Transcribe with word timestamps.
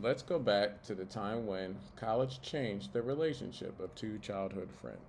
let's 0.00 0.22
go 0.22 0.38
back 0.38 0.82
to 0.82 0.94
the 0.94 1.04
time 1.04 1.46
when 1.46 1.76
college 1.96 2.40
changed 2.42 2.92
the 2.92 3.02
relationship 3.02 3.78
of 3.80 3.94
two 3.94 4.18
childhood 4.18 4.68
friends. 4.80 5.00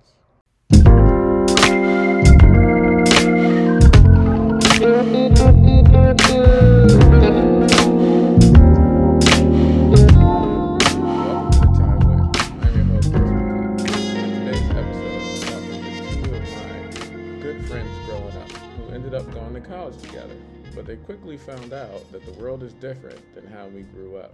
Found 21.46 21.74
out 21.74 22.12
that 22.12 22.26
the 22.26 22.32
world 22.42 22.64
is 22.64 22.74
different 22.74 23.22
than 23.36 23.46
how 23.46 23.68
we 23.68 23.84
grew 23.84 24.18
up. 24.18 24.34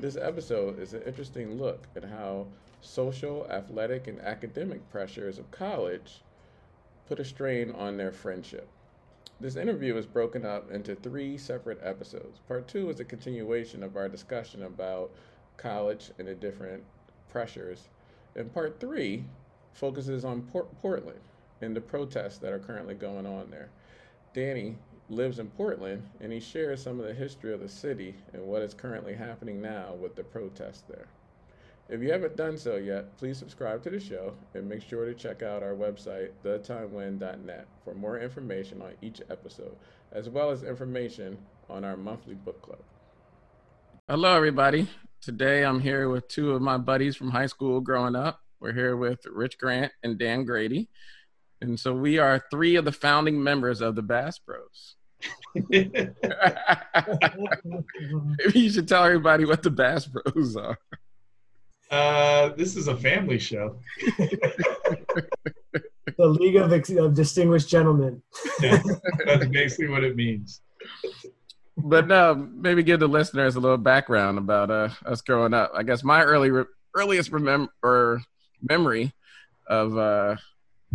This 0.00 0.16
episode 0.16 0.78
is 0.78 0.94
an 0.94 1.02
interesting 1.02 1.58
look 1.58 1.86
at 1.94 2.04
how 2.04 2.46
social, 2.80 3.46
athletic, 3.50 4.06
and 4.06 4.18
academic 4.22 4.88
pressures 4.90 5.38
of 5.38 5.50
college 5.50 6.22
put 7.06 7.20
a 7.20 7.24
strain 7.24 7.70
on 7.72 7.98
their 7.98 8.10
friendship. 8.10 8.66
This 9.40 9.56
interview 9.56 9.98
is 9.98 10.06
broken 10.06 10.46
up 10.46 10.70
into 10.70 10.94
three 10.94 11.36
separate 11.36 11.80
episodes. 11.82 12.40
Part 12.48 12.66
two 12.66 12.88
is 12.88 13.00
a 13.00 13.04
continuation 13.04 13.82
of 13.82 13.94
our 13.94 14.08
discussion 14.08 14.62
about 14.62 15.10
college 15.58 16.12
and 16.18 16.26
the 16.26 16.34
different 16.34 16.82
pressures. 17.28 17.90
And 18.34 18.54
part 18.54 18.80
three 18.80 19.26
focuses 19.74 20.24
on 20.24 20.44
Port- 20.44 20.80
Portland 20.80 21.20
and 21.60 21.76
the 21.76 21.80
protests 21.82 22.38
that 22.38 22.54
are 22.54 22.58
currently 22.58 22.94
going 22.94 23.26
on 23.26 23.50
there. 23.50 23.68
Danny 24.32 24.76
lives 25.10 25.38
in 25.38 25.48
Portland 25.50 26.02
and 26.20 26.32
he 26.32 26.40
shares 26.40 26.82
some 26.82 27.00
of 27.00 27.06
the 27.06 27.14
history 27.14 27.52
of 27.52 27.60
the 27.60 27.68
city 27.68 28.14
and 28.32 28.42
what 28.42 28.62
is 28.62 28.74
currently 28.74 29.14
happening 29.14 29.60
now 29.60 29.94
with 30.00 30.14
the 30.14 30.22
protests 30.22 30.84
there. 30.88 31.08
If 31.88 32.00
you 32.00 32.12
haven't 32.12 32.36
done 32.36 32.56
so 32.56 32.76
yet, 32.76 33.16
please 33.16 33.36
subscribe 33.36 33.82
to 33.82 33.90
the 33.90 33.98
show 33.98 34.34
and 34.54 34.68
make 34.68 34.80
sure 34.80 35.06
to 35.06 35.14
check 35.14 35.42
out 35.42 35.64
our 35.64 35.74
website, 35.74 36.30
thetimewin.net, 36.44 37.66
for 37.84 37.94
more 37.94 38.20
information 38.20 38.80
on 38.80 38.92
each 39.02 39.20
episode, 39.28 39.74
as 40.12 40.28
well 40.28 40.50
as 40.50 40.62
information 40.62 41.36
on 41.68 41.84
our 41.84 41.96
monthly 41.96 42.34
book 42.34 42.62
club. 42.62 42.78
Hello, 44.08 44.36
everybody. 44.36 44.88
Today 45.20 45.64
I'm 45.64 45.80
here 45.80 46.08
with 46.08 46.28
two 46.28 46.52
of 46.52 46.62
my 46.62 46.78
buddies 46.78 47.16
from 47.16 47.30
high 47.30 47.46
school 47.46 47.80
growing 47.80 48.14
up. 48.14 48.40
We're 48.60 48.72
here 48.72 48.96
with 48.96 49.26
Rich 49.26 49.58
Grant 49.58 49.90
and 50.04 50.16
Dan 50.16 50.44
Grady. 50.44 50.88
And 51.60 51.78
so 51.78 51.92
we 51.92 52.18
are 52.18 52.44
three 52.52 52.76
of 52.76 52.84
the 52.84 52.92
founding 52.92 53.42
members 53.42 53.80
of 53.80 53.96
the 53.96 54.02
Bass 54.02 54.38
Bros. 54.38 54.96
Maybe 55.68 56.14
you 58.54 58.70
should 58.70 58.88
tell 58.88 59.04
everybody 59.04 59.44
what 59.44 59.62
the 59.62 59.70
Bass 59.70 60.06
Bros 60.06 60.56
are. 60.56 60.78
Uh, 61.90 62.50
this 62.50 62.76
is 62.76 62.86
a 62.88 62.96
family 62.96 63.38
show. 63.38 63.76
the 66.16 66.26
League 66.26 66.56
of, 66.56 66.72
of 66.72 67.14
Distinguished 67.14 67.68
Gentlemen. 67.68 68.22
Yeah, 68.60 68.80
that's 69.26 69.46
basically 69.46 69.88
what 69.88 70.04
it 70.04 70.14
means. 70.14 70.60
But 71.76 72.06
no, 72.06 72.34
maybe 72.34 72.82
give 72.82 73.00
the 73.00 73.08
listeners 73.08 73.56
a 73.56 73.60
little 73.60 73.78
background 73.78 74.38
about 74.38 74.70
uh, 74.70 74.90
us 75.04 75.20
growing 75.22 75.54
up. 75.54 75.72
I 75.74 75.82
guess 75.82 76.04
my 76.04 76.22
early 76.22 76.50
re- 76.50 76.64
earliest 76.94 77.32
remem- 77.32 77.68
or 77.82 78.22
memory 78.62 79.12
of 79.66 79.96
uh, 79.96 80.36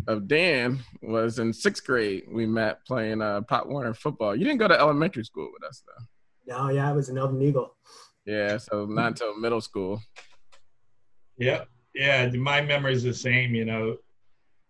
of 0.08 0.28
Dan 0.28 0.80
was 1.02 1.40
in 1.40 1.54
sixth 1.54 1.86
grade. 1.86 2.24
We 2.30 2.46
met 2.46 2.86
playing 2.86 3.22
uh, 3.22 3.42
Pop 3.42 3.68
Warner 3.68 3.94
football. 3.94 4.36
You 4.36 4.44
didn't 4.44 4.60
go 4.60 4.68
to 4.68 4.80
elementary 4.80 5.24
school 5.24 5.50
with 5.54 5.68
us 5.68 5.84
though. 5.86 6.56
No, 6.56 6.70
yeah, 6.70 6.90
I 6.90 6.94
was 6.94 7.10
an 7.10 7.18
Elden 7.18 7.42
Eagle. 7.42 7.76
Yeah, 8.26 8.58
so 8.58 8.86
not 8.86 9.08
until 9.08 9.38
middle 9.38 9.62
school. 9.62 10.02
Yep. 11.38 11.68
Yeah, 11.94 12.30
my 12.32 12.62
memory's 12.62 13.04
the 13.04 13.14
same. 13.14 13.56
You 13.56 13.66
know, 13.66 13.98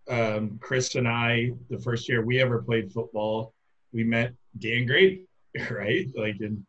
um, 0.09 0.59
Chris 0.61 0.95
and 0.95 1.07
I, 1.07 1.51
the 1.69 1.79
first 1.79 2.07
year 2.07 2.23
we 2.23 2.39
ever 2.41 2.61
played 2.61 2.91
football, 2.91 3.53
we 3.93 4.03
met 4.03 4.33
Dan 4.59 4.85
Grady, 4.85 5.27
right? 5.71 6.07
Like, 6.15 6.37
and 6.39 6.63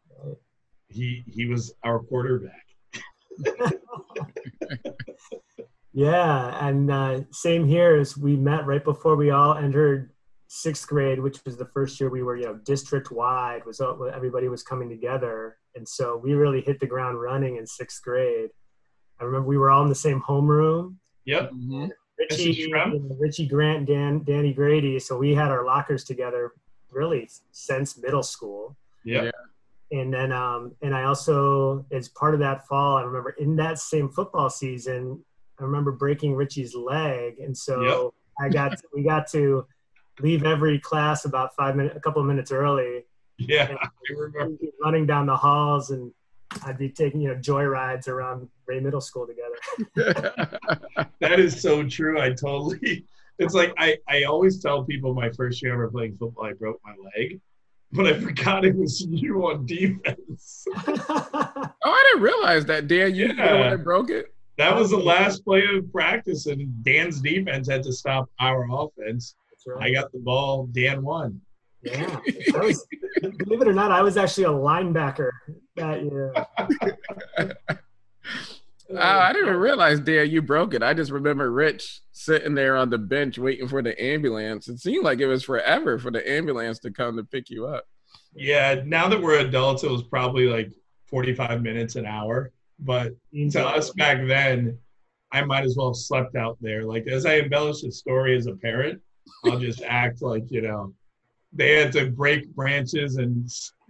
he 0.88 1.24
he 1.26 1.46
was 1.46 1.74
our 1.84 2.00
quarterback. 2.00 2.64
Yeah, 5.96 6.54
and 6.60 6.90
uh, 6.90 7.20
same 7.32 7.66
here 7.66 7.96
as 7.96 8.18
we 8.18 8.36
met 8.36 8.66
right 8.66 8.84
before 8.84 9.16
we 9.16 9.30
all 9.30 9.56
entered 9.56 10.10
sixth 10.46 10.86
grade, 10.86 11.18
which 11.18 11.42
was 11.46 11.56
the 11.56 11.64
first 11.64 11.98
year 11.98 12.10
we 12.10 12.22
were, 12.22 12.36
you 12.36 12.44
know, 12.44 12.56
district 12.64 13.10
wide. 13.10 13.64
Was 13.64 13.80
all, 13.80 14.06
everybody 14.14 14.48
was 14.48 14.62
coming 14.62 14.90
together, 14.90 15.56
and 15.74 15.88
so 15.88 16.20
we 16.22 16.34
really 16.34 16.60
hit 16.60 16.80
the 16.80 16.86
ground 16.86 17.18
running 17.18 17.56
in 17.56 17.66
sixth 17.66 18.02
grade. 18.04 18.50
I 19.18 19.24
remember 19.24 19.48
we 19.48 19.56
were 19.56 19.70
all 19.70 19.84
in 19.84 19.88
the 19.88 19.94
same 19.94 20.20
homeroom. 20.20 20.96
Yep. 21.24 21.52
Mhm. 21.52 21.88
Richie, 22.18 22.54
Mrs. 22.54 22.68
Shrem? 22.68 22.92
you 22.92 22.98
know, 23.00 23.16
Richie 23.18 23.48
Grant, 23.48 23.86
Dan, 23.86 24.22
Danny 24.22 24.52
Grady. 24.52 24.98
So 24.98 25.16
we 25.16 25.34
had 25.34 25.50
our 25.50 25.64
lockers 25.64 26.04
together 26.04 26.52
really 26.90 27.26
since 27.52 27.96
middle 27.96 28.22
school. 28.22 28.76
Yep. 29.04 29.24
Yeah. 29.24 29.98
And 29.98 30.12
then, 30.12 30.30
um, 30.30 30.72
and 30.82 30.94
I 30.94 31.04
also, 31.04 31.86
as 31.90 32.10
part 32.10 32.34
of 32.34 32.40
that 32.40 32.66
fall, 32.66 32.98
I 32.98 33.02
remember 33.02 33.30
in 33.38 33.56
that 33.56 33.78
same 33.78 34.10
football 34.10 34.50
season, 34.50 35.24
I 35.58 35.64
remember 35.64 35.92
breaking 35.92 36.34
Richie's 36.34 36.74
leg, 36.74 37.38
and 37.38 37.56
so 37.56 38.12
I 38.40 38.48
got 38.48 38.78
we 38.94 39.02
got 39.02 39.26
to 39.32 39.66
leave 40.20 40.44
every 40.44 40.78
class 40.78 41.24
about 41.24 41.54
five 41.56 41.76
minutes, 41.76 41.96
a 41.96 42.00
couple 42.00 42.20
of 42.22 42.28
minutes 42.28 42.50
early, 42.52 43.04
Yeah. 43.38 43.74
I 43.80 43.88
remember. 44.14 44.56
Running 44.82 45.06
down 45.06 45.26
the 45.26 45.36
halls, 45.36 45.90
and 45.90 46.12
I'd 46.64 46.78
be 46.78 46.88
taking 46.90 47.20
you 47.20 47.28
know 47.28 47.34
joy 47.36 47.64
rides 47.64 48.08
around 48.08 48.48
Ray 48.66 48.80
Middle 48.80 49.00
School 49.00 49.26
together. 49.26 50.58
That 51.20 51.40
is 51.40 51.60
so 51.60 51.82
true. 51.88 52.20
I 52.20 52.30
totally. 52.30 53.04
It's 53.38 53.54
like 53.54 53.72
I, 53.78 53.98
I 54.08 54.24
always 54.24 54.62
tell 54.62 54.84
people 54.84 55.12
my 55.14 55.30
first 55.30 55.62
year 55.62 55.72
ever 55.74 55.90
playing 55.90 56.16
football, 56.18 56.44
I 56.46 56.52
broke 56.52 56.80
my 56.84 56.94
leg, 57.16 57.40
but 57.92 58.06
I 58.06 58.18
forgot 58.20 58.64
it 58.64 58.76
was 58.76 59.00
you 59.00 59.46
on 59.46 59.66
defense. 59.66 60.64
oh, 60.86 61.74
I 61.84 62.10
didn't 62.12 62.22
realize 62.22 62.64
that, 62.66 62.86
Dan. 62.86 63.14
You 63.14 63.28
yeah. 63.28 63.52
when 63.52 63.60
Yeah. 63.62 63.72
I 63.72 63.76
broke 63.76 64.10
it. 64.10 64.34
That 64.58 64.74
was 64.74 64.90
the 64.90 64.96
last 64.96 65.44
play 65.44 65.64
of 65.74 65.92
practice, 65.92 66.46
and 66.46 66.82
Dan's 66.82 67.20
defense 67.20 67.68
had 67.68 67.82
to 67.82 67.92
stop 67.92 68.30
our 68.40 68.66
offense. 68.70 69.34
That's 69.50 69.66
right. 69.66 69.90
I 69.90 69.92
got 69.92 70.12
the 70.12 70.18
ball. 70.18 70.66
Dan 70.72 71.02
won. 71.02 71.40
Yeah, 71.82 72.18
was, 72.54 72.86
believe 73.20 73.62
it 73.62 73.68
or 73.68 73.72
not, 73.72 73.92
I 73.92 74.02
was 74.02 74.16
actually 74.16 74.44
a 74.44 74.48
linebacker 74.48 75.30
that 75.76 76.02
year. 76.02 76.32
Oh, 77.38 77.48
I 78.98 79.32
didn't 79.32 79.48
even 79.48 79.60
realize, 79.60 80.00
Dan, 80.00 80.30
you 80.30 80.42
broke 80.42 80.74
it. 80.74 80.82
I 80.82 80.94
just 80.94 81.12
remember 81.12 81.50
Rich 81.52 82.00
sitting 82.12 82.54
there 82.54 82.76
on 82.76 82.90
the 82.90 82.98
bench 82.98 83.38
waiting 83.38 83.68
for 83.68 83.82
the 83.82 84.00
ambulance. 84.02 84.68
It 84.68 84.80
seemed 84.80 85.04
like 85.04 85.20
it 85.20 85.26
was 85.26 85.44
forever 85.44 85.98
for 85.98 86.10
the 86.10 86.28
ambulance 86.28 86.80
to 86.80 86.90
come 86.90 87.16
to 87.18 87.24
pick 87.24 87.50
you 87.50 87.66
up. 87.66 87.84
Yeah, 88.34 88.82
now 88.84 89.08
that 89.08 89.22
we're 89.22 89.40
adults, 89.40 89.84
it 89.84 89.90
was 89.90 90.02
probably 90.02 90.48
like 90.48 90.72
45 91.06 91.62
minutes 91.62 91.96
an 91.96 92.06
hour. 92.06 92.52
But 92.78 93.12
to 93.50 93.66
us 93.66 93.90
back 93.90 94.26
then, 94.26 94.78
I 95.32 95.42
might 95.44 95.64
as 95.64 95.76
well 95.76 95.88
have 95.88 95.96
slept 95.96 96.36
out 96.36 96.56
there. 96.60 96.84
Like, 96.84 97.06
as 97.06 97.26
I 97.26 97.36
embellish 97.36 97.82
the 97.82 97.90
story 97.90 98.36
as 98.36 98.46
a 98.46 98.54
parent, 98.54 99.00
I'll 99.44 99.58
just 99.58 99.82
act 99.86 100.22
like, 100.22 100.44
you 100.50 100.62
know, 100.62 100.92
they 101.52 101.74
had 101.74 101.92
to 101.92 102.10
break 102.10 102.54
branches 102.54 103.16
and 103.16 103.48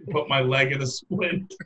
put 0.09 0.29
my 0.29 0.39
leg 0.39 0.71
in 0.71 0.81
a 0.81 0.87
splint. 0.87 1.53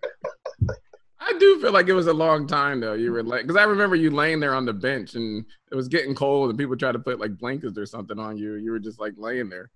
I 1.24 1.38
do 1.38 1.62
feel 1.62 1.72
like 1.72 1.88
it 1.88 1.94
was 1.94 2.08
a 2.08 2.14
long 2.14 2.48
time 2.48 2.80
though. 2.80 2.94
You 2.94 3.12
were 3.12 3.22
like, 3.22 3.44
because 3.44 3.56
I 3.56 3.64
remember 3.64 3.96
you 3.96 4.10
laying 4.10 4.40
there 4.40 4.56
on 4.56 4.66
the 4.66 4.74
bench 4.74 5.14
and 5.14 5.46
it 5.72 5.76
was 5.76 5.88
getting 5.88 6.16
cold 6.16 6.50
and 6.50 6.58
people 6.58 6.76
tried 6.76 6.94
to 6.94 7.00
put 7.00 7.20
like 7.20 7.38
blankets 7.38 7.78
or 7.78 7.86
something 7.86 8.18
on 8.18 8.38
you. 8.38 8.56
You 8.56 8.72
were 8.72 8.80
just 8.80 9.00
like 9.00 9.14
laying 9.18 9.48
there. 9.48 9.70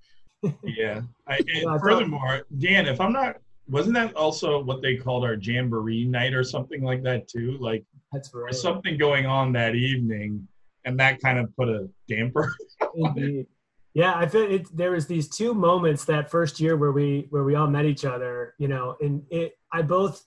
Yeah. 0.64 1.02
I, 1.28 1.40
and 1.56 1.80
furthermore, 1.80 2.42
Dan, 2.58 2.88
if 2.88 3.00
I'm 3.00 3.14
not, 3.14 3.36
wasn't 3.68 3.96
that 3.96 4.16
also 4.16 4.62
what 4.64 4.82
they 4.82 4.96
called 4.96 5.24
our 5.24 5.36
jamboree 5.36 6.06
night 6.06 6.34
or 6.34 6.44
something 6.44 6.84
like 6.84 7.04
that 7.04 7.28
too? 7.28 7.58
Like, 7.60 7.84
That's 8.12 8.34
right. 8.34 8.48
was 8.50 8.62
something 8.62 8.98
going 8.98 9.26
on 9.26 9.52
that 9.54 9.76
evening, 9.76 10.48
and 10.86 11.00
that 11.00 11.20
kind 11.20 11.40
of 11.40 11.56
put 11.56 11.70
a 11.70 11.90
damper. 12.08 12.54
Indeed. 12.96 13.48
Yeah, 13.94 14.14
I 14.14 14.28
feel 14.28 14.52
it. 14.52 14.76
There 14.76 14.92
was 14.92 15.08
these 15.08 15.30
two 15.30 15.54
moments 15.54 16.06
that 16.06 16.30
first 16.30 16.60
year 16.60 16.76
where 16.76 16.92
we 16.92 17.28
where 17.30 17.44
we 17.44 17.56
all 17.56 17.68
met 17.68 17.86
each 17.86 18.06
other. 18.06 18.54
You 18.60 18.68
know, 18.68 18.98
and 19.02 19.24
it. 19.32 19.54
I 19.72 19.82
both. 19.82 20.24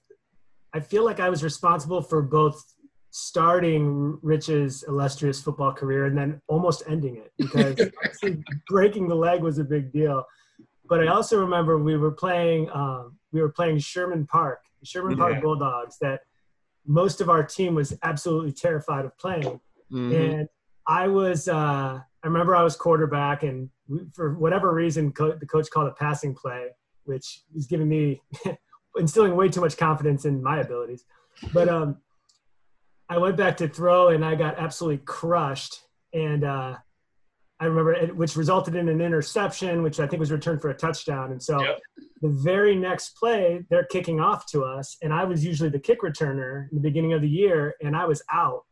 I 0.74 0.80
feel 0.80 1.04
like 1.04 1.20
I 1.20 1.28
was 1.28 1.44
responsible 1.44 2.02
for 2.02 2.22
both 2.22 2.62
starting 3.10 4.18
Rich's 4.22 4.84
illustrious 4.86 5.40
football 5.40 5.72
career 5.72 6.06
and 6.06 6.16
then 6.16 6.40
almost 6.46 6.82
ending 6.86 7.16
it 7.16 7.32
because 7.38 7.88
breaking 8.68 9.08
the 9.08 9.14
leg 9.14 9.42
was 9.42 9.58
a 9.58 9.64
big 9.64 9.92
deal. 9.92 10.24
But 10.88 11.00
I 11.00 11.08
also 11.08 11.38
remember 11.38 11.78
we 11.78 11.96
were 11.96 12.10
playing. 12.10 12.68
Um, 12.70 13.17
we 13.32 13.40
were 13.40 13.50
playing 13.50 13.78
Sherman 13.78 14.26
Park, 14.26 14.60
Sherman 14.84 15.16
Park 15.16 15.34
Yeah. 15.34 15.40
Bulldogs. 15.40 15.98
That 15.98 16.20
most 16.86 17.20
of 17.20 17.28
our 17.28 17.44
team 17.44 17.74
was 17.74 17.96
absolutely 18.02 18.52
terrified 18.52 19.04
of 19.04 19.16
playing. 19.18 19.60
Mhm. 19.92 20.14
and 20.40 20.48
I 20.86 21.08
was 21.08 21.48
uh, 21.48 22.00
I 22.22 22.26
remember 22.26 22.54
I 22.56 22.62
was 22.62 22.76
quarterback, 22.76 23.42
and 23.42 23.70
we, 23.88 24.00
for 24.14 24.34
whatever 24.34 24.72
reason, 24.74 25.12
co- 25.12 25.32
the 25.36 25.46
coach 25.46 25.70
called 25.70 25.88
a 25.88 25.92
passing 25.92 26.34
play, 26.34 26.68
which 27.04 27.42
was 27.54 27.66
giving 27.66 27.88
me 27.88 28.20
instilling 28.98 29.34
way 29.36 29.48
too 29.48 29.60
much 29.60 29.76
confidence 29.76 30.24
in 30.24 30.42
my 30.42 30.58
abilities. 30.60 31.04
but 31.52 31.68
um, 31.68 31.98
I 33.08 33.16
went 33.18 33.36
back 33.36 33.56
to 33.58 33.68
throw 33.68 34.08
and 34.08 34.22
I 34.24 34.34
got 34.34 34.58
absolutely 34.58 35.02
crushed. 35.04 35.80
And 36.12 36.44
uh, 36.44 36.76
I 37.60 37.64
remember 37.66 37.92
it, 37.92 38.14
which 38.16 38.36
resulted 38.36 38.76
in 38.76 38.88
an 38.88 39.00
interception, 39.00 39.82
which 39.82 39.98
I 40.00 40.06
think 40.06 40.20
was 40.20 40.30
returned 40.30 40.60
for 40.62 40.70
a 40.70 40.74
touchdown. 40.74 41.32
And 41.32 41.42
so 41.42 41.60
Yep. 41.60 41.78
the 42.22 42.28
very 42.28 42.76
next 42.76 43.16
play, 43.16 43.64
they're 43.68 43.84
kicking 43.84 44.20
off 44.20 44.46
to 44.52 44.62
us, 44.64 44.96
and 45.02 45.12
I 45.12 45.24
was 45.24 45.44
usually 45.44 45.68
the 45.68 45.80
kick 45.80 46.02
returner 46.02 46.68
in 46.70 46.76
the 46.76 46.80
beginning 46.82 47.12
of 47.14 47.20
the 47.22 47.28
year, 47.28 47.74
and 47.82 47.96
I 47.96 48.04
was 48.06 48.22
out. 48.32 48.64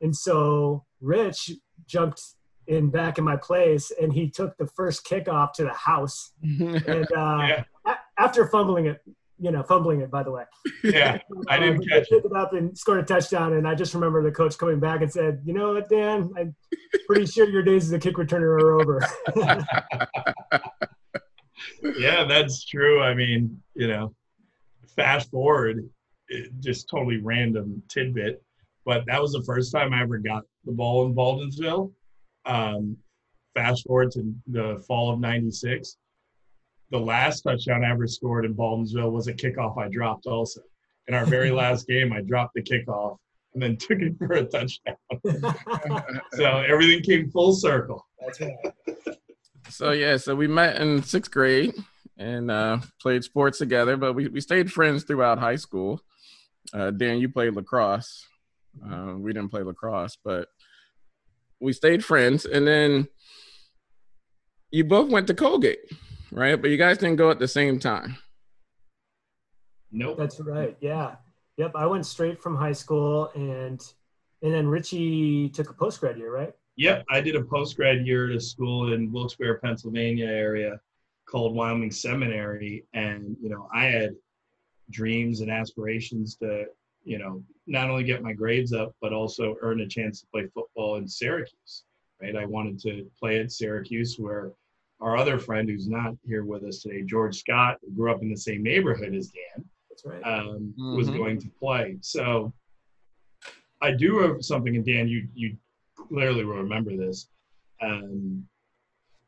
And 0.00 0.14
so 0.14 0.84
Rich 1.00 1.52
jumped 1.86 2.20
in 2.66 2.90
back 2.90 3.18
in 3.18 3.24
my 3.24 3.36
place, 3.36 3.92
and 4.00 4.12
he 4.12 4.28
took 4.30 4.56
the 4.56 4.66
first 4.66 5.06
kickoff 5.06 5.52
to 5.54 5.64
the 5.64 5.72
house. 5.72 6.32
And 6.42 7.06
uh, 7.12 7.46
Yeah. 7.48 7.64
a- 7.86 7.98
after 8.18 8.46
fumbling 8.48 8.86
it, 8.86 9.00
you 9.38 9.50
know, 9.50 9.62
fumbling 9.62 10.00
it, 10.00 10.10
by 10.10 10.22
the 10.22 10.30
way. 10.30 10.44
Yeah, 10.84 11.18
I 11.48 11.58
didn't 11.58 11.78
Um, 11.78 11.88
catch 11.88 12.10
it. 12.12 12.24
it 12.24 12.32
up 12.36 12.52
and 12.52 12.76
scored 12.78 13.00
a 13.00 13.02
touchdown. 13.02 13.54
And 13.54 13.66
I 13.66 13.74
just 13.74 13.92
remember 13.94 14.22
the 14.22 14.30
coach 14.30 14.56
coming 14.56 14.78
back 14.80 15.02
and 15.02 15.10
said, 15.12 15.40
"You 15.44 15.52
know 15.54 15.72
what, 15.74 15.88
Dan? 15.88 16.30
I'm 16.38 16.54
pretty 17.06 17.26
sure 17.26 17.48
your 17.48 17.62
days 17.62 17.84
as 17.86 17.92
a 17.92 17.98
kick 17.98 18.14
returner 18.16 18.60
are 18.60 18.80
over." 18.80 19.00
yeah, 21.98 22.24
that's 22.24 22.64
true. 22.64 23.02
I 23.02 23.14
mean, 23.14 23.60
you 23.74 23.88
know, 23.88 24.14
fast 24.96 25.30
forward, 25.30 25.88
it, 26.28 26.50
just 26.60 26.88
totally 26.88 27.18
random 27.18 27.82
tidbit, 27.88 28.42
but 28.84 29.04
that 29.06 29.20
was 29.20 29.32
the 29.32 29.42
first 29.44 29.72
time 29.72 29.92
I 29.92 30.02
ever 30.02 30.18
got 30.18 30.44
the 30.64 30.72
ball 30.72 31.06
in 31.06 31.14
Baldwinsville. 31.14 31.92
Um, 32.46 32.96
fast 33.54 33.86
forward 33.86 34.10
to 34.12 34.34
the 34.46 34.82
fall 34.86 35.12
of 35.12 35.20
'96. 35.20 35.96
The 36.94 37.00
last 37.00 37.40
touchdown 37.40 37.84
I 37.84 37.90
ever 37.90 38.06
scored 38.06 38.44
in 38.44 38.54
Baldwinsville 38.54 39.10
was 39.10 39.26
a 39.26 39.34
kickoff 39.34 39.76
I 39.76 39.88
dropped 39.88 40.26
also. 40.26 40.60
In 41.08 41.14
our 41.14 41.26
very 41.26 41.50
last 41.62 41.88
game, 41.88 42.12
I 42.12 42.20
dropped 42.20 42.54
the 42.54 42.62
kickoff 42.62 43.16
and 43.52 43.60
then 43.60 43.76
took 43.80 43.98
it 43.98 44.16
for 44.16 44.32
a 44.34 44.44
touchdown. 44.44 44.94
So 46.34 46.44
everything 46.44 47.02
came 47.02 47.32
full 47.32 47.52
circle. 47.52 48.06
That's. 48.20 48.38
So 49.70 49.90
yeah, 49.90 50.18
so 50.18 50.36
we 50.36 50.46
met 50.46 50.80
in 50.80 51.02
sixth 51.02 51.32
grade 51.32 51.74
and 52.16 52.48
uh, 52.48 52.78
played 53.02 53.24
sports 53.24 53.58
together, 53.58 53.96
but 53.96 54.12
we, 54.12 54.28
we 54.28 54.40
stayed 54.40 54.70
friends 54.70 55.02
throughout 55.02 55.40
high 55.40 55.56
school. 55.56 56.00
Uh, 56.72 56.92
Dan, 56.92 57.18
you 57.18 57.28
played 57.28 57.54
lacrosse. 57.54 58.24
Uh, 58.88 59.14
we 59.16 59.32
didn't 59.32 59.50
play 59.50 59.64
lacrosse, 59.64 60.16
but 60.24 60.46
we 61.60 61.72
stayed 61.72 62.04
friends. 62.04 62.44
And 62.44 62.64
then 62.64 63.08
you 64.70 64.84
both 64.84 65.10
went 65.10 65.26
to 65.28 65.34
Colgate, 65.34 65.78
right? 66.34 66.60
But 66.60 66.70
you 66.70 66.76
guys 66.76 66.98
didn't 66.98 67.16
go 67.16 67.30
at 67.30 67.38
the 67.38 67.48
same 67.48 67.78
time. 67.78 68.16
Nope. 69.90 70.18
That's 70.18 70.40
right. 70.40 70.76
Yeah. 70.80 71.16
Yep. 71.56 71.72
I 71.76 71.86
went 71.86 72.04
straight 72.04 72.42
from 72.42 72.56
high 72.56 72.72
school, 72.72 73.30
and 73.34 73.80
and 74.42 74.52
then 74.52 74.66
Richie 74.66 75.48
took 75.48 75.70
a 75.70 75.72
post 75.72 76.00
grad 76.00 76.18
year, 76.18 76.34
right? 76.34 76.52
Yep, 76.76 77.04
I 77.08 77.20
did 77.20 77.36
a 77.36 77.44
post 77.44 77.76
grad 77.76 78.04
year 78.04 78.28
at 78.28 78.36
a 78.36 78.40
school 78.40 78.92
in 78.92 79.12
Wilkes-Barre, 79.12 79.60
Pennsylvania 79.60 80.26
area 80.26 80.80
called 81.24 81.54
Wyoming 81.54 81.92
Seminary, 81.92 82.84
and 82.94 83.36
you 83.40 83.48
know 83.48 83.68
I 83.72 83.86
had 83.86 84.10
dreams 84.90 85.40
and 85.40 85.50
aspirations 85.50 86.36
to 86.36 86.64
you 87.04 87.18
know 87.18 87.42
not 87.66 87.88
only 87.88 88.04
get 88.04 88.22
my 88.22 88.32
grades 88.32 88.72
up 88.72 88.94
but 89.00 89.12
also 89.12 89.56
earn 89.62 89.80
a 89.80 89.86
chance 89.86 90.20
to 90.20 90.26
play 90.32 90.46
football 90.52 90.96
in 90.96 91.06
Syracuse. 91.06 91.84
Right, 92.20 92.36
I 92.36 92.44
wanted 92.44 92.80
to 92.80 93.10
play 93.18 93.38
at 93.40 93.52
Syracuse 93.52 94.16
where 94.18 94.52
our 95.00 95.16
other 95.16 95.38
friend 95.38 95.68
who's 95.68 95.88
not 95.88 96.14
here 96.24 96.44
with 96.44 96.64
us 96.64 96.80
today, 96.80 97.02
George 97.02 97.36
Scott, 97.38 97.78
who 97.82 97.90
grew 97.92 98.10
up 98.12 98.22
in 98.22 98.30
the 98.30 98.36
same 98.36 98.62
neighborhood 98.62 99.14
as 99.14 99.28
Dan, 99.28 99.64
That's 99.90 100.04
right. 100.04 100.22
um, 100.22 100.74
was 100.78 101.08
Mhm. 101.10 101.16
going 101.16 101.40
to 101.40 101.48
play. 101.50 101.98
So 102.00 102.52
I 103.80 103.92
do 103.92 104.18
have 104.20 104.42
something, 104.44 104.76
and 104.76 104.84
Dan, 104.84 105.08
you 105.08 105.28
you 105.34 105.56
clearly 105.96 106.44
will 106.44 106.56
remember 106.56 106.96
this. 106.96 107.28
Um, 107.80 108.46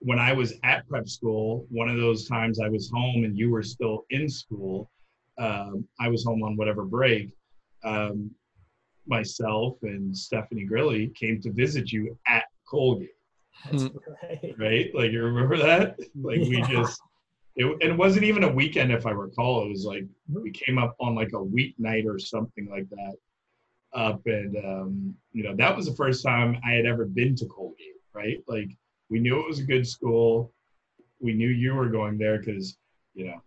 when 0.01 0.19
I 0.19 0.33
was 0.33 0.55
at 0.63 0.87
prep 0.89 1.09
school, 1.09 1.67
one 1.71 1.89
of 1.89 1.97
those 1.97 2.27
times 2.29 2.61
I 2.61 2.69
was 2.69 2.91
home 2.91 3.25
and 3.25 3.37
you 3.37 3.51
were 3.51 3.63
still 3.63 4.05
in 4.11 4.29
school. 4.29 4.91
Um, 5.39 5.87
I 6.01 6.09
was 6.09 6.25
home 6.25 6.43
on 6.43 6.57
whatever 6.57 6.85
break. 6.85 7.35
Um, 7.83 8.35
myself 9.07 9.79
and 9.83 10.17
Stephanie 10.17 10.65
Grilly 10.65 11.09
came 11.09 11.41
to 11.43 11.53
visit 11.53 11.93
you 11.93 12.19
at 12.27 12.45
Colgate 12.67 13.09
That's. 13.11 13.16
Right. 13.73 14.55
right? 14.58 14.94
Like 14.94 15.12
you 15.12 15.23
remember 15.23 15.56
that? 15.58 15.99
Like 16.14 16.41
we 16.41 16.62
just 16.62 17.00
it, 17.56 17.64
and 17.64 17.82
it 17.82 17.97
wasn't 17.97 18.25
even 18.25 18.44
a 18.44 18.53
weekend 18.53 18.93
if 18.93 19.06
I 19.06 19.11
recall. 19.11 19.64
It 19.64 19.70
was 19.70 19.85
like 19.85 20.05
we 20.32 20.50
came 20.50 20.79
up 20.79 20.94
on 21.00 21.14
like 21.14 21.32
a 21.32 21.37
weeknight 21.37 22.06
or 22.06 22.19
something 22.19 22.69
like 22.70 22.88
that. 22.91 23.14
Up 23.94 24.20
and 24.26 24.56
um, 24.58 25.14
you 25.32 25.43
know 25.43 25.55
that 25.56 25.75
was 25.75 25.87
the 25.87 25.94
first 25.94 26.23
time 26.23 26.58
I 26.67 26.73
had 26.73 26.87
ever 26.87 27.06
been 27.06 27.35
to 27.37 27.47
Colgate, 27.47 27.94
right? 28.12 28.43
Like 28.47 28.69
we 29.08 29.20
knew 29.20 29.41
it 29.41 29.49
was 29.49 29.61
a 29.61 29.64
good 29.64 29.87
school. 29.87 30.53
We 31.19 31.32
knew 31.32 31.49
you 31.49 31.75
were 31.75 31.88
going 31.88 32.19
there 32.19 32.38
because 32.38 32.76
you 33.14 33.26
know 33.26 33.41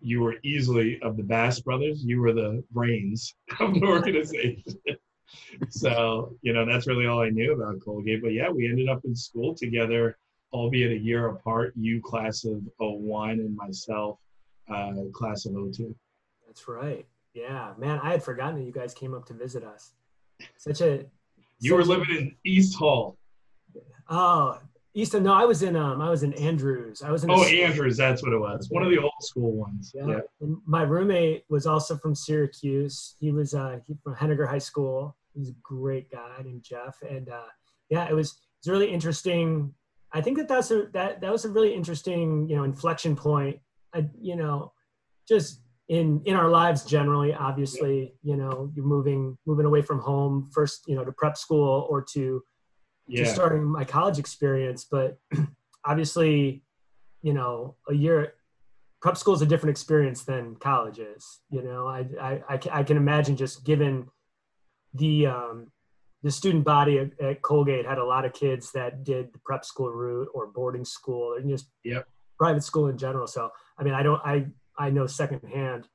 you 0.00 0.20
were 0.20 0.36
easily 0.42 1.00
of 1.02 1.16
the 1.16 1.22
Bass 1.22 1.60
brothers. 1.60 2.04
You 2.04 2.20
were 2.20 2.32
the 2.32 2.64
brains 2.72 3.34
of 3.60 3.74
the 3.74 3.86
organization. 3.86 4.78
so 5.70 6.36
you 6.42 6.52
know 6.52 6.64
that's 6.66 6.86
really 6.86 7.06
all 7.06 7.20
I 7.22 7.30
knew 7.30 7.52
about 7.54 7.80
Colgate. 7.84 8.22
But 8.22 8.32
yeah, 8.32 8.48
we 8.50 8.68
ended 8.68 8.88
up 8.88 9.04
in 9.04 9.14
school 9.14 9.54
together, 9.54 10.16
albeit 10.52 10.92
a 10.92 10.98
year 10.98 11.28
apart. 11.28 11.72
You 11.76 12.00
class 12.02 12.44
of 12.44 12.62
01 12.78 13.30
and 13.40 13.56
myself 13.56 14.18
uh, 14.68 14.92
class 15.12 15.46
of 15.46 15.52
02. 15.52 15.94
That's 16.46 16.68
right. 16.68 17.06
Yeah, 17.34 17.72
man, 17.78 17.98
I 18.02 18.12
had 18.12 18.22
forgotten 18.22 18.60
that 18.60 18.64
you 18.64 18.72
guys 18.72 18.94
came 18.94 19.12
up 19.12 19.26
to 19.26 19.34
visit 19.34 19.64
us. 19.64 19.94
Such 20.56 20.80
a 20.82 21.04
You 21.58 21.74
were 21.74 21.82
such 21.82 21.96
a- 21.96 21.98
living 21.98 22.16
in 22.16 22.36
East 22.44 22.76
Hall. 22.76 23.16
Oh, 24.08 24.58
Easton. 24.94 25.24
No, 25.24 25.32
I 25.32 25.44
was 25.44 25.62
in 25.62 25.74
um, 25.74 26.00
I 26.00 26.08
was 26.08 26.22
in 26.22 26.32
Andrews. 26.34 27.02
I 27.02 27.10
was 27.10 27.24
in. 27.24 27.30
Oh, 27.30 27.42
Andrews, 27.42 27.96
that's 27.96 28.22
what 28.22 28.32
it 28.32 28.38
was. 28.38 28.68
One 28.70 28.84
of 28.84 28.90
the 28.90 28.98
old 28.98 29.12
school 29.20 29.52
ones. 29.52 29.92
Yeah. 29.92 30.06
Yeah. 30.06 30.20
And 30.40 30.56
my 30.66 30.82
roommate 30.82 31.44
was 31.50 31.66
also 31.66 31.96
from 31.96 32.14
Syracuse. 32.14 33.16
He 33.18 33.32
was 33.32 33.54
uh, 33.54 33.80
he 33.86 33.96
from 34.04 34.14
Henninger 34.14 34.46
High 34.46 34.58
School. 34.58 35.16
He's 35.34 35.50
a 35.50 35.54
great 35.62 36.10
guy 36.10 36.40
named 36.44 36.62
Jeff. 36.62 36.96
And 37.08 37.28
uh, 37.28 37.48
yeah, 37.90 38.08
it 38.08 38.14
was 38.14 38.30
it 38.30 38.70
was 38.70 38.72
really 38.72 38.92
interesting. 38.92 39.74
I 40.12 40.20
think 40.20 40.38
that 40.38 40.46
that's 40.46 40.70
a 40.70 40.86
that 40.92 41.20
that 41.20 41.32
was 41.32 41.44
a 41.44 41.50
really 41.50 41.74
interesting 41.74 42.48
you 42.48 42.54
know 42.54 42.62
inflection 42.62 43.16
point. 43.16 43.58
I, 43.92 44.08
you 44.20 44.36
know, 44.36 44.72
just 45.28 45.60
in 45.88 46.22
in 46.24 46.36
our 46.36 46.48
lives 46.48 46.84
generally. 46.84 47.34
Obviously, 47.34 48.14
you 48.22 48.36
know, 48.36 48.70
you're 48.74 48.86
moving 48.86 49.36
moving 49.44 49.66
away 49.66 49.82
from 49.82 49.98
home 49.98 50.50
first, 50.54 50.84
you 50.86 50.94
know, 50.94 51.04
to 51.04 51.10
prep 51.12 51.36
school 51.36 51.88
or 51.90 52.00
to 52.12 52.44
to 53.10 53.24
Yeah. 53.24 53.24
starting 53.24 53.64
my 53.64 53.84
college 53.84 54.18
experience. 54.18 54.84
But 54.84 55.18
obviously, 55.84 56.62
you 57.22 57.32
know, 57.34 57.76
a 57.88 57.94
year 57.94 58.34
prep 59.00 59.16
school 59.16 59.34
is 59.34 59.42
a 59.42 59.46
different 59.46 59.70
experience 59.70 60.24
than 60.24 60.56
college 60.56 60.98
is. 60.98 61.40
You 61.50 61.62
know, 61.62 61.86
I 61.86 62.06
I, 62.20 62.42
I, 62.48 62.56
can, 62.56 62.72
I 62.72 62.82
can 62.82 62.96
imagine 62.96 63.36
just 63.36 63.64
given 63.64 64.08
the 64.94 65.26
um, 65.26 65.70
the 66.22 66.30
student 66.30 66.64
body 66.64 66.98
at, 66.98 67.20
at 67.20 67.42
Colgate 67.42 67.86
had 67.86 67.98
a 67.98 68.04
lot 68.04 68.24
of 68.24 68.32
kids 68.32 68.72
that 68.72 69.04
did 69.04 69.32
the 69.32 69.38
prep 69.44 69.64
school 69.64 69.90
route 69.90 70.28
or 70.34 70.46
boarding 70.46 70.84
school 70.84 71.34
or 71.34 71.40
just 71.40 71.68
Yep. 71.84 72.06
private 72.38 72.62
school 72.64 72.88
in 72.88 72.96
general. 72.96 73.26
So 73.26 73.50
I 73.78 73.82
mean, 73.82 73.94
I 73.94 74.02
don't 74.02 74.20
I 74.24 74.46
I 74.78 74.90
know 74.90 75.06
secondhand 75.06 75.86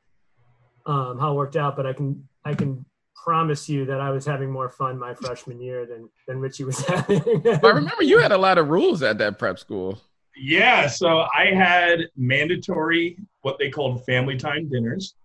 um, 0.85 1.19
how 1.19 1.31
it 1.31 1.35
worked 1.35 1.55
out, 1.55 1.75
but 1.75 1.85
I 1.85 1.93
can 1.93 2.27
I 2.45 2.53
can 2.53 2.85
promise 3.23 3.69
you 3.69 3.85
that 3.85 3.99
I 3.99 4.09
was 4.09 4.25
having 4.25 4.51
more 4.51 4.69
fun 4.69 4.97
my 4.97 5.13
freshman 5.13 5.61
year 5.61 5.85
than 5.85 6.09
than 6.27 6.39
Richie 6.39 6.63
was 6.63 6.79
having. 6.87 7.21
I 7.45 7.67
remember 7.67 8.03
you 8.03 8.19
had 8.19 8.31
a 8.31 8.37
lot 8.37 8.57
of 8.57 8.69
rules 8.69 9.01
at 9.03 9.17
that 9.19 9.37
prep 9.37 9.59
school. 9.59 9.99
Yeah, 10.35 10.87
so 10.87 11.25
I 11.37 11.47
had 11.53 12.07
mandatory 12.15 13.17
what 13.41 13.57
they 13.59 13.69
called 13.69 14.05
family 14.05 14.37
time 14.37 14.69
dinners, 14.69 15.15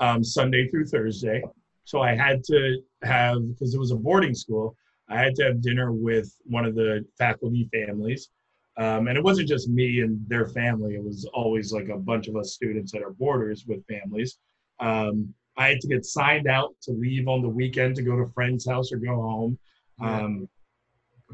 um, 0.00 0.24
Sunday 0.24 0.68
through 0.68 0.86
Thursday. 0.86 1.42
So 1.84 2.00
I 2.00 2.14
had 2.14 2.42
to 2.44 2.78
have 3.02 3.36
because 3.48 3.74
it 3.74 3.78
was 3.78 3.92
a 3.92 3.96
boarding 3.96 4.34
school. 4.34 4.76
I 5.08 5.18
had 5.18 5.34
to 5.36 5.44
have 5.44 5.62
dinner 5.62 5.92
with 5.92 6.34
one 6.44 6.64
of 6.64 6.74
the 6.74 7.04
faculty 7.18 7.68
families, 7.72 8.30
um, 8.76 9.08
and 9.08 9.16
it 9.16 9.22
wasn't 9.22 9.48
just 9.48 9.68
me 9.68 10.00
and 10.00 10.20
their 10.28 10.46
family. 10.46 10.94
It 10.94 11.04
was 11.04 11.28
always 11.32 11.72
like 11.72 11.88
a 11.88 11.98
bunch 11.98 12.28
of 12.28 12.36
us 12.36 12.54
students 12.54 12.92
that 12.92 13.02
are 13.02 13.10
boarders 13.10 13.66
with 13.66 13.84
families. 13.86 14.38
Um, 14.80 15.34
I 15.60 15.68
had 15.68 15.80
to 15.80 15.88
get 15.88 16.06
signed 16.06 16.48
out 16.48 16.74
to 16.84 16.92
leave 16.92 17.28
on 17.28 17.42
the 17.42 17.48
weekend 17.48 17.94
to 17.96 18.02
go 18.02 18.16
to 18.16 18.22
a 18.22 18.28
friend's 18.30 18.66
house 18.66 18.90
or 18.92 18.96
go 18.96 19.14
home. 19.14 19.58
Um, 20.00 20.48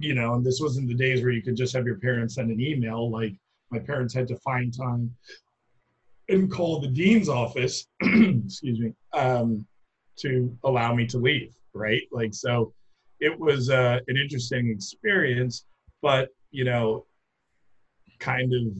you 0.00 0.14
know, 0.14 0.34
and 0.34 0.44
this 0.44 0.60
wasn't 0.60 0.88
the 0.88 0.94
days 0.94 1.22
where 1.22 1.30
you 1.30 1.42
could 1.42 1.54
just 1.54 1.72
have 1.76 1.86
your 1.86 2.00
parents 2.00 2.34
send 2.34 2.50
an 2.50 2.60
email. 2.60 3.08
Like 3.08 3.34
my 3.70 3.78
parents 3.78 4.12
had 4.12 4.26
to 4.26 4.36
find 4.38 4.76
time 4.76 5.14
and 6.28 6.50
call 6.50 6.80
the 6.80 6.88
dean's 6.88 7.28
office, 7.28 7.86
excuse 8.02 8.80
me, 8.80 8.92
um, 9.12 9.64
to 10.16 10.58
allow 10.64 10.92
me 10.92 11.06
to 11.06 11.18
leave. 11.18 11.54
Right, 11.72 12.02
like 12.10 12.34
so, 12.34 12.72
it 13.20 13.38
was 13.38 13.70
uh, 13.70 14.00
an 14.08 14.16
interesting 14.16 14.70
experience, 14.70 15.66
but 16.02 16.30
you 16.50 16.64
know, 16.64 17.06
kind 18.18 18.52
of 18.52 18.76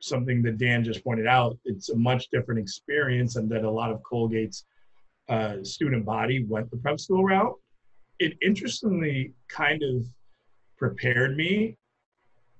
something 0.00 0.42
that 0.42 0.58
Dan 0.58 0.84
just 0.84 1.02
pointed 1.02 1.26
out. 1.26 1.56
It's 1.64 1.88
a 1.88 1.96
much 1.96 2.28
different 2.28 2.60
experience, 2.60 3.36
and 3.36 3.48
that 3.52 3.64
a 3.64 3.70
lot 3.70 3.90
of 3.90 4.02
Colgate's 4.02 4.66
uh, 5.32 5.64
student 5.64 6.04
body 6.04 6.44
went 6.44 6.70
the 6.70 6.76
prep 6.76 7.00
school 7.00 7.24
route, 7.24 7.58
it 8.18 8.32
interestingly 8.42 9.32
kind 9.48 9.82
of 9.82 10.06
prepared 10.76 11.36
me 11.36 11.76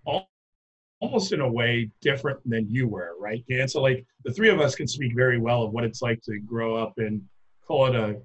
al- 0.08 0.28
almost 1.00 1.32
in 1.32 1.40
a 1.40 1.52
way 1.60 1.90
different 2.00 2.38
than 2.48 2.66
you 2.70 2.88
were, 2.88 3.12
right? 3.20 3.44
And 3.50 3.70
so, 3.70 3.82
like, 3.82 4.06
the 4.24 4.32
three 4.32 4.48
of 4.48 4.58
us 4.58 4.74
can 4.74 4.88
speak 4.88 5.12
very 5.14 5.38
well 5.38 5.64
of 5.64 5.72
what 5.72 5.84
it's 5.84 6.00
like 6.00 6.22
to 6.22 6.38
grow 6.38 6.74
up 6.74 6.94
in, 6.96 7.22
call 7.66 7.86
it 7.88 7.94
a 7.94 8.20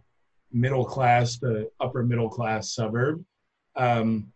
middle 0.53 0.85
class 0.85 1.37
to 1.39 1.69
upper 1.81 2.03
middle 2.03 2.29
class 2.29 2.73
suburb. 2.73 3.23
Um, 3.75 4.31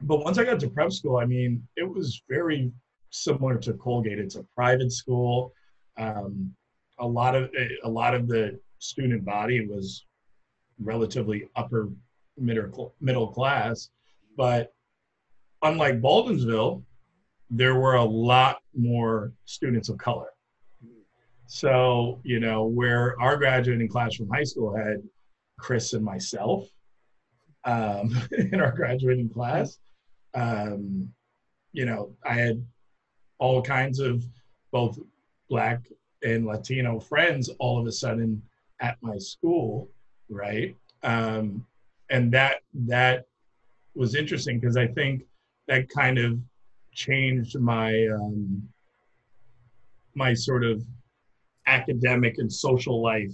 but 0.00 0.24
once 0.24 0.38
I 0.38 0.44
got 0.44 0.60
to 0.60 0.70
prep 0.70 0.92
school, 0.92 1.18
I 1.18 1.26
mean, 1.26 1.66
it 1.76 1.88
was 1.88 2.22
very 2.26 2.72
similar 3.10 3.58
to 3.58 3.74
Colgate. 3.74 4.18
It's 4.18 4.36
a 4.36 4.46
private 4.54 4.92
school. 4.92 5.52
Um, 5.98 6.54
a 6.98 7.06
lot 7.06 7.34
of 7.34 7.50
a 7.84 7.88
lot 7.88 8.14
of 8.14 8.28
the 8.28 8.58
student 8.82 9.24
body 9.24 9.64
was 9.64 10.04
relatively 10.80 11.48
upper 11.54 11.88
middle 12.36 12.94
middle 13.00 13.28
class, 13.28 13.90
but 14.36 14.74
unlike 15.62 16.00
Baldwinsville, 16.00 16.82
there 17.48 17.76
were 17.76 17.94
a 17.94 18.04
lot 18.04 18.58
more 18.74 19.32
students 19.44 19.88
of 19.88 19.98
color. 19.98 20.30
So 21.46 22.20
you 22.24 22.40
know, 22.40 22.64
where 22.64 23.18
our 23.20 23.36
graduating 23.36 23.88
class 23.88 24.16
from 24.16 24.28
high 24.28 24.42
school 24.42 24.76
had 24.76 24.96
Chris 25.60 25.92
and 25.92 26.04
myself 26.04 26.66
um, 27.64 28.20
in 28.32 28.60
our 28.60 28.72
graduating 28.72 29.28
class, 29.28 29.78
um, 30.34 31.08
you 31.72 31.86
know, 31.86 32.16
I 32.24 32.34
had 32.34 32.66
all 33.38 33.62
kinds 33.62 34.00
of 34.00 34.24
both 34.72 34.98
black 35.48 35.86
and 36.24 36.46
Latino 36.46 36.98
friends 36.98 37.48
all 37.60 37.78
of 37.78 37.86
a 37.86 37.92
sudden 37.92 38.42
at 38.82 38.98
my 39.00 39.16
school, 39.16 39.88
right? 40.28 40.76
Um, 41.02 41.64
and 42.10 42.30
that 42.32 42.58
that 42.74 43.24
was 43.94 44.14
interesting 44.14 44.60
because 44.60 44.76
I 44.76 44.88
think 44.88 45.22
that 45.68 45.88
kind 45.88 46.18
of 46.18 46.38
changed 46.92 47.58
my 47.58 48.06
um, 48.08 48.68
my 50.14 50.34
sort 50.34 50.64
of 50.64 50.82
academic 51.66 52.36
and 52.38 52.52
social 52.52 53.00
life 53.00 53.32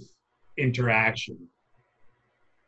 interaction. 0.57 1.37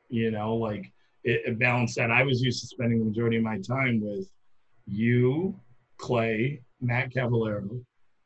You 0.10 0.32
know, 0.32 0.56
like 0.56 0.92
it, 1.24 1.42
it 1.46 1.60
balanced 1.60 1.96
that. 1.96 2.12
I 2.12 2.24
was 2.24 2.42
used 2.42 2.62
to 2.62 2.68
spending 2.68 3.00
the 3.00 3.06
majority 3.06 3.38
of 3.38 3.44
my 3.44 3.60
time 3.60 4.02
with 4.02 4.30
you, 4.88 5.56
Clay, 5.98 6.62
Matt 6.82 7.14
Cavallero, 7.14 7.70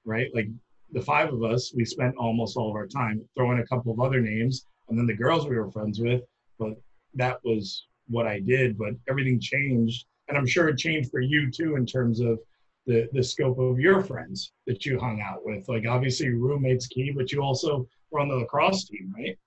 right? 0.06 0.34
Like 0.34 0.48
the 0.96 1.02
five 1.02 1.32
of 1.32 1.44
us, 1.44 1.74
we 1.76 1.84
spent 1.84 2.16
almost 2.16 2.56
all 2.56 2.70
of 2.70 2.76
our 2.76 2.88
time 2.88 3.22
throwing 3.36 3.60
a 3.60 3.68
couple 3.68 3.92
of 3.92 4.00
other 4.00 4.22
names, 4.22 4.66
and 4.88 4.98
then 4.98 5.06
the 5.06 5.14
girls 5.14 5.46
we 5.46 5.58
were 5.58 5.70
friends 5.70 6.00
with. 6.00 6.22
But 6.58 6.72
that 7.16 7.40
was 7.44 7.86
what 8.08 8.26
I 8.26 8.40
did. 8.40 8.78
But 8.78 8.94
everything 9.10 9.38
changed, 9.40 10.06
and 10.30 10.38
I'm 10.38 10.48
sure 10.48 10.70
it 10.70 10.78
changed 10.78 11.12
for 11.12 11.20
you 11.20 11.52
too 11.52 11.76
in 11.76 11.86
terms 11.86 12.22
of 12.22 12.40
the 12.88 13.10
the 13.12 13.22
scope 13.22 13.60
of 13.60 13.78
your 13.78 14.02
friends 14.02 14.54
that 14.68 14.86
you 14.86 14.98
hung 14.98 15.22
out 15.22 15.46
with. 15.46 15.68
Like 15.68 15.86
obviously 15.86 16.30
roommates 16.30 16.88
key, 16.88 17.12
but 17.12 17.30
you 17.30 17.42
also 17.42 17.86
were 18.10 18.22
on 18.22 18.30
the 18.30 18.36
lacrosse 18.36 18.86
team, 18.86 19.14
right? 19.18 19.38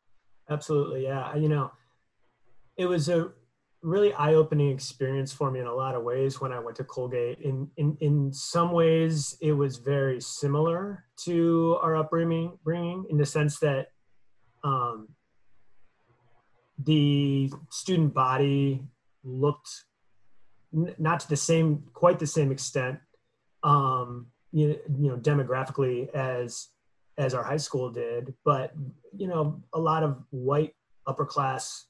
Absolutely, 0.50 1.04
yeah. 1.04 1.34
You 1.34 1.48
know, 1.48 1.70
it 2.76 2.84
was 2.84 3.08
a 3.08 3.32
really 3.88 4.12
eye-opening 4.12 4.70
experience 4.70 5.32
for 5.32 5.50
me 5.50 5.60
in 5.60 5.66
a 5.66 5.74
lot 5.74 5.94
of 5.94 6.02
ways 6.02 6.40
when 6.40 6.52
I 6.52 6.58
went 6.58 6.76
to 6.76 6.84
Colgate. 6.84 7.38
In 7.40 7.70
in 7.76 7.96
in 8.00 8.32
some 8.32 8.72
ways, 8.72 9.36
it 9.40 9.52
was 9.52 9.78
very 9.78 10.20
similar 10.20 11.04
to 11.24 11.78
our 11.82 11.96
upbringing, 11.96 12.58
bringing 12.62 13.06
in 13.10 13.16
the 13.16 13.26
sense 13.26 13.58
that 13.60 13.88
um, 14.62 15.08
the 16.84 17.50
student 17.70 18.14
body 18.14 18.82
looked 19.24 19.70
n- 20.74 20.94
not 20.98 21.20
to 21.20 21.28
the 21.28 21.36
same, 21.36 21.84
quite 21.94 22.18
the 22.18 22.26
same 22.26 22.52
extent, 22.52 22.98
um, 23.62 24.26
you, 24.52 24.78
you 24.98 25.08
know, 25.08 25.16
demographically 25.16 26.10
as 26.14 26.68
as 27.16 27.34
our 27.34 27.42
high 27.42 27.56
school 27.56 27.90
did, 27.90 28.34
but 28.44 28.72
you 29.16 29.26
know, 29.26 29.60
a 29.72 29.78
lot 29.78 30.02
of 30.04 30.22
white 30.30 30.74
upper 31.06 31.24
class 31.24 31.87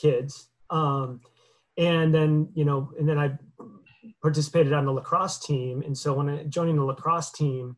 kids. 0.00 0.48
Um, 0.70 1.20
and 1.76 2.14
then, 2.14 2.48
you 2.54 2.64
know, 2.64 2.90
and 2.98 3.08
then 3.08 3.18
I 3.18 3.38
participated 4.22 4.72
on 4.72 4.84
the 4.84 4.92
lacrosse 4.92 5.38
team. 5.38 5.82
And 5.82 5.96
so 5.96 6.12
when 6.14 6.28
I 6.28 6.44
joining 6.44 6.76
the 6.76 6.84
lacrosse 6.84 7.30
team, 7.32 7.76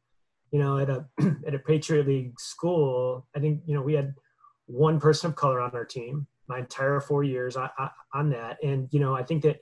you 0.50 0.58
know, 0.58 0.78
at 0.78 0.90
a 0.90 1.06
at 1.46 1.54
a 1.54 1.58
Patriot 1.58 2.06
League 2.06 2.38
school, 2.38 3.26
I 3.34 3.40
think 3.40 3.62
you 3.66 3.74
know 3.74 3.82
we 3.82 3.94
had 3.94 4.14
one 4.66 5.00
person 5.00 5.30
of 5.30 5.36
color 5.36 5.60
on 5.60 5.72
our 5.72 5.84
team 5.84 6.26
my 6.48 6.58
entire 6.58 7.00
four 7.00 7.24
years 7.24 7.56
on, 7.56 7.70
on 8.12 8.30
that, 8.30 8.58
and 8.62 8.88
you 8.90 9.00
know, 9.00 9.14
I 9.14 9.22
think 9.22 9.42
that 9.42 9.60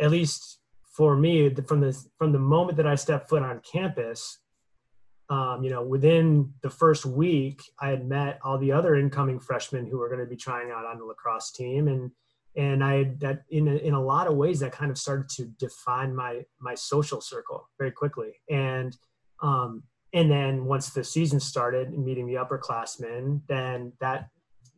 at 0.00 0.10
least 0.10 0.58
for 0.96 1.16
me, 1.16 1.54
from 1.66 1.80
the 1.80 1.96
from 2.18 2.32
the 2.32 2.38
moment 2.38 2.76
that 2.78 2.86
I 2.86 2.94
stepped 2.94 3.28
foot 3.28 3.42
on 3.42 3.60
campus, 3.60 4.38
um, 5.30 5.62
you 5.62 5.70
know, 5.70 5.82
within 5.82 6.52
the 6.60 6.70
first 6.70 7.06
week, 7.06 7.62
I 7.80 7.90
had 7.90 8.06
met 8.06 8.40
all 8.42 8.58
the 8.58 8.72
other 8.72 8.96
incoming 8.96 9.38
freshmen 9.38 9.86
who 9.86 9.98
were 9.98 10.08
going 10.08 10.20
to 10.20 10.26
be 10.26 10.36
trying 10.36 10.72
out 10.72 10.84
on 10.84 10.98
the 10.98 11.04
lacrosse 11.04 11.52
team, 11.52 11.86
and 11.86 12.10
and 12.56 12.82
I 12.82 13.12
that 13.20 13.44
in 13.48 13.68
a, 13.68 13.76
in 13.76 13.94
a 13.94 14.02
lot 14.02 14.26
of 14.26 14.36
ways 14.36 14.58
that 14.58 14.72
kind 14.72 14.90
of 14.90 14.98
started 14.98 15.28
to 15.36 15.46
define 15.46 16.16
my 16.16 16.42
my 16.60 16.74
social 16.74 17.20
circle 17.20 17.68
very 17.78 17.92
quickly, 17.92 18.32
and 18.50 18.96
um, 19.40 19.84
and 20.12 20.28
then 20.28 20.64
once 20.64 20.90
the 20.90 21.04
season 21.04 21.38
started 21.38 21.90
and 21.90 22.04
meeting 22.04 22.26
the 22.26 22.34
upperclassmen, 22.34 23.42
then 23.46 23.92
that 24.00 24.30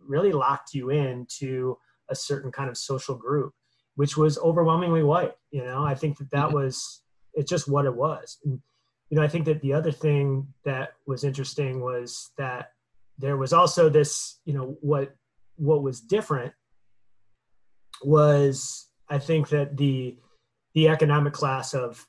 really 0.06 0.32
locked 0.32 0.74
you 0.74 0.90
into 0.90 1.78
a 2.10 2.14
certain 2.14 2.52
kind 2.52 2.68
of 2.68 2.76
social 2.76 3.14
group, 3.14 3.54
which 3.94 4.18
was 4.18 4.36
overwhelmingly 4.36 5.02
white. 5.02 5.32
You 5.50 5.64
know, 5.64 5.82
I 5.82 5.94
think 5.94 6.18
that 6.18 6.30
that 6.32 6.48
mm-hmm. 6.48 6.56
was 6.56 7.00
it's 7.32 7.48
just 7.48 7.68
what 7.68 7.86
it 7.86 7.94
was. 7.94 8.36
And, 8.44 8.60
you 9.12 9.16
know, 9.16 9.24
I 9.24 9.28
think 9.28 9.44
that 9.44 9.60
the 9.60 9.74
other 9.74 9.92
thing 9.92 10.46
that 10.64 10.94
was 11.06 11.22
interesting 11.22 11.82
was 11.82 12.30
that 12.38 12.70
there 13.18 13.36
was 13.36 13.52
also 13.52 13.90
this, 13.90 14.38
you 14.46 14.54
know, 14.54 14.78
what 14.80 15.14
what 15.56 15.82
was 15.82 16.00
different 16.00 16.54
was 18.02 18.88
I 19.10 19.18
think 19.18 19.50
that 19.50 19.76
the 19.76 20.16
the 20.72 20.88
economic 20.88 21.34
class 21.34 21.74
of 21.74 22.06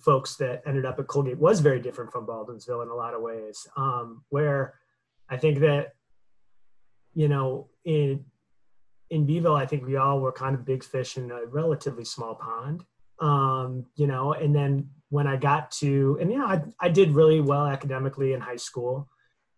folks 0.00 0.34
that 0.38 0.62
ended 0.66 0.84
up 0.84 0.98
at 0.98 1.06
Colgate 1.06 1.38
was 1.38 1.60
very 1.60 1.78
different 1.78 2.10
from 2.10 2.26
Baldwinsville 2.26 2.82
in 2.82 2.88
a 2.88 2.96
lot 2.96 3.14
of 3.14 3.22
ways. 3.22 3.68
Um, 3.76 4.24
where 4.30 4.74
I 5.28 5.36
think 5.36 5.60
that 5.60 5.92
you 7.14 7.28
know 7.28 7.68
in 7.84 8.24
in 9.08 9.24
Beeville, 9.24 9.54
I 9.54 9.66
think 9.66 9.86
we 9.86 9.94
all 9.94 10.18
were 10.18 10.32
kind 10.32 10.56
of 10.56 10.64
big 10.64 10.82
fish 10.82 11.16
in 11.16 11.30
a 11.30 11.46
relatively 11.46 12.04
small 12.04 12.34
pond. 12.34 12.82
Um, 13.20 13.86
you 13.94 14.08
know, 14.08 14.32
and 14.32 14.52
then 14.52 14.90
when 15.10 15.26
I 15.26 15.36
got 15.36 15.70
to, 15.72 16.16
and 16.20 16.30
you 16.30 16.38
know, 16.38 16.46
I, 16.46 16.62
I 16.80 16.88
did 16.88 17.10
really 17.10 17.40
well 17.40 17.66
academically 17.66 18.32
in 18.32 18.40
high 18.40 18.56
school 18.56 19.08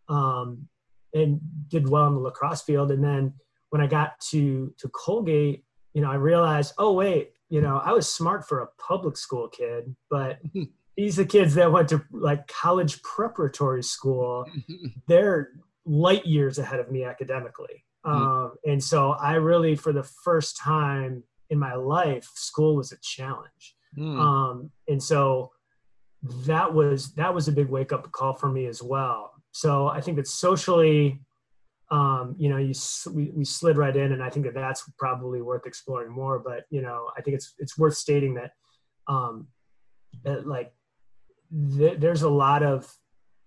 um, 0.09 0.69
and 1.15 1.41
did 1.69 1.89
well 1.89 2.09
in 2.09 2.15
the 2.15 2.21
lacrosse 2.21 2.63
field. 2.63 2.91
And 2.91 3.05
then 3.05 3.35
when 3.71 3.81
I 3.81 3.87
got 3.87 4.19
to, 4.31 4.75
to 4.79 4.89
Colgate, 4.89 5.65
you 5.95 6.03
know, 6.03 6.11
I 6.11 6.17
realized, 6.17 6.75
oh, 6.79 6.93
wait, 6.93 7.33
you 7.51 7.61
know, 7.61 7.81
I 7.85 7.93
was 7.93 8.09
smart 8.09 8.49
for 8.49 8.61
a 8.61 8.69
public 8.79 9.17
school 9.17 9.49
kid, 9.49 9.95
but 10.11 10.41
these 10.97 11.19
are 11.19 11.25
kids 11.25 11.55
that 11.55 11.71
went 11.71 11.91
to 11.91 12.03
like 12.11 12.49
college 12.49 13.03
preparatory 13.03 13.83
school. 13.83 14.47
They're 15.07 15.51
light 15.85 16.25
years 16.25 16.59
ahead 16.59 16.81
of 16.81 16.91
me 16.91 17.05
academically. 17.05 17.85
Hmm. 18.05 18.11
Um, 18.11 18.53
and 18.65 18.83
so 18.83 19.13
I 19.13 19.35
really, 19.35 19.77
for 19.77 19.93
the 19.93 20.03
first 20.03 20.57
time 20.57 21.25
in 21.51 21.59
my 21.59 21.75
life, 21.75 22.31
school 22.35 22.77
was 22.77 22.91
a 22.93 22.99
challenge. 23.03 23.77
Mm. 23.97 24.19
Um, 24.19 24.71
and 24.89 25.03
so 25.03 25.53
that 26.47 26.73
was 26.73 27.13
that 27.15 27.35
was 27.35 27.49
a 27.49 27.53
big 27.53 27.69
wake 27.69 27.93
up 27.93 28.11
call 28.13 28.35
for 28.35 28.49
me 28.49 28.67
as 28.67 28.83
well. 28.83 29.33
So 29.53 29.89
I 29.89 30.01
think 30.01 30.17
that 30.17 30.27
socially, 30.27 31.21
um, 31.91 32.35
you 32.39 32.49
know, 32.49 32.57
you 32.57 32.75
we, 33.13 33.31
we 33.31 33.45
slid 33.45 33.77
right 33.77 33.95
in, 33.95 34.13
and 34.13 34.23
I 34.23 34.31
think 34.31 34.47
that 34.47 34.55
that's 34.55 34.89
probably 34.99 35.43
worth 35.43 35.67
exploring 35.67 36.11
more. 36.11 36.39
But 36.39 36.65
you 36.71 36.81
know, 36.81 37.11
I 37.17 37.23
think 37.23 37.37
it's 37.37 37.55
it's 37.59 37.77
worth 37.77 37.95
stating 37.95 38.35
that, 38.35 38.53
um, 39.09 39.49
that 40.25 40.47
like 40.47 40.73
th- 41.77 41.99
there's 41.99 42.23
a 42.23 42.31
lot 42.31 42.63
of 42.63 42.91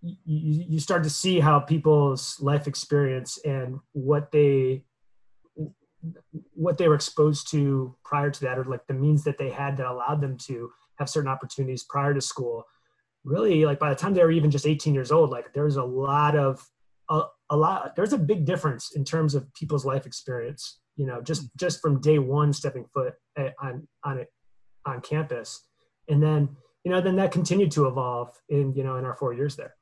you, 0.01 0.65
you 0.69 0.79
start 0.79 1.03
to 1.03 1.09
see 1.09 1.39
how 1.39 1.59
people's 1.59 2.39
life 2.39 2.67
experience 2.67 3.39
and 3.45 3.79
what 3.93 4.31
they 4.31 4.83
what 6.65 6.77
they 6.77 6.87
were 6.87 6.95
exposed 6.95 7.49
to 7.51 7.95
prior 8.03 8.29
to 8.29 8.41
that 8.41 8.57
or 8.57 8.65
like 8.65 8.85
the 8.87 8.93
means 8.93 9.23
that 9.23 9.37
they 9.37 9.49
had 9.49 9.77
that 9.77 9.85
allowed 9.85 10.19
them 10.19 10.35
to 10.37 10.71
have 10.97 11.09
certain 11.09 11.29
opportunities 11.29 11.83
prior 11.83 12.13
to 12.13 12.21
school 12.21 12.65
really 13.23 13.65
like 13.65 13.79
by 13.79 13.89
the 13.89 13.95
time 13.95 14.13
they 14.13 14.23
were 14.23 14.31
even 14.31 14.51
just 14.51 14.67
18 14.67 14.93
years 14.93 15.11
old 15.11 15.29
like 15.29 15.53
there's 15.53 15.77
a 15.77 15.83
lot 15.83 16.35
of 16.35 16.67
a, 17.09 17.21
a 17.51 17.55
lot 17.55 17.95
there's 17.95 18.13
a 18.13 18.17
big 18.17 18.45
difference 18.45 18.91
in 18.95 19.05
terms 19.05 19.35
of 19.35 19.51
people's 19.53 19.85
life 19.85 20.05
experience 20.05 20.79
you 20.95 21.05
know 21.05 21.21
just 21.21 21.49
just 21.55 21.81
from 21.81 22.01
day 22.01 22.19
one 22.19 22.51
stepping 22.51 22.85
foot 22.93 23.13
at, 23.37 23.53
on 23.61 23.87
on 24.03 24.17
it 24.17 24.27
on 24.85 25.01
campus 25.01 25.61
and 26.09 26.21
then 26.21 26.49
you 26.83 26.91
know 26.91 27.01
then 27.01 27.15
that 27.15 27.31
continued 27.31 27.71
to 27.71 27.87
evolve 27.87 28.29
in 28.49 28.73
you 28.75 28.83
know 28.83 28.97
in 28.97 29.05
our 29.05 29.15
four 29.15 29.33
years 29.33 29.55
there 29.55 29.75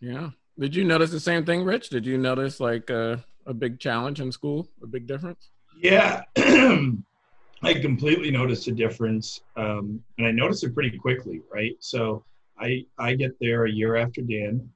yeah 0.00 0.30
Did 0.58 0.74
you 0.74 0.82
notice 0.82 1.12
the 1.12 1.20
same 1.20 1.44
thing, 1.44 1.62
Rich? 1.62 1.90
Did 1.90 2.04
you 2.04 2.18
notice 2.18 2.58
like 2.58 2.90
a, 2.90 3.24
a 3.46 3.54
big 3.54 3.78
challenge 3.78 4.20
in 4.20 4.32
school, 4.32 4.68
a 4.82 4.88
big 4.88 5.06
difference? 5.06 5.50
Yeah, 5.80 6.22
I 6.36 7.74
completely 7.74 8.32
noticed 8.32 8.66
a 8.66 8.72
difference, 8.72 9.42
um, 9.56 10.02
and 10.18 10.26
I 10.26 10.32
noticed 10.32 10.64
it 10.64 10.74
pretty 10.74 10.98
quickly. 10.98 11.40
Right, 11.52 11.76
so 11.78 12.24
I 12.58 12.84
I 12.98 13.14
get 13.14 13.38
there 13.40 13.66
a 13.66 13.70
year 13.70 13.94
after 13.94 14.20
Dan, 14.20 14.68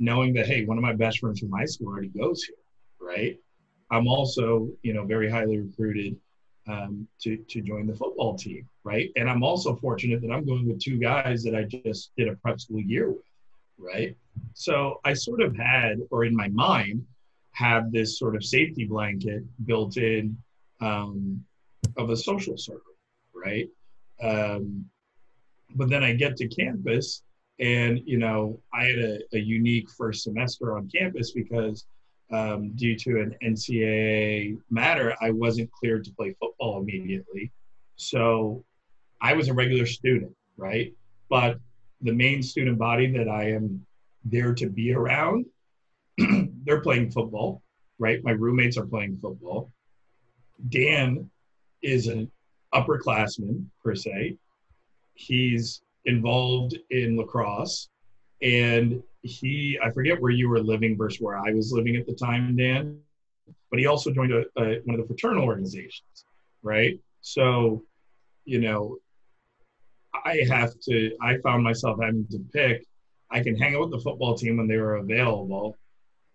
knowing 0.00 0.34
that 0.34 0.46
hey, 0.46 0.64
one 0.64 0.76
of 0.76 0.82
my 0.82 0.92
best 0.92 1.20
friends 1.20 1.38
from 1.38 1.52
high 1.52 1.66
school 1.66 1.86
already 1.88 2.08
goes 2.08 2.42
here. 2.42 2.56
Right, 3.00 3.38
I'm 3.92 4.08
also 4.08 4.70
you 4.82 4.92
know 4.92 5.04
very 5.04 5.30
highly 5.30 5.58
recruited 5.60 6.16
um, 6.66 7.06
to 7.20 7.36
to 7.36 7.60
join 7.60 7.86
the 7.86 7.94
football 7.94 8.36
team. 8.36 8.68
Right, 8.82 9.12
and 9.14 9.30
I'm 9.30 9.44
also 9.44 9.76
fortunate 9.76 10.20
that 10.22 10.32
I'm 10.32 10.44
going 10.44 10.66
with 10.66 10.80
two 10.80 10.98
guys 10.98 11.44
that 11.44 11.54
I 11.54 11.62
just 11.62 12.10
did 12.16 12.26
a 12.26 12.34
prep 12.36 12.60
school 12.60 12.80
year 12.80 13.08
with. 13.08 13.22
Right, 13.78 14.16
so 14.54 15.00
I 15.04 15.14
sort 15.14 15.42
of 15.42 15.56
had, 15.56 16.00
or 16.10 16.24
in 16.24 16.34
my 16.34 16.48
mind, 16.48 17.06
have 17.54 17.90
this 17.90 18.18
sort 18.18 18.36
of 18.36 18.44
safety 18.44 18.84
blanket 18.84 19.42
built 19.64 19.96
in 19.96 20.36
um, 20.80 21.42
of 21.96 22.10
a 22.10 22.16
social 22.16 22.58
circle, 22.58 22.94
right? 23.34 23.68
Um, 24.22 24.84
but 25.74 25.88
then 25.88 26.04
I 26.04 26.12
get 26.12 26.36
to 26.38 26.48
campus, 26.48 27.22
and 27.58 28.00
you 28.04 28.18
know, 28.18 28.60
I 28.72 28.84
had 28.84 28.98
a, 28.98 29.18
a 29.32 29.38
unique 29.38 29.88
first 29.90 30.24
semester 30.24 30.76
on 30.76 30.88
campus 30.88 31.32
because 31.32 31.86
um, 32.30 32.72
due 32.74 32.96
to 32.96 33.20
an 33.20 33.36
NCAA 33.42 34.58
matter, 34.70 35.14
I 35.20 35.30
wasn't 35.30 35.70
cleared 35.72 36.04
to 36.04 36.12
play 36.12 36.34
football 36.40 36.80
immediately. 36.80 37.52
So 37.96 38.64
I 39.20 39.34
was 39.34 39.48
a 39.48 39.54
regular 39.54 39.86
student, 39.86 40.32
right? 40.56 40.92
But 41.28 41.58
the 42.00 42.12
main 42.12 42.42
student 42.42 42.78
body 42.78 43.10
that 43.12 43.28
I 43.28 43.52
am 43.52 43.86
there 44.24 44.54
to 44.54 44.68
be 44.68 44.92
around, 44.92 45.46
they're 46.64 46.80
playing 46.80 47.10
football, 47.10 47.62
right? 47.98 48.22
My 48.24 48.32
roommates 48.32 48.76
are 48.76 48.86
playing 48.86 49.18
football. 49.18 49.70
Dan 50.68 51.30
is 51.82 52.06
an 52.06 52.30
upperclassman 52.72 53.66
per 53.82 53.94
se. 53.94 54.36
He's 55.14 55.82
involved 56.04 56.76
in 56.90 57.16
lacrosse, 57.16 57.88
and 58.42 59.02
he 59.22 59.78
I 59.82 59.90
forget 59.90 60.20
where 60.20 60.32
you 60.32 60.48
were 60.48 60.60
living 60.60 60.96
versus 60.96 61.20
where 61.20 61.38
I 61.38 61.52
was 61.52 61.72
living 61.72 61.96
at 61.96 62.06
the 62.06 62.14
time, 62.14 62.56
Dan. 62.56 62.98
But 63.70 63.78
he 63.78 63.86
also 63.86 64.10
joined 64.10 64.32
a, 64.32 64.44
a, 64.56 64.80
one 64.84 64.98
of 64.98 65.00
the 65.00 65.06
fraternal 65.06 65.44
organizations, 65.44 66.24
right? 66.62 66.98
So, 67.20 67.82
you 68.44 68.60
know, 68.60 68.98
I 70.24 70.44
have 70.48 70.78
to. 70.80 71.16
I 71.20 71.38
found 71.38 71.64
myself 71.64 71.98
having 72.00 72.26
to 72.30 72.38
pick. 72.52 72.86
I 73.30 73.42
can 73.42 73.56
hang 73.56 73.74
out 73.74 73.82
with 73.82 73.90
the 73.90 74.00
football 74.00 74.36
team 74.36 74.58
when 74.58 74.68
they 74.68 74.76
were 74.76 74.96
available, 74.96 75.76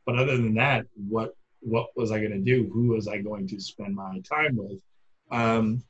but 0.05 0.17
other 0.17 0.37
than 0.37 0.55
that, 0.55 0.85
what 0.95 1.33
what 1.61 1.89
was 1.95 2.11
I 2.11 2.19
going 2.19 2.31
to 2.31 2.39
do? 2.39 2.69
Who 2.73 2.89
was 2.89 3.07
I 3.07 3.17
going 3.17 3.47
to 3.49 3.59
spend 3.59 3.95
my 3.95 4.19
time 4.21 4.55
with? 4.55 4.79
Um, 5.31 5.83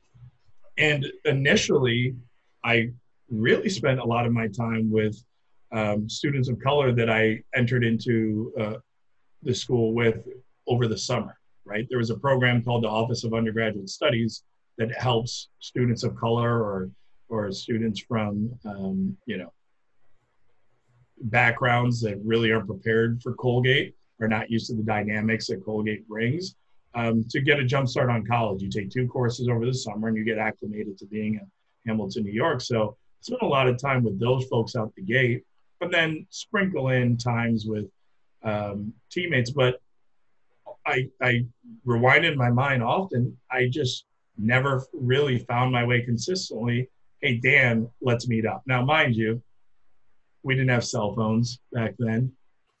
and 0.76 1.06
initially, 1.24 2.16
I 2.64 2.90
really 3.28 3.68
spent 3.68 4.00
a 4.00 4.04
lot 4.04 4.26
of 4.26 4.32
my 4.32 4.48
time 4.48 4.90
with 4.90 5.16
um, 5.72 6.08
students 6.08 6.48
of 6.48 6.58
color 6.58 6.92
that 6.92 7.08
I 7.08 7.42
entered 7.54 7.84
into 7.84 8.52
uh, 8.58 8.74
the 9.42 9.54
school 9.54 9.94
with 9.94 10.26
over 10.66 10.86
the 10.86 10.98
summer. 10.98 11.36
Right, 11.64 11.86
there 11.88 11.98
was 11.98 12.10
a 12.10 12.16
program 12.16 12.64
called 12.64 12.82
the 12.82 12.88
Office 12.88 13.22
of 13.22 13.32
Undergraduate 13.32 13.88
Studies 13.88 14.42
that 14.78 14.92
helps 14.98 15.50
students 15.60 16.02
of 16.02 16.16
color 16.16 16.62
or 16.62 16.90
or 17.28 17.52
students 17.52 18.00
from 18.00 18.50
um, 18.64 19.16
you 19.26 19.36
know 19.36 19.52
backgrounds 21.24 22.00
that 22.00 22.18
really 22.24 22.50
aren't 22.50 22.66
prepared 22.66 23.22
for 23.22 23.34
Colgate 23.34 23.94
are 24.20 24.28
not 24.28 24.50
used 24.50 24.66
to 24.68 24.74
the 24.74 24.82
dynamics 24.82 25.46
that 25.48 25.64
Colgate 25.64 26.06
brings. 26.08 26.54
Um, 26.94 27.24
to 27.30 27.40
get 27.40 27.60
a 27.60 27.64
jump 27.64 27.88
start 27.88 28.10
on 28.10 28.26
college, 28.26 28.62
you 28.62 28.68
take 28.68 28.90
two 28.90 29.06
courses 29.06 29.48
over 29.48 29.64
the 29.64 29.74
summer 29.74 30.08
and 30.08 30.16
you 30.16 30.24
get 30.24 30.38
acclimated 30.38 30.98
to 30.98 31.06
being 31.06 31.34
in 31.34 31.50
Hamilton, 31.86 32.24
New 32.24 32.32
York. 32.32 32.60
So 32.60 32.96
spend 33.20 33.42
a 33.42 33.46
lot 33.46 33.68
of 33.68 33.78
time 33.78 34.02
with 34.02 34.18
those 34.18 34.46
folks 34.46 34.74
out 34.74 34.92
the 34.96 35.02
gate, 35.02 35.44
but 35.78 35.90
then 35.90 36.26
sprinkle 36.30 36.88
in 36.88 37.16
times 37.16 37.64
with 37.66 37.86
um, 38.42 38.92
teammates. 39.10 39.50
But 39.50 39.80
I, 40.84 41.08
I 41.22 41.46
rewinded 41.86 42.36
my 42.36 42.50
mind 42.50 42.82
often. 42.82 43.36
I 43.50 43.68
just 43.68 44.06
never 44.36 44.84
really 44.92 45.38
found 45.38 45.70
my 45.70 45.84
way 45.84 46.02
consistently. 46.02 46.88
Hey, 47.20 47.36
Dan, 47.36 47.88
let's 48.00 48.26
meet 48.28 48.46
up. 48.46 48.62
Now, 48.66 48.84
mind 48.84 49.14
you, 49.14 49.42
we 50.42 50.54
didn't 50.54 50.70
have 50.70 50.84
cell 50.84 51.14
phones 51.14 51.60
back 51.72 51.94
then, 51.98 52.32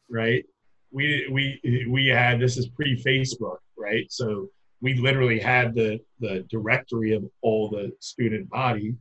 right? 0.08 0.44
We 0.92 1.28
we 1.30 1.86
we 1.88 2.06
had 2.06 2.40
this 2.40 2.56
is 2.56 2.68
pre 2.68 3.00
Facebook, 3.02 3.58
right? 3.76 4.10
So 4.10 4.48
we 4.80 4.94
literally 4.94 5.38
had 5.38 5.74
the 5.74 6.00
the 6.20 6.44
directory 6.50 7.12
of 7.12 7.24
all 7.42 7.68
the 7.68 7.92
student 8.00 8.48
body, 8.48 8.94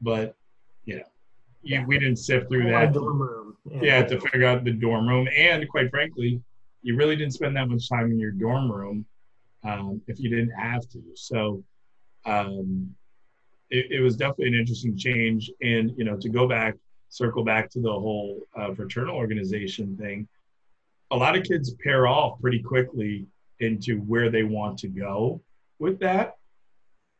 but 0.00 0.36
you 0.84 0.96
know, 0.96 1.04
you, 1.62 1.84
we 1.86 1.98
didn't 1.98 2.18
sift 2.18 2.48
through 2.48 2.70
that. 2.70 2.92
Dorm 2.92 3.20
room. 3.20 3.56
Yeah. 3.70 3.80
yeah, 3.82 4.02
to 4.04 4.20
figure 4.20 4.46
out 4.46 4.64
the 4.64 4.72
dorm 4.72 5.08
room, 5.08 5.28
and 5.34 5.66
quite 5.68 5.90
frankly, 5.90 6.42
you 6.82 6.96
really 6.96 7.16
didn't 7.16 7.32
spend 7.32 7.56
that 7.56 7.68
much 7.68 7.88
time 7.88 8.10
in 8.10 8.18
your 8.18 8.32
dorm 8.32 8.70
room 8.70 9.06
um, 9.64 10.02
if 10.06 10.20
you 10.20 10.28
didn't 10.28 10.52
have 10.58 10.88
to. 10.90 11.02
So. 11.14 11.62
Um, 12.26 12.94
it, 13.70 13.86
it, 13.90 14.00
was 14.00 14.16
definitely 14.16 14.48
an 14.48 14.54
interesting 14.54 14.96
change, 14.96 15.50
and 15.60 15.92
you 15.96 16.04
know, 16.04 16.16
to 16.16 16.28
go 16.30 16.48
back, 16.48 16.74
circle 17.10 17.44
back 17.44 17.68
to 17.70 17.80
the 17.80 17.90
whole 17.90 18.40
uh, 18.56 18.72
fraternal 18.72 19.14
organization 19.14 19.94
thing 19.98 20.26
a 21.14 21.16
lot 21.16 21.36
of 21.36 21.44
kids 21.44 21.74
pair 21.82 22.06
off 22.06 22.40
pretty 22.40 22.60
quickly 22.60 23.26
into 23.60 23.98
where 24.00 24.30
they 24.30 24.42
want 24.42 24.78
to 24.78 24.88
go 24.88 25.40
with 25.78 26.00
that. 26.00 26.34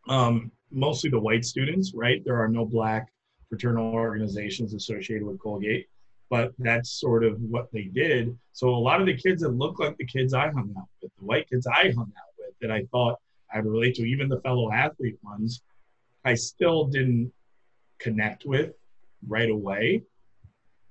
Um, 0.09 0.51
mostly 0.71 1.11
the 1.11 1.21
white 1.21 1.45
students, 1.45 1.93
right? 1.95 2.23
There 2.25 2.37
are 2.37 2.49
no 2.49 2.65
black 2.65 3.09
fraternal 3.49 3.93
organizations 3.93 4.75
associated 4.75 5.25
with 5.25 5.39
Colgate, 5.39 5.87
but 6.29 6.53
that's 6.59 7.01
sort 7.01 7.25
of 7.25 7.41
what 7.41 7.71
they 7.73 7.85
did. 7.85 8.37
So 8.53 8.71
a 8.71 8.77
lot 8.77 9.01
of 9.01 9.07
the 9.07 9.17
kids 9.17 9.43
that 9.43 9.51
look 9.51 9.79
like 9.79 9.97
the 9.97 10.07
kids 10.07 10.35
I 10.35 10.47
hung 10.47 10.75
out 10.77 10.89
with, 11.01 11.13
the 11.17 11.25
white 11.25 11.49
kids 11.49 11.67
I 11.67 11.93
hung 11.93 12.13
out 12.19 12.33
with, 12.37 12.55
that 12.61 12.73
I 12.73 12.85
thought 12.91 13.21
I'd 13.53 13.65
relate 13.65 13.95
to, 13.97 14.05
even 14.05 14.29
the 14.29 14.41
fellow 14.41 14.73
athlete 14.73 15.19
ones, 15.23 15.63
I 16.25 16.35
still 16.35 16.87
didn't 16.87 17.33
connect 18.01 18.45
with 18.45 18.73
right 19.29 19.51
away. 19.51 20.03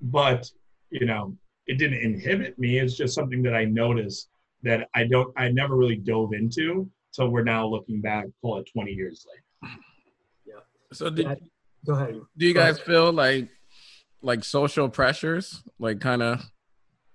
But 0.02 0.50
you 0.90 1.06
know, 1.06 1.36
it 1.68 1.78
didn't 1.78 2.00
inhibit 2.00 2.58
me. 2.60 2.80
It's 2.80 2.96
just 2.96 3.16
something 3.16 3.42
that 3.44 3.56
I 3.56 3.66
noticed 3.66 4.30
that 4.64 4.88
I 4.96 5.06
don't, 5.06 5.34
I 5.38 5.50
never 5.50 5.76
really 5.76 5.96
dove 5.96 6.34
into. 6.34 6.90
So 7.12 7.28
we're 7.28 7.44
now 7.44 7.68
looking 7.68 8.02
back, 8.02 8.26
call 8.42 8.58
it 8.58 8.70
20 8.74 8.92
years 8.92 9.26
later. 9.30 9.74
Yeah. 10.46 10.62
So 10.92 11.10
did, 11.10 11.26
yeah. 11.26 11.36
go 11.86 11.94
ahead. 11.94 12.20
Do 12.38 12.46
you 12.46 12.54
guys 12.54 12.80
feel 12.80 13.12
like, 13.12 13.50
like 14.22 14.44
social 14.44 14.90
pressures, 14.90 15.64
like 15.80 16.00
kind 16.00 16.24
of 16.24 16.44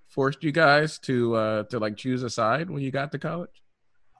forced 0.08 0.44
you 0.44 0.52
guys 0.52 0.98
to, 1.00 1.34
uh, 1.34 1.62
to 1.64 1.78
like 1.78 1.96
choose 1.96 2.22
a 2.22 2.30
side 2.30 2.70
when 2.70 2.82
you 2.82 2.90
got 2.90 3.12
to 3.12 3.18
college? 3.18 3.62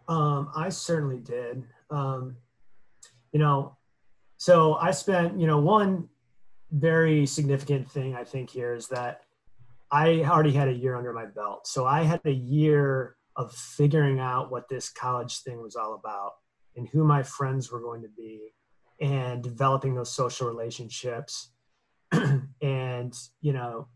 Um, 0.09 0.51
I 0.57 0.71
certainly 0.71 1.19
did. 1.19 1.65
Um, 1.91 2.37
you 3.33 3.39
know, 3.39 3.77
so 4.39 4.75
I 4.75 4.91
spent, 4.91 5.39
you 5.39 5.47
know, 5.47 5.59
one 5.59 6.09
very 6.71 7.27
significant 7.27 7.91
thing 7.91 8.15
I 8.15 8.25
think 8.25 8.51
here 8.51 8.75
is 8.75 8.89
that 8.89 9.23
I 9.91 10.23
already 10.25 10.53
had 10.53 10.69
a 10.69 10.73
year 10.73 10.97
under 10.97 11.13
my 11.13 11.27
belt. 11.27 11.67
So 11.67 11.87
I 11.87 12.03
had 12.03 12.21
a 12.25 12.33
year 12.33 13.17
of 13.37 13.53
figuring 13.53 14.21
out 14.21 14.51
what 14.51 14.69
this 14.69 14.91
college 14.91 15.41
thing 15.41 15.63
was 15.63 15.77
all 15.77 15.95
about 15.95 16.33
and 16.77 16.89
who 16.89 17.05
my 17.05 17.23
friends 17.23 17.71
were 17.71 17.81
going 17.81 18.03
to 18.03 18.09
be 18.09 18.53
and 19.01 19.43
developing 19.43 19.95
those 19.95 20.13
social 20.13 20.49
relationships 20.49 21.51
and, 22.63 23.15
you 23.41 23.53
know, 23.53 23.89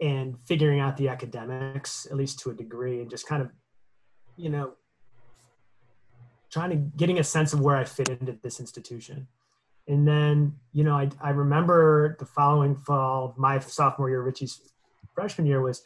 and 0.00 0.36
figuring 0.44 0.80
out 0.80 0.96
the 0.96 1.08
academics, 1.08 2.06
at 2.10 2.16
least 2.16 2.38
to 2.40 2.50
a 2.50 2.54
degree, 2.54 3.00
and 3.00 3.10
just 3.10 3.26
kind 3.26 3.42
of, 3.42 3.50
you 4.36 4.48
know, 4.48 4.74
trying 6.50 6.70
to 6.70 6.76
getting 6.76 7.18
a 7.18 7.24
sense 7.24 7.52
of 7.52 7.60
where 7.60 7.76
I 7.76 7.84
fit 7.84 8.08
into 8.08 8.38
this 8.42 8.60
institution. 8.60 9.26
And 9.86 10.06
then, 10.06 10.54
you 10.72 10.84
know, 10.84 10.94
I, 10.94 11.10
I 11.20 11.30
remember 11.30 12.16
the 12.18 12.26
following 12.26 12.74
fall, 12.76 13.34
my 13.36 13.58
sophomore 13.58 14.08
year, 14.08 14.22
Richie's 14.22 14.60
freshman 15.14 15.46
year 15.46 15.60
was 15.60 15.82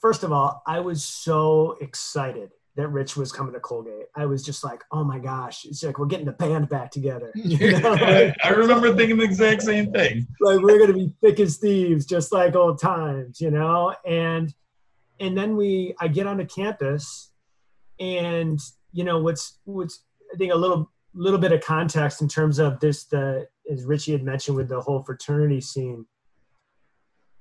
first 0.00 0.22
of 0.22 0.32
all, 0.32 0.62
I 0.66 0.80
was 0.80 1.04
so 1.04 1.76
excited 1.80 2.50
that 2.76 2.88
Rich 2.88 3.16
was 3.16 3.32
coming 3.32 3.52
to 3.54 3.60
Colgate. 3.60 4.06
I 4.14 4.26
was 4.26 4.44
just 4.44 4.62
like, 4.62 4.84
oh 4.92 5.02
my 5.02 5.18
gosh, 5.18 5.64
it's 5.64 5.82
like 5.82 5.98
we're 5.98 6.06
getting 6.06 6.26
the 6.26 6.32
band 6.32 6.68
back 6.68 6.92
together. 6.92 7.32
You 7.36 7.72
know? 7.80 8.32
I 8.44 8.50
remember 8.50 8.94
thinking 8.94 9.16
the 9.16 9.24
exact 9.24 9.62
same 9.62 9.92
thing. 9.92 10.28
Like 10.40 10.60
we're 10.60 10.78
gonna 10.78 10.92
be 10.92 11.12
thick 11.20 11.40
as 11.40 11.56
thieves, 11.56 12.06
just 12.06 12.32
like 12.32 12.54
old 12.54 12.80
times, 12.80 13.40
you 13.40 13.50
know? 13.50 13.94
And 14.06 14.54
and 15.18 15.36
then 15.36 15.56
we 15.56 15.94
I 16.00 16.08
get 16.08 16.26
onto 16.26 16.46
campus 16.46 17.32
and 17.98 18.60
you 18.92 19.02
know 19.02 19.18
what's 19.18 19.58
what's 19.64 20.04
I 20.32 20.36
think 20.36 20.52
a 20.52 20.56
little 20.56 20.90
little 21.14 21.40
bit 21.40 21.52
of 21.52 21.60
context 21.62 22.22
in 22.22 22.28
terms 22.28 22.60
of 22.60 22.78
this 22.78 23.04
the 23.04 23.48
as 23.70 23.84
Richie 23.84 24.12
had 24.12 24.22
mentioned 24.22 24.56
with 24.56 24.68
the 24.68 24.80
whole 24.80 25.02
fraternity 25.02 25.60
scene 25.60 26.06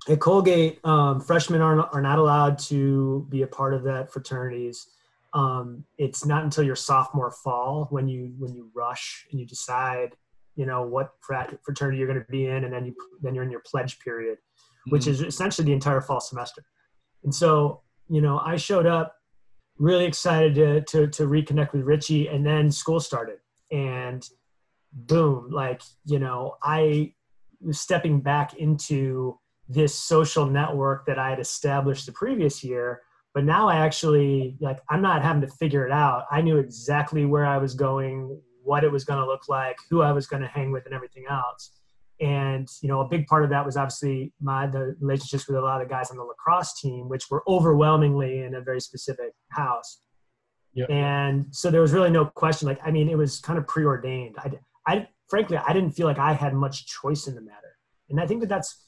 at 0.10 0.20
Colgate, 0.20 0.80
um, 0.86 1.20
freshmen 1.20 1.62
are, 1.62 1.82
are 1.93 2.02
not 2.02 2.20
allowed 2.20 2.58
to 2.60 3.26
be 3.30 3.41
a 3.41 3.48
part 3.48 3.74
of 3.74 3.84
that 3.84 4.12
fraternities. 4.12 4.88
Um, 5.34 5.84
it's 5.98 6.26
not 6.26 6.43
until 6.43 6.63
your 6.63 6.76
sophomore 6.76 7.32
fall 7.32 7.88
when 7.89 8.08
you 8.08 8.34
when 8.38 8.54
you 8.56 8.72
rush 8.74 9.26
and 9.32 9.39
you 9.39 9.46
decide, 9.46 10.15
you 10.56 10.65
know, 10.65 10.84
what 10.84 11.12
frat 11.20 11.58
fraternity 11.63 11.98
you're 11.98 12.08
going 12.08 12.20
to 12.20 12.32
be 12.32 12.48
in, 12.48 12.63
and 12.63 12.74
then 12.74 12.86
you 12.86 12.96
then 13.22 13.36
you're 13.36 13.43
in 13.43 13.52
your 13.52 13.63
pledge 13.65 14.00
period, 14.00 14.38
mm-hmm. 14.38 14.91
which 14.91 15.08
is 15.08 15.22
essentially 15.22 15.65
the 15.65 15.74
entire 15.74 16.02
fall 16.02 16.22
semester. 16.22 16.63
And 17.24 17.34
so, 17.34 17.82
you 18.10 18.22
know, 18.22 18.39
I 18.39 18.56
showed 18.56 18.86
up 18.86 19.15
really 19.78 20.06
excited 20.06 20.56
to 20.56 20.82
to, 20.82 21.08
to 21.08 21.24
reconnect 21.24 21.74
with 21.74 21.84
Richie, 21.84 22.28
and 22.28 22.46
then 22.46 22.72
school 22.72 23.00
started, 23.00 23.39
and 23.72 24.28
boom, 24.93 25.52
like 25.52 25.82
you 26.06 26.20
know, 26.20 26.56
I 26.63 27.13
was 27.60 27.80
stepping 27.80 28.22
back 28.22 28.54
into 28.56 29.39
this 29.69 29.93
social 29.93 30.45
network 30.45 31.06
that 31.06 31.19
I 31.19 31.30
had 31.30 31.39
established 31.39 32.06
the 32.06 32.12
previous 32.12 32.63
year. 32.63 33.01
But 33.34 33.43
now 33.43 33.67
I 33.67 33.77
actually 33.77 34.58
like 34.60 34.80
I'm 34.89 35.01
not 35.01 35.21
having 35.21 35.41
to 35.41 35.47
figure 35.47 35.86
it 35.86 35.91
out. 35.91 36.25
I 36.32 36.41
knew 36.41 36.58
exactly 36.58 37.25
where 37.25 37.45
I 37.45 37.58
was 37.58 37.73
going, 37.73 38.41
what 38.63 38.84
it 38.84 38.91
was 38.91 39.03
going 39.03 39.19
to 39.19 39.25
look 39.25 39.47
like, 39.47 39.77
who 39.89 40.01
I 40.01 40.12
was 40.12 40.25
going 40.27 40.41
to 40.41 40.47
hang 40.47 40.71
with, 40.71 40.86
and 40.86 40.93
everything 40.93 41.25
else. 41.30 41.71
And 42.19 42.67
you 42.82 42.89
know, 42.89 43.01
a 43.01 43.08
big 43.08 43.27
part 43.27 43.43
of 43.43 43.51
that 43.51 43.63
was 43.63 43.77
obviously 43.77 44.34
my 44.41 44.65
the 44.65 44.95
relationships 44.99 45.47
with 45.47 45.58
a 45.58 45.62
lot 45.62 45.82
of 45.82 45.88
the 45.88 45.93
guys 45.93 46.10
on 46.10 46.17
the 46.17 46.23
lacrosse 46.23 46.80
team, 46.80 47.10
which 47.10 47.30
were 47.30 47.43
overwhelmingly 47.47 48.39
in 48.39 48.56
a 48.56 48.62
very 48.62 48.82
specific 48.82 49.34
house. 49.49 49.99
Yep. 50.73 50.89
And 50.89 51.45
so 51.51 51.69
there 51.69 51.82
was 51.82 51.91
really 51.91 52.12
no 52.12 52.25
question. 52.25 52.67
Like, 52.67 52.80
I 52.84 52.91
mean, 52.91 53.10
it 53.10 53.17
was 53.17 53.39
kind 53.39 53.58
of 53.58 53.67
preordained. 53.67 54.36
I, 54.38 54.51
I 54.86 55.08
frankly, 55.27 55.58
I 55.58 55.73
didn't 55.73 55.91
feel 55.91 56.08
like 56.08 56.19
I 56.19 56.34
had 56.34 56.53
much 56.53 56.88
choice 56.88 57.27
in 57.27 57.36
the 57.36 57.41
matter. 57.41 57.77
And 58.10 58.19
I 58.19 58.27
think 58.27 58.41
that 58.41 58.49
that's 58.49 58.87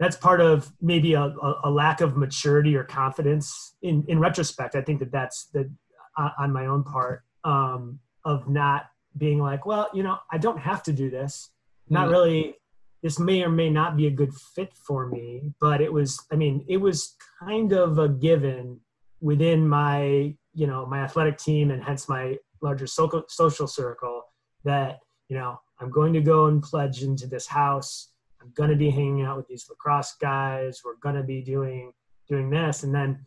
that's 0.00 0.16
part 0.16 0.40
of 0.40 0.72
maybe 0.80 1.12
a, 1.12 1.32
a, 1.62 1.70
lack 1.70 2.00
of 2.00 2.16
maturity 2.16 2.74
or 2.74 2.82
confidence 2.82 3.76
in, 3.82 4.02
in 4.08 4.18
retrospect. 4.18 4.74
I 4.74 4.80
think 4.80 4.98
that 5.00 5.12
that's 5.12 5.48
the, 5.52 5.70
uh, 6.16 6.30
on 6.38 6.54
my 6.54 6.66
own 6.66 6.82
part 6.82 7.22
um, 7.44 8.00
of 8.24 8.48
not 8.48 8.86
being 9.18 9.38
like, 9.38 9.66
well, 9.66 9.90
you 9.92 10.02
know, 10.02 10.16
I 10.32 10.38
don't 10.38 10.58
have 10.58 10.82
to 10.84 10.92
do 10.94 11.10
this. 11.10 11.50
Not 11.90 12.04
mm-hmm. 12.04 12.10
really. 12.12 12.54
This 13.02 13.18
may 13.18 13.42
or 13.42 13.48
may 13.48 13.70
not 13.70 13.96
be 13.96 14.06
a 14.06 14.10
good 14.10 14.34
fit 14.34 14.74
for 14.74 15.06
me, 15.06 15.54
but 15.58 15.80
it 15.80 15.90
was, 15.90 16.22
I 16.30 16.36
mean, 16.36 16.66
it 16.68 16.76
was 16.76 17.16
kind 17.42 17.72
of 17.72 17.98
a 17.98 18.10
given 18.10 18.78
within 19.22 19.66
my, 19.66 20.34
you 20.52 20.66
know, 20.66 20.84
my 20.84 21.00
athletic 21.00 21.38
team 21.38 21.70
and 21.70 21.82
hence 21.82 22.10
my 22.10 22.36
larger 22.60 22.86
social, 22.86 23.24
social 23.28 23.66
circle 23.66 24.24
that, 24.64 24.98
you 25.30 25.36
know, 25.38 25.58
I'm 25.80 25.90
going 25.90 26.12
to 26.12 26.20
go 26.20 26.46
and 26.46 26.62
pledge 26.62 27.02
into 27.02 27.26
this 27.26 27.46
house 27.46 28.10
I'm 28.40 28.52
gonna 28.54 28.76
be 28.76 28.90
hanging 28.90 29.22
out 29.22 29.36
with 29.36 29.48
these 29.48 29.66
lacrosse 29.68 30.14
guys. 30.20 30.82
We're 30.84 30.96
gonna 30.96 31.22
be 31.22 31.42
doing 31.42 31.92
doing 32.28 32.50
this, 32.50 32.82
and 32.82 32.94
then 32.94 33.26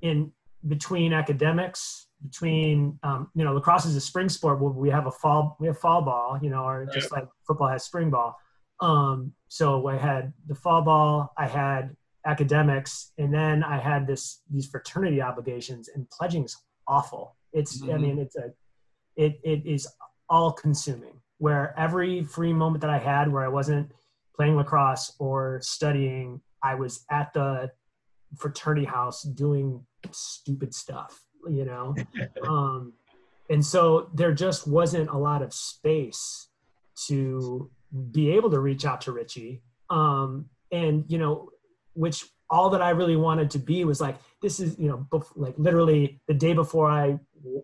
in 0.00 0.32
between 0.68 1.12
academics, 1.12 2.08
between 2.22 2.98
um, 3.02 3.30
you 3.34 3.44
know, 3.44 3.52
lacrosse 3.52 3.86
is 3.86 3.96
a 3.96 4.00
spring 4.00 4.28
sport. 4.28 4.60
Where 4.60 4.70
we 4.70 4.90
have 4.90 5.06
a 5.06 5.10
fall, 5.10 5.56
we 5.60 5.66
have 5.66 5.78
fall 5.78 6.02
ball, 6.02 6.38
you 6.40 6.50
know, 6.50 6.64
or 6.64 6.86
just 6.92 7.10
like 7.12 7.26
football 7.46 7.68
has 7.68 7.84
spring 7.84 8.10
ball. 8.10 8.36
Um, 8.80 9.32
so 9.48 9.86
I 9.86 9.96
had 9.96 10.32
the 10.46 10.54
fall 10.54 10.82
ball, 10.82 11.32
I 11.38 11.46
had 11.46 11.96
academics, 12.26 13.12
and 13.18 13.32
then 13.32 13.62
I 13.62 13.78
had 13.78 14.06
this 14.06 14.42
these 14.50 14.66
fraternity 14.66 15.20
obligations, 15.20 15.88
and 15.88 16.08
pledging 16.10 16.44
is 16.44 16.56
awful. 16.86 17.36
It's 17.52 17.80
mm-hmm. 17.80 17.94
I 17.94 17.98
mean, 17.98 18.18
it's 18.18 18.36
a 18.36 18.52
it 19.16 19.40
it 19.44 19.66
is 19.66 19.88
all 20.28 20.52
consuming. 20.52 21.20
Where 21.38 21.74
every 21.76 22.22
free 22.22 22.52
moment 22.52 22.82
that 22.82 22.90
I 22.90 22.98
had, 22.98 23.32
where 23.32 23.44
I 23.44 23.48
wasn't 23.48 23.90
playing 24.34 24.56
lacrosse 24.56 25.14
or 25.18 25.60
studying, 25.62 26.40
I 26.62 26.74
was 26.74 27.04
at 27.10 27.32
the 27.32 27.70
fraternity 28.36 28.86
house 28.86 29.22
doing 29.22 29.84
stupid 30.10 30.74
stuff, 30.74 31.22
you 31.48 31.64
know? 31.64 31.94
um, 32.48 32.92
and 33.50 33.64
so 33.64 34.10
there 34.14 34.32
just 34.32 34.66
wasn't 34.66 35.10
a 35.10 35.16
lot 35.16 35.42
of 35.42 35.52
space 35.52 36.48
to 37.08 37.70
be 38.10 38.30
able 38.32 38.50
to 38.50 38.60
reach 38.60 38.84
out 38.84 39.00
to 39.02 39.12
Richie. 39.12 39.62
Um, 39.90 40.46
and, 40.70 41.04
you 41.08 41.18
know, 41.18 41.50
which 41.94 42.24
all 42.48 42.70
that 42.70 42.80
I 42.82 42.90
really 42.90 43.16
wanted 43.16 43.50
to 43.50 43.58
be 43.58 43.84
was 43.84 44.00
like, 44.00 44.16
this 44.40 44.60
is, 44.60 44.78
you 44.78 44.88
know, 44.88 45.06
bef- 45.10 45.32
like 45.36 45.54
literally 45.58 46.20
the 46.28 46.34
day 46.34 46.54
before 46.54 46.90
I 46.90 47.18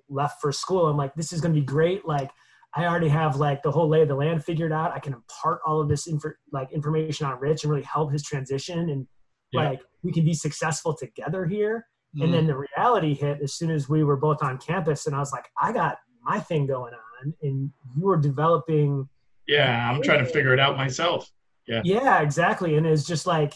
left 0.09 0.40
for 0.40 0.52
school, 0.52 0.87
I'm 0.87 0.96
like, 0.96 1.14
this 1.14 1.33
is 1.33 1.40
going 1.40 1.54
to 1.54 1.61
be 1.61 1.64
great. 1.64 2.07
Like, 2.07 2.31
I 2.74 2.85
already 2.85 3.09
have 3.09 3.37
like 3.37 3.62
the 3.62 3.70
whole 3.70 3.88
lay 3.88 4.02
of 4.02 4.09
the 4.09 4.14
land 4.14 4.44
figured 4.44 4.72
out. 4.72 4.92
I 4.92 4.98
can 4.98 5.14
impart 5.14 5.61
all 5.66 5.81
of 5.81 5.88
this 5.88 6.07
info, 6.07 6.31
like 6.52 6.70
information 6.72 7.26
on 7.26 7.40
Rich 7.40 7.64
and 7.64 7.72
really 7.72 7.85
help 7.85 8.12
his 8.12 8.22
transition, 8.22 8.90
and 8.90 9.07
yeah. 9.52 9.70
like 9.70 9.81
we 10.02 10.12
can 10.12 10.24
be 10.24 10.35
successful 10.35 10.94
together 10.94 11.46
here. 11.46 11.87
Mm. 12.16 12.24
And 12.24 12.35
then 12.35 12.46
the 12.46 12.57
reality 12.57 13.14
hit 13.14 13.38
as 13.42 13.54
soon 13.54 13.70
as 13.70 13.88
we 13.88 14.04
were 14.04 14.16
both 14.16 14.42
on 14.42 14.59
campus, 14.59 15.07
and 15.07 15.16
I 15.16 15.18
was 15.18 15.33
like, 15.33 15.46
I 15.61 15.72
got 15.72 15.96
my 16.22 16.40
thing 16.40 16.66
going 16.66 16.92
on, 16.94 17.35
and 17.42 17.70
you 17.96 18.04
were 18.04 18.18
developing. 18.18 19.09
Yeah, 19.46 19.90
I'm 19.90 20.02
trying 20.02 20.24
to 20.24 20.31
figure 20.31 20.52
it 20.52 20.61
out 20.61 20.76
myself. 20.76 21.31
Yeah. 21.66 21.81
Yeah, 21.85 22.20
exactly, 22.20 22.76
and 22.76 22.87
it's 22.87 23.04
just 23.04 23.26
like, 23.26 23.54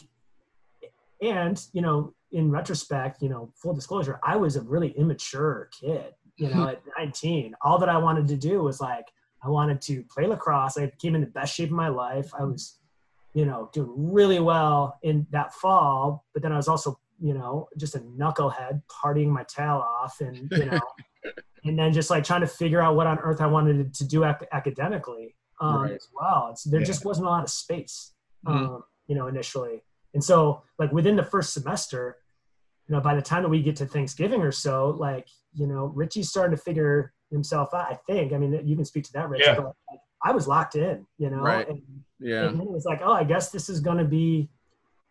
and 1.21 1.63
you 1.73 1.83
know, 1.83 2.15
in 2.31 2.51
retrospect, 2.51 3.23
you 3.23 3.29
know, 3.29 3.53
full 3.57 3.75
disclosure, 3.75 4.19
I 4.23 4.37
was 4.37 4.57
a 4.57 4.63
really 4.63 4.89
immature 4.93 5.69
kid 5.79 6.15
you 6.37 6.49
know, 6.49 6.69
at 6.69 6.83
19. 6.99 7.55
All 7.63 7.79
that 7.79 7.89
I 7.89 7.99
wanted 7.99 8.29
to 8.29 8.37
do 8.37 8.63
was 8.63 8.81
like, 8.81 9.07
I 9.45 9.49
wanted 9.49 9.81
to 9.83 10.05
play 10.05 10.27
lacrosse. 10.27 10.79
I 10.79 10.91
came 11.01 11.15
in 11.15 11.21
the 11.21 11.27
best 11.27 11.55
shape 11.55 11.71
of 11.71 11.77
my 11.77 11.89
life. 11.89 12.31
I 12.39 12.45
was, 12.45 12.79
you 13.35 13.45
know, 13.45 13.71
doing 13.73 14.13
really 14.13 14.41
well 14.41 14.99
in 15.03 15.27
that 15.31 15.53
fall, 15.55 16.25
but 16.33 16.43
then 16.43 16.53
I 16.53 16.57
was 16.57 16.69
also, 16.69 16.99
you 17.21 17.35
know, 17.35 17.69
just 17.77 17.95
a 17.95 18.01
knucklehead 18.01 18.83
partying 18.89 19.29
my 19.29 19.45
tail 19.45 19.85
off 19.85 20.21
and, 20.21 20.49
you 20.51 20.67
know, 20.67 20.81
and 21.65 21.79
then 21.79 21.93
just 21.93 22.11
like 22.11 22.25
trying 22.25 22.41
to 22.41 22.47
figure 22.47 22.81
out 22.81 22.97
what 22.97 23.07
on 23.07 23.19
earth 23.19 23.41
I 23.41 23.47
wanted 23.47 23.93
to 23.95 24.05
do 24.05 24.25
ac- 24.25 24.47
academically 24.53 25.35
um, 25.61 25.83
right. 25.83 25.93
as 25.93 26.09
well. 26.15 26.49
It's, 26.53 26.65
there 26.65 26.81
yeah. 26.81 26.87
just 26.87 27.05
wasn't 27.05 27.27
a 27.27 27.31
lot 27.31 27.43
of 27.43 27.51
space, 27.51 28.13
mm-hmm. 28.47 28.59
um, 28.59 28.85
you 29.07 29.15
know, 29.15 29.27
initially. 29.27 29.83
And 30.15 30.23
so 30.23 30.63
like 30.79 30.93
within 30.93 31.17
the 31.17 31.25
first 31.25 31.53
semester, 31.53 32.19
you 32.89 32.95
know, 32.95 33.01
by 33.01 33.15
the 33.15 33.23
time 33.23 33.43
that 33.43 33.49
we 33.49 33.63
get 33.63 33.77
to 33.77 33.87
Thanksgiving 33.87 34.43
or 34.43 34.53
so, 34.53 34.91
like, 34.91 35.29
you 35.55 35.67
know, 35.67 35.87
Richie's 35.95 36.29
starting 36.29 36.57
to 36.57 36.63
figure 36.63 37.13
himself 37.31 37.73
out. 37.75 37.91
I 37.91 37.99
think. 38.07 38.33
I 38.33 38.39
mean, 38.39 38.61
you 38.67 38.77
can 38.77 38.85
speak 38.85 39.05
to 39.05 39.13
that, 39.15 39.29
Rich. 39.29 39.43
Yeah. 39.45 39.55
But 39.55 39.65
like, 39.91 40.01
I 40.23 40.33
was 40.33 40.47
locked 40.49 40.77
in, 40.77 41.07
you 41.19 41.31
know. 41.31 41.43
Right. 41.43 41.69
And, 41.69 41.83
yeah. 42.19 42.49
And 42.49 42.61
it 42.61 42.69
was 42.69 42.85
like, 42.85 43.01
oh, 43.03 43.13
I 43.13 43.25
guess 43.25 43.51
this 43.51 43.69
is 43.69 43.81
going 43.81 43.99
to 43.99 44.05
be 44.05 44.49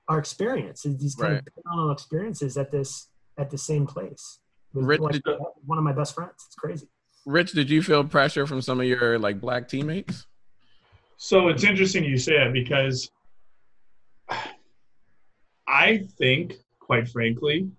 our 0.08 0.20
experience. 0.20 0.84
These 0.84 1.16
kind 1.16 1.34
right. 1.34 1.44
of 1.46 1.64
parallel 1.64 1.92
experiences 1.92 2.58
at 2.58 2.72
this 2.72 3.10
at 3.38 3.50
the 3.50 3.58
same 3.58 3.86
place. 3.88 4.40
Rich, 4.74 5.02
like, 5.02 5.22
you, 5.26 5.46
one 5.66 5.78
of 5.78 5.84
my 5.84 5.94
best 5.94 6.16
friends. 6.16 6.46
It's 6.46 6.56
crazy. 6.56 6.88
Rich, 7.26 7.52
did 7.52 7.70
you 7.70 7.82
feel 7.82 8.04
pressure 8.04 8.48
from 8.48 8.62
some 8.62 8.80
of 8.80 8.88
your 8.88 9.20
like 9.20 9.40
black 9.40 9.68
teammates? 9.68 10.26
So 11.18 11.50
it's 11.50 11.64
interesting 11.64 12.04
you 12.04 12.18
say 12.18 12.38
that 12.38 12.52
because 12.52 13.12
I 15.68 16.08
think 16.18 16.56
quite 16.92 17.08
frankly, 17.08 17.70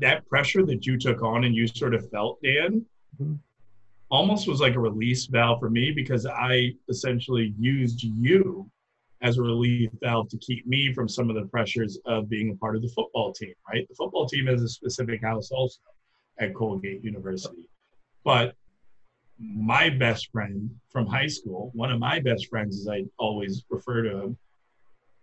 that 0.00 0.28
pressure 0.28 0.62
that 0.62 0.84
you 0.84 0.98
took 0.98 1.22
on 1.22 1.44
and 1.44 1.54
you 1.54 1.66
sort 1.66 1.94
of 1.94 2.10
felt, 2.10 2.38
Dan, 2.42 2.84
mm-hmm. 3.18 3.36
almost 4.10 4.46
was 4.46 4.60
like 4.60 4.74
a 4.74 4.78
release 4.78 5.24
valve 5.24 5.60
for 5.60 5.70
me 5.70 5.92
because 5.92 6.26
I 6.26 6.74
essentially 6.90 7.54
used 7.58 8.02
you 8.02 8.70
as 9.22 9.38
a 9.38 9.42
relief 9.42 9.88
valve 10.02 10.28
to 10.28 10.36
keep 10.36 10.66
me 10.66 10.92
from 10.92 11.08
some 11.08 11.30
of 11.30 11.36
the 11.36 11.46
pressures 11.46 11.98
of 12.04 12.28
being 12.28 12.50
a 12.50 12.56
part 12.56 12.76
of 12.76 12.82
the 12.82 12.88
football 12.88 13.32
team, 13.32 13.54
right? 13.66 13.88
The 13.88 13.94
football 13.94 14.26
team 14.26 14.46
has 14.48 14.60
a 14.60 14.68
specific 14.68 15.22
house 15.22 15.50
also 15.50 15.80
at 16.38 16.54
Colgate 16.54 17.02
University. 17.02 17.70
But 18.24 18.54
my 19.38 19.88
best 19.88 20.30
friend 20.32 20.68
from 20.90 21.06
high 21.06 21.28
school, 21.28 21.70
one 21.72 21.90
of 21.90 21.98
my 21.98 22.20
best 22.20 22.48
friends, 22.48 22.78
as 22.78 22.88
I 22.88 23.04
always 23.18 23.64
refer 23.70 24.02
to 24.02 24.18
him, 24.18 24.38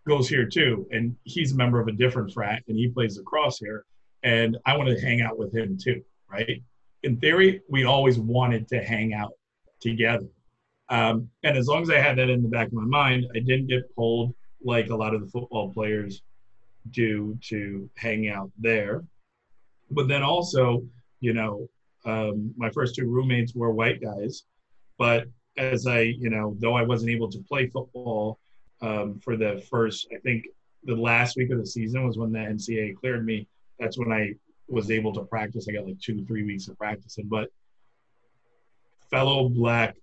goes 0.07 0.29
here 0.29 0.45
too, 0.45 0.87
and 0.91 1.15
he's 1.23 1.53
a 1.53 1.55
member 1.55 1.79
of 1.79 1.87
a 1.87 1.91
different 1.91 2.31
frat, 2.31 2.63
and 2.67 2.77
he 2.77 2.87
plays 2.87 3.17
lacrosse 3.17 3.59
here, 3.59 3.85
and 4.23 4.57
I 4.65 4.77
want 4.77 4.89
to 4.89 4.99
hang 4.99 5.21
out 5.21 5.37
with 5.37 5.55
him 5.55 5.77
too, 5.77 6.03
right? 6.29 6.61
In 7.03 7.17
theory, 7.17 7.61
we 7.69 7.85
always 7.85 8.19
wanted 8.19 8.67
to 8.69 8.83
hang 8.83 9.13
out 9.13 9.33
together, 9.79 10.27
um, 10.89 11.29
and 11.43 11.57
as 11.57 11.67
long 11.67 11.81
as 11.81 11.89
I 11.89 11.99
had 11.99 12.17
that 12.17 12.29
in 12.29 12.43
the 12.43 12.49
back 12.49 12.67
of 12.67 12.73
my 12.73 12.85
mind, 12.85 13.25
I 13.35 13.39
didn't 13.39 13.67
get 13.67 13.93
pulled 13.95 14.35
like 14.63 14.89
a 14.89 14.95
lot 14.95 15.13
of 15.13 15.21
the 15.21 15.27
football 15.27 15.73
players 15.73 16.21
do 16.91 17.37
to 17.49 17.89
hang 17.95 18.29
out 18.29 18.51
there. 18.59 19.03
But 19.91 20.07
then 20.07 20.23
also, 20.23 20.83
you 21.19 21.33
know, 21.33 21.67
um, 22.05 22.53
my 22.55 22.69
first 22.69 22.95
two 22.95 23.07
roommates 23.07 23.55
were 23.55 23.71
white 23.71 24.01
guys, 24.01 24.43
but 24.97 25.25
as 25.57 25.87
I, 25.87 26.01
you 26.01 26.29
know, 26.29 26.55
though 26.59 26.75
I 26.75 26.83
wasn't 26.83 27.11
able 27.11 27.29
to 27.31 27.39
play 27.39 27.67
football 27.67 28.39
um, 28.81 29.19
for 29.19 29.37
the 29.37 29.63
first, 29.69 30.07
I 30.13 30.19
think 30.19 30.47
the 30.83 30.95
last 30.95 31.37
week 31.37 31.51
of 31.51 31.59
the 31.59 31.65
season 31.65 32.05
was 32.05 32.17
when 32.17 32.31
the 32.31 32.39
NCAA 32.39 32.95
cleared 32.95 33.25
me. 33.25 33.47
That's 33.79 33.97
when 33.97 34.11
I 34.11 34.35
was 34.67 34.91
able 34.91 35.13
to 35.13 35.23
practice. 35.23 35.67
I 35.67 35.73
got 35.73 35.85
like 35.85 35.99
two, 35.99 36.23
three 36.25 36.43
weeks 36.43 36.67
of 36.67 36.77
practicing. 36.77 37.27
But 37.27 37.49
fellow 39.09 39.49
black 39.49 39.95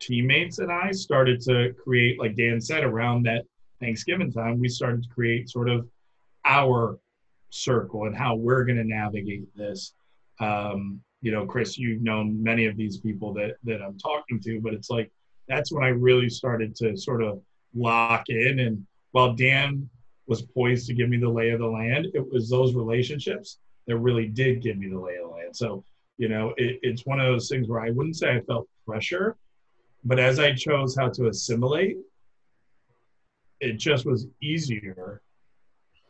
teammates 0.00 0.58
and 0.58 0.70
I 0.70 0.92
started 0.92 1.40
to 1.42 1.74
create, 1.82 2.18
like 2.18 2.36
Dan 2.36 2.60
said, 2.60 2.84
around 2.84 3.24
that 3.24 3.44
Thanksgiving 3.80 4.32
time, 4.32 4.58
we 4.58 4.68
started 4.68 5.02
to 5.02 5.08
create 5.08 5.48
sort 5.48 5.68
of 5.68 5.86
our 6.44 6.98
circle 7.50 8.04
and 8.06 8.16
how 8.16 8.34
we're 8.34 8.64
going 8.64 8.78
to 8.78 8.84
navigate 8.84 9.44
this. 9.56 9.94
Um, 10.40 11.00
you 11.22 11.32
know, 11.32 11.46
Chris, 11.46 11.78
you've 11.78 12.02
known 12.02 12.42
many 12.42 12.66
of 12.66 12.76
these 12.76 12.98
people 12.98 13.32
that 13.34 13.56
that 13.64 13.80
I'm 13.80 13.98
talking 13.98 14.40
to, 14.40 14.60
but 14.60 14.74
it's 14.74 14.90
like 14.90 15.10
that's 15.48 15.72
when 15.72 15.84
I 15.84 15.88
really 15.88 16.28
started 16.28 16.74
to 16.76 16.96
sort 16.96 17.22
of 17.22 17.40
lock 17.74 18.28
in. 18.28 18.60
And 18.60 18.86
while 19.12 19.34
Dan 19.34 19.88
was 20.26 20.42
poised 20.42 20.86
to 20.86 20.94
give 20.94 21.08
me 21.08 21.18
the 21.18 21.28
lay 21.28 21.50
of 21.50 21.60
the 21.60 21.66
land, 21.66 22.08
it 22.14 22.32
was 22.32 22.48
those 22.48 22.74
relationships 22.74 23.58
that 23.86 23.96
really 23.98 24.26
did 24.26 24.62
give 24.62 24.78
me 24.78 24.88
the 24.88 24.98
lay 24.98 25.16
of 25.16 25.28
the 25.28 25.34
land. 25.34 25.56
So, 25.56 25.84
you 26.16 26.28
know, 26.28 26.54
it, 26.56 26.78
it's 26.82 27.04
one 27.04 27.20
of 27.20 27.26
those 27.26 27.48
things 27.48 27.68
where 27.68 27.80
I 27.80 27.90
wouldn't 27.90 28.16
say 28.16 28.34
I 28.34 28.40
felt 28.40 28.68
pressure, 28.86 29.36
but 30.04 30.18
as 30.18 30.38
I 30.38 30.52
chose 30.52 30.96
how 30.96 31.08
to 31.10 31.28
assimilate, 31.28 31.98
it 33.60 33.74
just 33.74 34.04
was 34.06 34.26
easier 34.40 35.22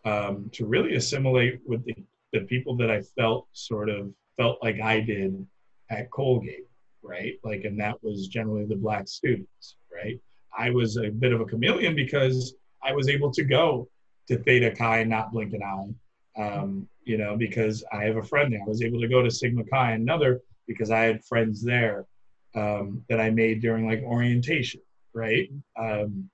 um, 0.05 0.51
to 0.53 0.66
really 0.66 0.97
assimilate 0.97 1.61
with 1.66 1.85
the, 1.85 1.94
the 2.33 2.40
people 2.40 2.77
that 2.77 2.90
I 2.90 3.01
felt 3.01 3.47
sort 3.53 3.88
of 3.88 4.12
felt 4.37 4.62
like 4.62 4.81
I 4.81 5.01
did 5.01 5.47
at 5.90 6.11
Colgate, 6.11 6.66
right? 7.05 7.35
Like, 7.45 7.64
and 7.64 7.79
that 7.81 8.03
was 8.03 8.29
generally 8.29 8.64
the 8.64 8.77
black 8.77 9.07
students, 9.07 9.77
right? 9.93 10.19
I 10.57 10.71
was 10.71 10.97
a 10.97 11.11
bit 11.11 11.33
of 11.33 11.40
a 11.40 11.45
chameleon 11.45 11.95
because 11.95 12.55
I 12.83 12.93
was 12.93 13.09
able 13.09 13.31
to 13.33 13.45
go 13.45 13.88
to 14.29 14.38
Theta 14.38 14.71
Chi 14.71 14.99
and 14.99 15.11
not 15.11 15.33
blink 15.33 15.53
an 15.53 15.62
eye. 15.62 15.95
Um, 16.37 16.88
you 17.05 17.17
know, 17.17 17.37
because 17.37 17.85
I 17.93 18.05
have 18.05 18.17
a 18.17 18.23
friend 18.23 18.53
there. 18.53 18.61
I 18.64 18.69
was 18.69 18.83
able 18.83 19.01
to 19.01 19.09
go 19.09 19.23
to 19.23 19.31
Sigma 19.31 19.62
Chi, 19.64 19.93
another 19.93 20.40
because 20.67 20.90
I 20.90 21.01
had 21.01 21.25
friends 21.25 21.62
there 21.62 22.07
um, 22.55 23.05
that 23.09 23.21
I 23.21 23.31
made 23.31 23.61
during 23.61 23.87
like 23.87 24.03
orientation, 24.03 24.81
right? 25.12 25.51
Um, 25.79 26.29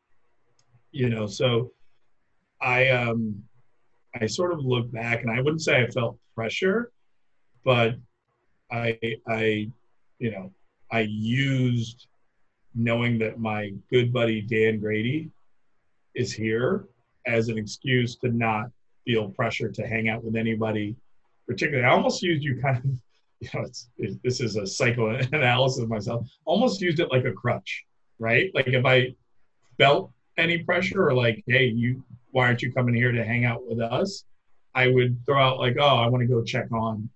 you 0.93 1.09
know, 1.09 1.27
so 1.27 1.73
I 2.61 2.89
um, 2.91 3.43
I 4.21 4.27
sort 4.27 4.53
of 4.53 4.65
look 4.65 4.91
back, 4.91 5.23
and 5.23 5.31
I 5.31 5.41
wouldn't 5.41 5.63
say 5.63 5.83
I 5.83 5.87
felt 5.89 6.19
pressure, 6.35 6.93
but 7.65 7.97
I 8.71 8.99
I 9.27 9.71
you 10.19 10.31
know 10.31 10.53
I 10.92 11.00
used 11.00 12.07
knowing 12.74 13.18
that 13.18 13.38
my 13.38 13.72
good 13.90 14.12
buddy 14.12 14.40
Dan 14.40 14.81
Grady 14.81 15.31
is 16.14 16.33
here 16.33 16.87
as 17.26 17.48
an 17.48 17.59
excuse 17.59 18.16
to 18.16 18.29
not 18.29 18.70
feel 19.05 19.31
pressure 19.31 19.70
to 19.70 19.87
hang 19.87 20.09
out 20.09 20.22
with 20.24 20.37
anybody 20.37 20.96
particularly. 21.46 21.87
I 21.87 21.90
almost 21.90 22.22
used 22.22 22.42
you 22.42 22.61
kind 22.61 22.79
of 22.79 22.90
you 23.40 23.48
know 23.55 23.66
it's 23.66 23.88
it, 23.98 24.20
this 24.22 24.40
is 24.40 24.57
a 24.57 24.66
psychoanalysis 24.66 25.83
of 25.83 25.88
myself. 25.88 26.29
Almost 26.44 26.81
used 26.81 27.00
it 27.00 27.11
like 27.11 27.24
a 27.24 27.33
crutch 27.33 27.85
right? 28.20 28.50
Like 28.55 28.68
if 28.68 28.85
i 28.85 29.14
felt 29.79 30.12
any 30.37 30.59
pressure 30.59 31.09
or 31.09 31.14
like 31.14 31.42
hey 31.48 31.66
you 31.66 32.05
why 32.31 32.46
aren't 32.46 32.62
you 32.62 32.72
coming 32.72 32.94
here 32.94 33.11
to 33.11 33.24
hang 33.24 33.44
out 33.44 33.66
with 33.66 33.81
us? 33.81 34.24
I 34.74 34.87
would 34.87 35.26
throw 35.26 35.42
out 35.42 35.59
like 35.59 35.76
oh 35.81 35.96
i 35.96 36.07
want 36.07 36.20
to 36.22 36.29
go 36.29 36.44
check 36.44 36.70
on 36.70 37.09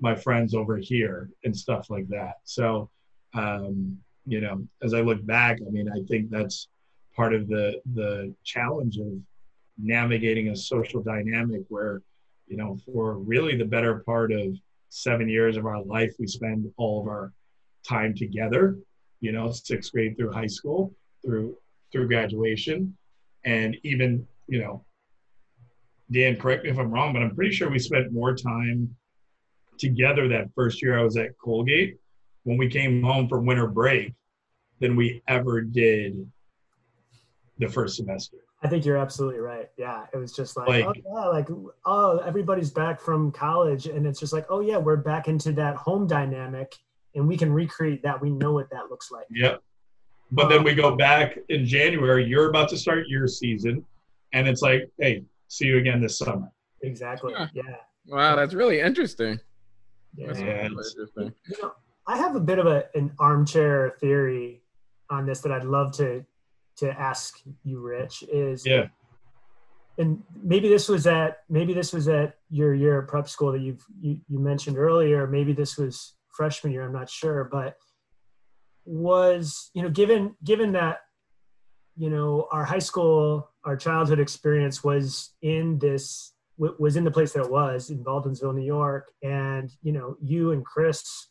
my 0.00 0.14
friends 0.14 0.54
over 0.54 0.78
here 0.78 1.30
and 1.44 1.56
stuff 1.56 1.90
like 1.90 2.08
that. 2.08 2.36
So 2.44 2.88
um, 3.34 3.98
you 4.26 4.40
know 4.40 4.66
as 4.82 4.94
i 4.94 5.00
look 5.00 5.24
back 5.26 5.58
i 5.66 5.70
mean 5.70 5.88
i 5.90 6.00
think 6.08 6.30
that's 6.30 6.68
part 7.14 7.34
of 7.34 7.48
the 7.48 7.80
the 7.94 8.34
challenge 8.44 8.98
of 8.98 9.12
navigating 9.78 10.48
a 10.48 10.56
social 10.56 11.02
dynamic 11.02 11.62
where, 11.68 12.02
you 12.46 12.56
know, 12.56 12.78
for 12.86 13.18
really 13.18 13.56
the 13.56 13.64
better 13.64 14.02
part 14.06 14.32
of 14.32 14.56
seven 14.88 15.28
years 15.28 15.56
of 15.56 15.66
our 15.66 15.82
life, 15.82 16.12
we 16.18 16.26
spend 16.26 16.70
all 16.76 17.00
of 17.00 17.08
our 17.08 17.32
time 17.86 18.14
together, 18.14 18.76
you 19.20 19.32
know, 19.32 19.50
sixth 19.50 19.92
grade 19.92 20.16
through 20.16 20.32
high 20.32 20.46
school, 20.46 20.94
through 21.24 21.56
through 21.90 22.08
graduation. 22.08 22.96
And 23.44 23.76
even, 23.82 24.26
you 24.46 24.60
know, 24.60 24.84
Dan, 26.10 26.36
correct 26.36 26.64
me 26.64 26.70
if 26.70 26.78
I'm 26.78 26.90
wrong, 26.90 27.12
but 27.12 27.22
I'm 27.22 27.34
pretty 27.34 27.52
sure 27.52 27.70
we 27.70 27.78
spent 27.78 28.12
more 28.12 28.34
time 28.34 28.94
together 29.78 30.28
that 30.28 30.48
first 30.54 30.80
year 30.80 30.98
I 30.98 31.02
was 31.02 31.16
at 31.16 31.36
Colgate 31.38 31.98
when 32.44 32.56
we 32.56 32.68
came 32.68 33.02
home 33.02 33.28
from 33.28 33.46
winter 33.46 33.66
break 33.66 34.14
than 34.80 34.96
we 34.96 35.22
ever 35.28 35.60
did 35.60 36.30
the 37.58 37.68
first 37.68 37.96
semester. 37.96 38.38
I 38.64 38.68
think 38.68 38.84
you're 38.84 38.96
absolutely 38.96 39.40
right. 39.40 39.68
Yeah, 39.76 40.04
it 40.12 40.16
was 40.16 40.32
just 40.32 40.56
like, 40.56 40.68
like 40.68 40.84
oh 40.84 40.92
yeah, 40.94 41.28
like 41.28 41.48
oh 41.84 42.18
everybody's 42.18 42.70
back 42.70 43.00
from 43.00 43.32
college, 43.32 43.86
and 43.86 44.06
it's 44.06 44.20
just 44.20 44.32
like 44.32 44.46
oh 44.50 44.60
yeah, 44.60 44.76
we're 44.76 44.96
back 44.96 45.26
into 45.26 45.52
that 45.52 45.74
home 45.76 46.06
dynamic, 46.06 46.76
and 47.14 47.26
we 47.26 47.36
can 47.36 47.52
recreate 47.52 48.02
that. 48.04 48.20
We 48.20 48.30
know 48.30 48.52
what 48.52 48.70
that 48.70 48.88
looks 48.88 49.10
like. 49.10 49.26
Yep. 49.30 49.62
But 50.30 50.44
um, 50.44 50.50
then 50.50 50.64
we 50.64 50.74
go 50.74 50.96
back 50.96 51.38
in 51.48 51.66
January. 51.66 52.24
You're 52.24 52.48
about 52.48 52.68
to 52.70 52.76
start 52.76 53.08
your 53.08 53.26
season, 53.26 53.84
and 54.32 54.46
it's 54.46 54.62
like, 54.62 54.88
hey, 54.98 55.24
see 55.48 55.66
you 55.66 55.78
again 55.78 56.00
this 56.00 56.18
summer. 56.18 56.48
Exactly. 56.82 57.32
Yeah. 57.32 57.48
yeah. 57.52 57.76
Wow, 58.06 58.36
that's 58.36 58.54
really 58.54 58.80
interesting. 58.80 59.40
Yeah. 60.16 60.26
That's 60.28 60.40
really 60.40 60.60
interesting. 60.60 61.32
You 61.48 61.56
know, 61.62 61.72
I 62.06 62.16
have 62.18 62.34
a 62.36 62.40
bit 62.40 62.58
of 62.58 62.66
a, 62.66 62.84
an 62.94 63.12
armchair 63.18 63.96
theory 64.00 64.62
on 65.10 65.26
this 65.26 65.40
that 65.40 65.52
I'd 65.52 65.64
love 65.64 65.92
to 65.96 66.24
to 66.76 66.90
ask 66.90 67.40
you, 67.64 67.80
Rich, 67.80 68.24
is 68.32 68.66
yeah. 68.66 68.86
And 69.98 70.22
maybe 70.42 70.68
this 70.68 70.88
was 70.88 71.06
at 71.06 71.38
maybe 71.50 71.74
this 71.74 71.92
was 71.92 72.08
at 72.08 72.36
your 72.50 72.74
year 72.74 73.02
at 73.02 73.08
prep 73.08 73.28
school 73.28 73.52
that 73.52 73.60
you've 73.60 73.84
you, 74.00 74.18
you 74.26 74.38
mentioned 74.38 74.78
earlier. 74.78 75.26
Maybe 75.26 75.52
this 75.52 75.76
was 75.76 76.14
freshman 76.30 76.72
year. 76.72 76.84
I'm 76.86 76.92
not 76.92 77.10
sure, 77.10 77.44
but 77.44 77.76
was 78.84 79.70
you 79.74 79.82
know 79.82 79.90
given 79.90 80.34
given 80.42 80.72
that 80.72 81.00
you 81.96 82.10
know 82.10 82.48
our 82.50 82.64
high 82.64 82.78
school 82.78 83.50
our 83.64 83.76
childhood 83.76 84.18
experience 84.18 84.82
was 84.82 85.34
in 85.42 85.78
this 85.78 86.32
was 86.56 86.96
in 86.96 87.04
the 87.04 87.10
place 87.10 87.32
that 87.32 87.44
it 87.44 87.50
was 87.50 87.90
in 87.90 88.02
Baldwinsville, 88.02 88.54
New 88.54 88.64
York, 88.64 89.10
and 89.22 89.70
you 89.82 89.92
know 89.92 90.16
you 90.22 90.52
and 90.52 90.64
Chris 90.64 91.28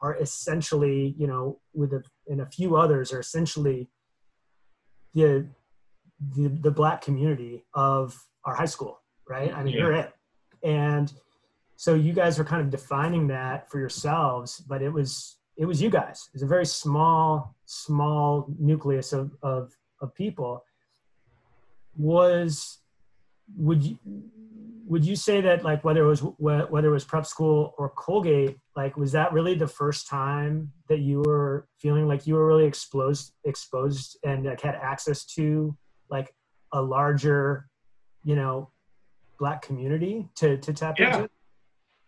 are 0.00 0.16
essentially 0.16 1.14
you 1.18 1.26
know 1.26 1.58
with 1.74 1.92
a, 1.92 2.02
and 2.28 2.40
a 2.40 2.46
few 2.46 2.76
others 2.76 3.12
are 3.12 3.20
essentially 3.20 3.88
the 5.14 5.46
the, 6.36 6.48
the 6.48 6.70
black 6.70 7.00
community 7.00 7.64
of 7.74 8.16
our 8.44 8.54
high 8.54 8.66
school, 8.66 9.00
right? 9.28 9.54
I 9.54 9.62
mean, 9.62 9.74
yeah. 9.74 9.80
you're 9.80 9.92
it. 9.94 10.12
And 10.62 11.12
so 11.76 11.94
you 11.94 12.12
guys 12.12 12.38
were 12.38 12.44
kind 12.44 12.60
of 12.60 12.70
defining 12.70 13.26
that 13.28 13.70
for 13.70 13.78
yourselves, 13.78 14.60
but 14.60 14.82
it 14.82 14.90
was 14.90 15.36
it 15.56 15.64
was 15.64 15.80
you 15.80 15.90
guys. 15.90 16.28
It 16.28 16.34
was 16.34 16.42
a 16.42 16.46
very 16.46 16.66
small, 16.66 17.54
small 17.64 18.46
nucleus 18.58 19.12
of 19.12 19.36
of, 19.42 19.74
of 20.00 20.14
people. 20.14 20.64
Was 21.96 22.79
would 23.56 23.82
you 23.82 23.98
would 24.90 25.04
you 25.04 25.14
say 25.14 25.40
that 25.40 25.62
like 25.62 25.84
whether 25.84 26.02
it 26.02 26.08
was 26.08 26.20
whether 26.38 26.88
it 26.88 26.92
was 26.92 27.04
prep 27.04 27.24
school 27.24 27.74
or 27.78 27.90
Colgate, 27.90 28.58
like 28.74 28.96
was 28.96 29.12
that 29.12 29.32
really 29.32 29.54
the 29.54 29.68
first 29.68 30.08
time 30.08 30.72
that 30.88 30.98
you 30.98 31.22
were 31.24 31.68
feeling 31.78 32.08
like 32.08 32.26
you 32.26 32.34
were 32.34 32.44
really 32.44 32.64
exposed 32.64 33.32
exposed 33.44 34.18
and 34.24 34.44
like 34.44 34.60
had 34.60 34.74
access 34.74 35.24
to 35.24 35.76
like 36.10 36.34
a 36.72 36.82
larger, 36.82 37.68
you 38.24 38.34
know, 38.34 38.68
black 39.38 39.62
community 39.62 40.28
to 40.34 40.56
to 40.58 40.72
tap 40.72 40.98
yeah. 40.98 41.18
into? 41.18 41.30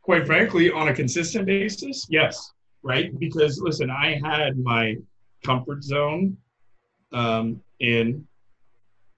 Quite 0.03 0.27
frankly, 0.27 0.73
on 0.73 0.89
a 0.89 0.95
consistent 0.95 1.47
basis, 1.47 2.05
yes, 2.11 2.53
right? 2.83 3.17
Because 3.21 3.61
listen, 3.61 3.91
I 3.91 4.21
had 4.25 4.59
my 4.59 4.97
comfort 5.45 5.85
zone 5.85 6.37
um, 7.13 7.61
in 7.79 8.27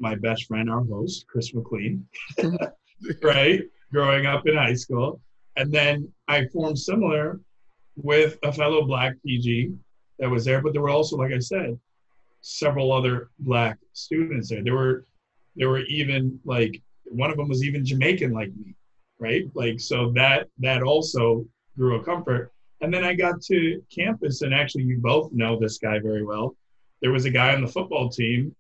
my 0.05 0.15
best 0.15 0.45
friend, 0.45 0.71
our 0.71 0.85
host, 0.85 1.27
Chris 1.29 1.55
McLean. 1.55 2.07
Mm-hmm. 2.39 2.67
right? 3.23 3.63
Growing 3.91 4.27
up 4.27 4.47
in 4.47 4.57
high 4.57 4.75
school. 4.75 5.21
And 5.57 5.73
then 5.73 6.13
I 6.29 6.47
formed 6.53 6.79
similar 6.79 7.41
with 7.97 8.39
a 8.43 8.53
fellow 8.53 8.85
black 8.85 9.15
PG 9.25 9.73
that 10.19 10.31
was 10.31 10.45
there, 10.45 10.61
but 10.61 10.73
there 10.73 10.83
were 10.83 10.91
also, 10.91 11.17
like 11.17 11.33
I 11.33 11.39
said, 11.39 11.79
several 12.43 12.93
other 12.93 13.31
black 13.39 13.79
students 13.95 14.51
there. 14.51 14.63
There 14.63 14.75
were 14.75 15.05
there 15.57 15.69
were 15.69 15.85
even 15.87 16.39
like 16.45 16.83
one 17.05 17.31
of 17.31 17.37
them 17.37 17.49
was 17.49 17.65
even 17.65 17.85
Jamaican 17.85 18.33
like 18.33 18.53
me, 18.57 18.75
right? 19.19 19.45
Like 19.55 19.81
so 19.81 20.11
that 20.15 20.49
that 20.59 20.83
also 20.83 21.47
grew 21.77 22.01
a 22.01 22.05
comfort. 22.05 22.53
And 22.81 22.93
then 22.93 23.05
I 23.05 23.15
got 23.15 23.41
to 23.43 23.81
campus, 23.95 24.43
and 24.43 24.53
actually, 24.53 24.85
you 24.85 24.99
both 25.01 25.33
know 25.33 25.59
this 25.59 25.79
guy 25.79 25.99
very 26.01 26.25
well. 26.25 26.57
There 27.01 27.13
was 27.13 27.25
a 27.25 27.31
guy 27.31 27.55
on 27.55 27.63
the 27.63 27.75
football 27.77 28.11
team 28.11 28.55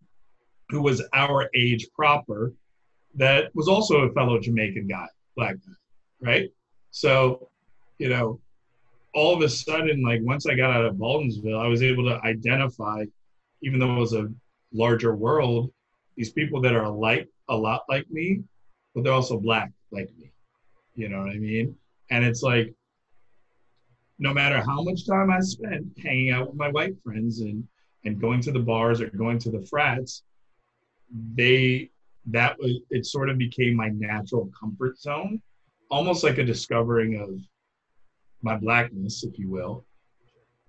who 0.69 0.83
was 0.83 1.03
our 1.13 1.51
age 1.55 1.87
proper, 1.95 2.53
that 3.15 3.55
was 3.55 3.69
also 3.69 4.01
a 4.01 4.13
fellow 4.13 4.39
Jamaican 4.41 4.87
guy, 4.87 5.07
black 5.37 5.57
guy, 5.67 5.73
right? 6.21 6.51
So, 6.91 7.49
you 7.99 8.09
know, 8.09 8.41
all 9.15 9.35
of 9.35 9.43
a 9.43 9.49
sudden, 9.49 10.03
like 10.03 10.21
once 10.23 10.47
I 10.47 10.55
got 10.55 10.75
out 10.75 10.85
of 10.85 10.97
Baldwinsville, 10.97 11.59
I 11.59 11.69
was 11.69 11.83
able 11.83 12.05
to 12.05 12.21
identify, 12.25 13.05
even 13.63 13.79
though 13.79 13.97
it 13.97 14.01
was 14.01 14.15
a 14.15 14.29
larger 14.73 15.15
world, 15.15 15.73
these 16.17 16.33
people 16.33 16.61
that 16.63 16.75
are 16.75 16.91
like 16.91 17.29
a 17.49 17.57
lot 17.57 17.83
like 17.89 18.11
me, 18.11 18.43
but 18.95 19.05
they're 19.05 19.13
also 19.13 19.39
black 19.39 19.71
like 19.93 20.11
me. 20.19 20.33
You 20.97 21.09
know 21.09 21.21
what 21.21 21.31
I 21.31 21.39
mean? 21.39 21.77
And 22.11 22.25
it's 22.25 22.43
like, 22.43 22.75
no 24.19 24.33
matter 24.33 24.63
how 24.63 24.83
much 24.83 25.07
time 25.07 25.31
I 25.31 25.41
spent 25.41 25.87
hanging 25.99 26.31
out 26.31 26.49
with 26.49 26.57
my 26.57 26.69
white 26.69 26.95
friends 27.03 27.41
and 27.41 27.67
and 28.05 28.21
going 28.21 28.41
to 28.43 28.53
the 28.53 28.61
bars 28.61 29.01
or 29.01 29.09
going 29.09 29.39
to 29.41 29.51
the 29.51 29.67
frats, 29.67 30.23
they 31.11 31.91
that 32.27 32.59
was 32.59 32.81
it 32.91 33.07
sort 33.07 33.29
of 33.29 33.39
became 33.39 33.75
my 33.75 33.89
natural 33.89 34.51
comfort 34.59 34.99
zone, 34.99 35.43
almost 35.91 36.25
like 36.25 36.39
a 36.39 36.45
discovering 36.45 37.21
of 37.21 37.41
my 38.43 38.57
blackness, 38.57 39.25
if 39.25 39.39
you 39.39 39.51
will, 39.51 39.85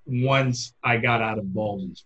once 0.06 0.74
I 0.84 0.98
got 0.98 1.22
out 1.22 1.38
of 1.38 1.46
Baldwinsville, 1.46 2.04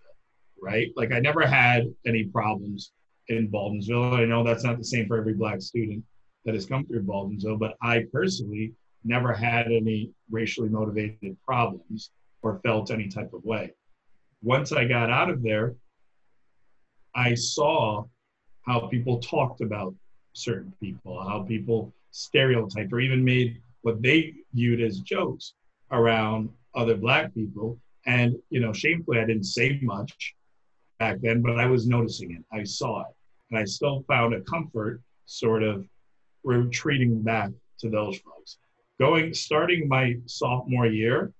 right? 0.61 0.91
Like 0.95 1.11
I 1.11 1.19
never 1.19 1.45
had 1.45 1.93
any 2.05 2.25
problems 2.25 2.91
in 3.27 3.49
Baldwinsville. 3.49 4.13
I 4.13 4.25
know 4.25 4.43
that's 4.43 4.63
not 4.63 4.77
the 4.77 4.83
same 4.83 5.07
for 5.07 5.17
every 5.17 5.33
black 5.33 5.61
student 5.61 6.03
that 6.45 6.55
has 6.55 6.65
come 6.65 6.85
through 6.85 7.03
Baldwinsville, 7.03 7.59
but 7.59 7.75
I 7.81 8.05
personally 8.11 8.73
never 9.03 9.33
had 9.33 9.67
any 9.67 10.11
racially 10.29 10.69
motivated 10.69 11.37
problems 11.45 12.11
or 12.41 12.59
felt 12.63 12.91
any 12.91 13.07
type 13.07 13.33
of 13.33 13.43
way. 13.43 13.73
Once 14.41 14.71
I 14.71 14.85
got 14.85 15.09
out 15.09 15.29
of 15.29 15.43
there, 15.43 15.75
I 17.15 17.33
saw 17.33 18.05
how 18.69 18.81
people 18.81 19.19
talked 19.19 19.61
about 19.61 19.95
certain 20.33 20.71
people, 20.79 21.27
how 21.27 21.41
people 21.41 21.91
stereotyped 22.11 22.93
or 22.93 22.99
even 22.99 23.23
made 23.23 23.59
what 23.81 23.99
they 23.99 24.31
viewed 24.53 24.79
as 24.79 24.99
jokes 24.99 25.55
around 25.91 26.47
other 26.75 26.95
black 26.95 27.33
people. 27.33 27.79
And, 28.05 28.35
you 28.51 28.59
know, 28.59 28.71
shamefully, 28.71 29.19
I 29.19 29.25
didn't 29.25 29.45
say 29.45 29.79
much 29.81 30.35
back 30.99 31.17
then, 31.19 31.41
but 31.41 31.59
I 31.59 31.65
was 31.65 31.87
noticing 31.87 32.31
it. 32.31 32.43
I 32.55 32.63
saw 32.63 33.01
it. 33.01 33.15
And 33.49 33.59
I 33.59 33.65
still 33.65 34.05
found 34.07 34.35
a 34.35 34.41
comfort 34.41 35.01
sort 35.25 35.63
of 35.63 35.87
retreating 36.43 37.23
back 37.23 37.49
to 37.79 37.89
those 37.89 38.19
folks. 38.19 38.57
Going, 38.99 39.33
starting 39.33 39.87
my 39.87 40.17
sophomore 40.27 40.85
year, 40.85 41.33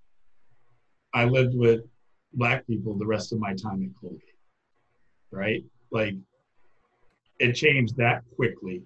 I 1.13 1.26
lived 1.26 1.56
with 1.56 1.82
black 2.34 2.65
people 2.65 2.98
the 2.98 3.06
rest 3.06 3.34
of 3.34 3.39
my 3.39 3.54
time 3.54 3.84
at 3.84 4.02
Colgate, 4.02 4.24
right? 5.32 5.63
Like, 5.92 6.15
it 7.39 7.54
changed 7.54 7.95
that 7.97 8.23
quickly 8.36 8.84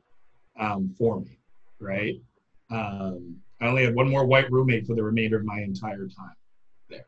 um, 0.60 0.94
for 0.98 1.20
me, 1.20 1.40
right? 1.80 2.16
Um, 2.72 3.38
I 3.62 3.68
only 3.68 3.86
had 3.86 3.96
one 3.96 4.10
more 4.10 4.26
white 4.26 4.52
roommate 4.52 4.86
for 4.86 4.96
the 4.96 5.04
remainder 5.04 5.38
of 5.38 5.46
my 5.46 5.62
entire 5.62 6.08
time 6.08 6.36
there. 6.90 7.06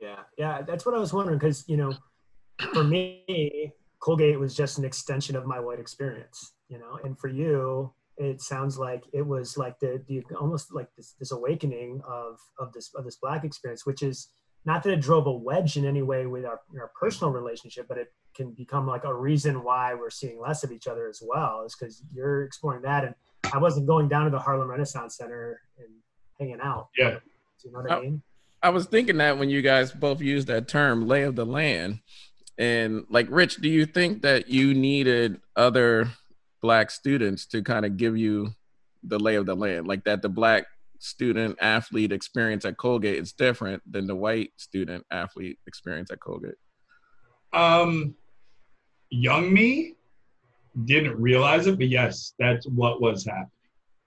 Yeah, 0.00 0.20
yeah, 0.38 0.62
that's 0.62 0.86
what 0.86 0.94
I 0.94 0.98
was 0.98 1.12
wondering 1.12 1.38
because 1.38 1.64
you 1.68 1.76
know, 1.76 1.92
for 2.72 2.84
me, 2.84 3.72
Colgate 4.00 4.38
was 4.38 4.54
just 4.54 4.78
an 4.78 4.84
extension 4.84 5.36
of 5.36 5.46
my 5.46 5.58
white 5.58 5.80
experience, 5.80 6.54
you 6.68 6.78
know, 6.78 6.98
and 7.04 7.18
for 7.18 7.28
you, 7.28 7.92
it 8.16 8.40
sounds 8.40 8.78
like 8.78 9.02
it 9.12 9.26
was 9.26 9.56
like 9.56 9.78
the, 9.80 10.02
the 10.06 10.22
almost 10.40 10.72
like 10.72 10.88
this, 10.96 11.14
this 11.18 11.32
awakening 11.32 12.00
of 12.06 12.38
of 12.58 12.72
this 12.72 12.90
of 12.94 13.04
this 13.04 13.16
black 13.16 13.44
experience, 13.44 13.86
which 13.86 14.02
is 14.02 14.28
not 14.64 14.82
that 14.82 14.92
it 14.92 15.00
drove 15.00 15.26
a 15.26 15.32
wedge 15.32 15.76
in 15.76 15.84
any 15.84 16.02
way 16.02 16.26
with 16.26 16.44
our, 16.44 16.60
our 16.80 16.90
personal 16.98 17.32
relationship, 17.32 17.86
but 17.88 17.98
it 17.98 18.12
can 18.34 18.52
become 18.52 18.86
like 18.86 19.04
a 19.04 19.14
reason 19.14 19.62
why 19.62 19.94
we're 19.94 20.10
seeing 20.10 20.40
less 20.40 20.64
of 20.64 20.72
each 20.72 20.86
other 20.86 21.08
as 21.08 21.22
well. 21.24 21.62
Is 21.64 21.74
because 21.74 22.02
you're 22.12 22.44
exploring 22.44 22.82
that, 22.82 23.04
and 23.04 23.14
I 23.52 23.58
wasn't 23.58 23.86
going 23.86 24.08
down 24.08 24.24
to 24.24 24.30
the 24.30 24.38
Harlem 24.38 24.70
Renaissance 24.70 25.16
Center 25.16 25.60
and 25.78 25.88
hanging 26.38 26.60
out. 26.62 26.88
Yeah, 26.96 27.10
do 27.10 27.20
you 27.64 27.72
know 27.72 27.80
what 27.80 27.90
I, 27.90 27.96
I 27.96 28.00
mean? 28.00 28.22
I 28.62 28.70
was 28.70 28.86
thinking 28.86 29.18
that 29.18 29.38
when 29.38 29.50
you 29.50 29.62
guys 29.62 29.92
both 29.92 30.20
used 30.20 30.48
that 30.48 30.68
term, 30.68 31.06
lay 31.06 31.22
of 31.22 31.36
the 31.36 31.46
land, 31.46 32.00
and 32.58 33.04
like 33.08 33.26
Rich, 33.30 33.56
do 33.56 33.68
you 33.68 33.86
think 33.86 34.22
that 34.22 34.48
you 34.48 34.74
needed 34.74 35.40
other 35.56 36.08
black 36.62 36.90
students 36.90 37.46
to 37.46 37.62
kind 37.62 37.84
of 37.84 37.96
give 37.96 38.16
you 38.16 38.50
the 39.02 39.18
lay 39.18 39.34
of 39.34 39.46
the 39.46 39.54
land, 39.54 39.86
like 39.86 40.04
that 40.04 40.22
the 40.22 40.28
black 40.28 40.66
student 40.98 41.58
athlete 41.60 42.12
experience 42.12 42.64
at 42.64 42.78
Colgate 42.78 43.18
is 43.18 43.32
different 43.32 43.82
than 43.90 44.06
the 44.06 44.14
white 44.14 44.52
student 44.56 45.04
athlete 45.10 45.58
experience 45.66 46.10
at 46.10 46.20
Colgate? 46.20 46.54
Um, 47.52 48.14
young 49.10 49.52
me 49.52 49.94
didn't 50.84 51.20
realize 51.20 51.66
it, 51.66 51.78
but 51.78 51.88
yes, 51.88 52.34
that's 52.38 52.66
what 52.66 53.00
was 53.00 53.24
happening, 53.24 53.50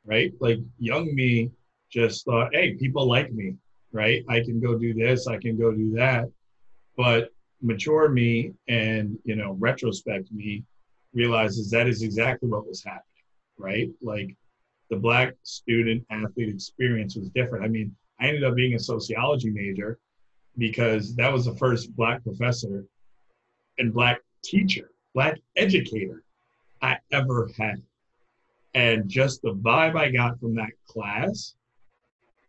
right? 0.05 0.33
Like 0.39 0.59
young 0.79 1.13
me 1.15 1.51
just 1.89 2.25
thought, 2.25 2.53
hey, 2.53 2.75
people 2.75 3.07
like 3.07 3.31
me, 3.31 3.55
right? 3.91 4.23
I 4.27 4.41
can 4.41 4.59
go 4.59 4.77
do 4.77 4.93
this, 4.93 5.27
I 5.27 5.37
can 5.37 5.57
go 5.57 5.71
do 5.71 5.91
that. 5.95 6.25
But 6.97 7.29
mature 7.61 8.09
me 8.09 8.53
and, 8.67 9.17
you 9.23 9.35
know, 9.35 9.53
retrospect 9.59 10.31
me 10.31 10.63
realizes 11.13 11.69
that 11.71 11.87
is 11.87 12.01
exactly 12.01 12.49
what 12.49 12.67
was 12.67 12.83
happening, 12.83 13.23
right? 13.57 13.89
Like 14.01 14.35
the 14.89 14.97
black 14.97 15.33
student 15.43 16.05
athlete 16.09 16.49
experience 16.49 17.15
was 17.15 17.29
different. 17.29 17.63
I 17.63 17.67
mean, 17.67 17.95
I 18.19 18.27
ended 18.27 18.43
up 18.43 18.55
being 18.55 18.73
a 18.73 18.79
sociology 18.79 19.49
major 19.49 19.99
because 20.57 21.15
that 21.15 21.31
was 21.31 21.45
the 21.45 21.55
first 21.55 21.95
black 21.95 22.23
professor 22.23 22.85
and 23.77 23.93
black 23.93 24.19
teacher, 24.47 24.91
black 25.13 25.39
educator 25.55 26.23
I 26.81 26.97
ever 27.11 27.49
had. 27.57 27.81
And 28.73 29.09
just 29.09 29.41
the 29.41 29.53
vibe 29.53 29.95
I 29.95 30.09
got 30.09 30.39
from 30.39 30.55
that 30.55 30.71
class, 30.87 31.55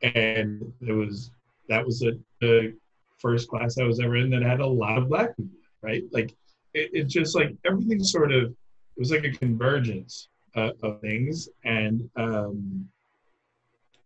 and 0.02 0.72
it 0.80 0.92
was 0.92 1.30
that 1.68 1.84
was 1.84 2.02
a, 2.02 2.12
the 2.40 2.74
first 3.18 3.48
class 3.48 3.78
I 3.78 3.84
was 3.84 4.00
ever 4.00 4.16
in 4.16 4.30
that 4.30 4.42
had 4.42 4.60
a 4.60 4.66
lot 4.66 4.98
of 4.98 5.08
black 5.08 5.36
people, 5.36 5.58
right? 5.82 6.04
Like 6.12 6.34
it, 6.74 6.90
it 6.92 7.04
just 7.04 7.34
like 7.34 7.56
everything 7.64 8.02
sort 8.02 8.32
of 8.32 8.44
it 8.44 8.98
was 8.98 9.10
like 9.10 9.24
a 9.24 9.30
convergence 9.30 10.28
uh, 10.54 10.72
of 10.82 11.00
things, 11.00 11.48
and 11.64 12.08
um, 12.16 12.86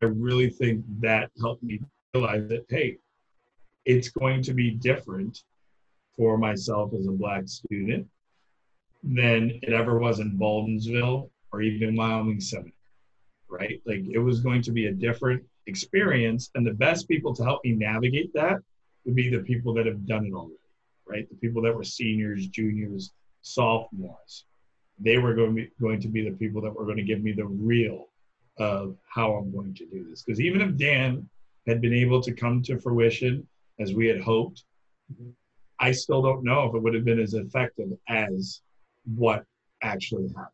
I 0.03 0.07
really 0.07 0.51
think 0.51 0.85
that 1.01 1.31
helped 1.41 1.63
me 1.63 1.81
realize 2.15 2.47
that 2.49 2.67
hey, 2.69 2.99
it's 3.85 4.11
going 4.11 4.43
to 4.43 4.55
be 4.55 4.71
different 4.71 5.43
for 6.17 6.37
myself 6.39 6.93
as 6.99 7.07
a 7.07 7.13
black 7.13 7.49
student 7.49 8.07
than 9.03 9.59
it 9.63 9.73
ever 9.73 9.99
was 9.99 10.21
in 10.21 10.39
Baldwinsville 10.39 11.31
or 11.53 11.63
even 11.63 11.97
Wyoming 11.97 12.41
Seminary, 12.41 12.73
right? 13.49 13.83
Like 13.85 14.05
it 14.11 14.19
was 14.19 14.41
going 14.41 14.63
to 14.63 14.73
be 14.73 14.87
a 14.87 14.93
different 14.93 15.43
experience, 15.67 16.51
and 16.55 16.67
the 16.67 16.75
best 16.75 17.09
people 17.09 17.35
to 17.35 17.45
help 17.45 17.65
me 17.65 17.73
navigate 17.73 18.33
that 18.35 18.59
would 19.05 19.15
be 19.15 19.29
the 19.29 19.41
people 19.41 19.75
that 19.75 19.87
have 19.87 20.07
done 20.07 20.27
it 20.27 20.33
already, 20.33 20.55
right? 21.07 21.29
The 21.29 21.37
people 21.37 21.63
that 21.63 21.75
were 21.75 21.85
seniors, 21.85 22.47
juniors, 22.49 23.13
sophomores. 23.43 24.45
They 24.99 25.19
were 25.19 25.35
going 25.35 25.51
to 25.51 25.55
be, 25.55 25.71
going 25.81 26.01
to 26.01 26.09
be 26.09 26.29
the 26.29 26.37
people 26.37 26.61
that 26.63 26.75
were 26.75 26.85
going 26.85 26.99
to 26.99 27.03
give 27.03 27.23
me 27.23 27.33
the 27.33 27.47
real 27.47 28.09
of 28.59 28.97
how 29.09 29.33
I'm 29.33 29.51
going 29.51 29.75
to 29.75 29.87
do 29.87 30.07
this. 30.09 30.23
Because 30.23 30.41
even 30.41 30.61
if 30.61 30.77
Dan 30.77 31.29
had 31.67 31.81
been 31.81 31.95
able 31.95 32.21
to 32.21 32.33
come 32.33 32.63
to 32.63 32.79
fruition 32.79 33.47
as 33.81 33.93
we 33.95 34.07
had 34.07 34.21
hoped, 34.21 34.65
I 35.83 35.91
still 35.91 36.23
don't 36.23 36.45
know 36.45 36.69
if 36.69 36.75
it 36.77 36.83
would 36.83 36.95
have 36.95 37.05
been 37.05 37.19
as 37.19 37.35
effective 37.35 37.89
as 38.09 38.63
what 39.05 39.45
actually 39.83 40.29
happened. 40.29 40.53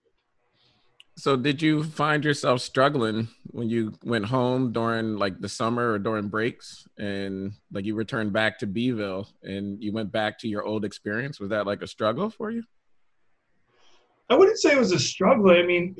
So 1.18 1.36
did 1.36 1.60
you 1.60 1.84
find 1.84 2.24
yourself 2.24 2.62
struggling 2.62 3.28
when 3.48 3.68
you 3.68 3.92
went 4.02 4.24
home 4.24 4.72
during 4.72 5.16
like 5.16 5.38
the 5.38 5.48
summer 5.48 5.92
or 5.92 5.98
during 5.98 6.28
breaks 6.28 6.86
and 6.96 7.52
like 7.70 7.84
you 7.84 7.94
returned 7.94 8.32
back 8.32 8.58
to 8.60 8.66
Beeville 8.66 9.28
and 9.42 9.82
you 9.82 9.92
went 9.92 10.10
back 10.12 10.38
to 10.38 10.48
your 10.48 10.64
old 10.64 10.84
experience? 10.84 11.38
Was 11.38 11.50
that 11.50 11.66
like 11.66 11.82
a 11.82 11.86
struggle 11.86 12.30
for 12.30 12.50
you? 12.50 12.62
I 14.30 14.34
wouldn't 14.34 14.58
say 14.58 14.72
it 14.72 14.78
was 14.78 14.92
a 14.92 14.98
struggle. 14.98 15.50
I 15.50 15.62
mean, 15.62 15.94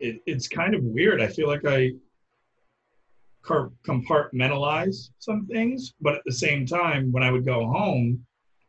it, 0.00 0.22
it's 0.24 0.48
kind 0.48 0.74
of 0.74 0.82
weird. 0.82 1.20
I 1.20 1.26
feel 1.26 1.48
like 1.48 1.66
I 1.66 1.90
compartmentalize 3.44 5.10
some 5.18 5.46
things, 5.46 5.94
but 6.00 6.14
at 6.14 6.22
the 6.26 6.32
same 6.32 6.66
time, 6.66 7.12
when 7.12 7.22
I 7.22 7.30
would 7.30 7.44
go 7.44 7.66
home, 7.66 8.24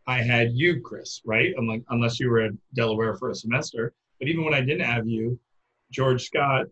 I 0.08 0.22
had 0.22 0.54
you, 0.54 0.82
Chris, 0.82 1.22
right? 1.26 1.54
Unless 1.90 2.20
you 2.20 2.30
were 2.30 2.40
at 2.40 2.54
Delaware 2.74 3.16
for 3.16 3.30
a 3.30 3.36
semester. 3.36 3.94
But 4.20 4.28
even 4.28 4.44
when 4.44 4.54
I 4.54 4.62
didn't 4.62 4.86
have 4.86 5.08
you, 5.08 5.40
George 5.92 6.26
Scott, 6.26 6.68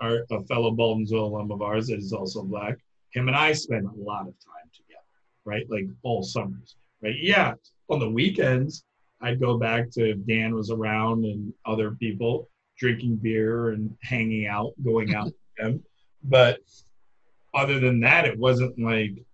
our, 0.00 0.24
a 0.30 0.42
fellow 0.44 0.70
Baldwinsville 0.70 1.30
alum 1.30 1.50
of 1.50 1.62
ours 1.62 1.88
that 1.88 1.98
is 1.98 2.12
also 2.12 2.42
black, 2.42 2.78
him 3.12 3.28
and 3.28 3.36
I 3.36 3.52
spent 3.52 3.84
a 3.84 4.00
lot 4.00 4.22
of 4.22 4.34
time 4.44 4.70
together, 4.74 5.02
right? 5.44 5.66
Like 5.68 5.86
all 6.02 6.22
summers, 6.22 6.76
right? 7.02 7.14
Yeah, 7.16 7.54
on 7.88 7.98
the 7.98 8.10
weekends, 8.10 8.84
I'd 9.20 9.40
go 9.40 9.58
back 9.58 9.90
to 9.90 10.10
if 10.10 10.26
Dan 10.26 10.54
was 10.54 10.70
around 10.70 11.24
and 11.24 11.52
other 11.66 11.92
people 11.92 12.48
drinking 12.78 13.16
beer 13.16 13.70
and 13.70 13.94
hanging 14.02 14.46
out, 14.46 14.72
going 14.82 15.14
out 15.14 15.26
with 15.26 15.34
them. 15.58 15.84
But 16.24 16.60
other 17.54 17.80
than 17.80 18.00
that, 18.00 18.24
it 18.24 18.38
wasn't 18.38 18.78
like 18.78 19.24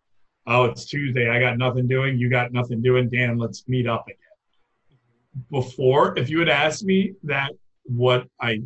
oh, 0.46 0.64
it's 0.64 0.86
Tuesday, 0.86 1.28
I 1.28 1.40
got 1.40 1.58
nothing 1.58 1.88
doing, 1.88 2.18
you 2.18 2.30
got 2.30 2.52
nothing 2.52 2.80
doing, 2.80 3.08
Dan, 3.08 3.38
let's 3.38 3.66
meet 3.68 3.86
up 3.86 4.06
again. 4.06 4.16
Before, 5.50 6.16
if 6.18 6.30
you 6.30 6.38
had 6.38 6.48
asked 6.48 6.84
me 6.84 7.14
that, 7.24 7.52
what 7.84 8.26
I 8.40 8.62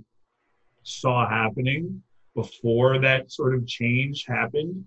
saw 0.82 1.28
happening 1.28 2.02
before 2.34 2.98
that 3.00 3.30
sort 3.30 3.54
of 3.54 3.66
change 3.66 4.24
happened, 4.26 4.86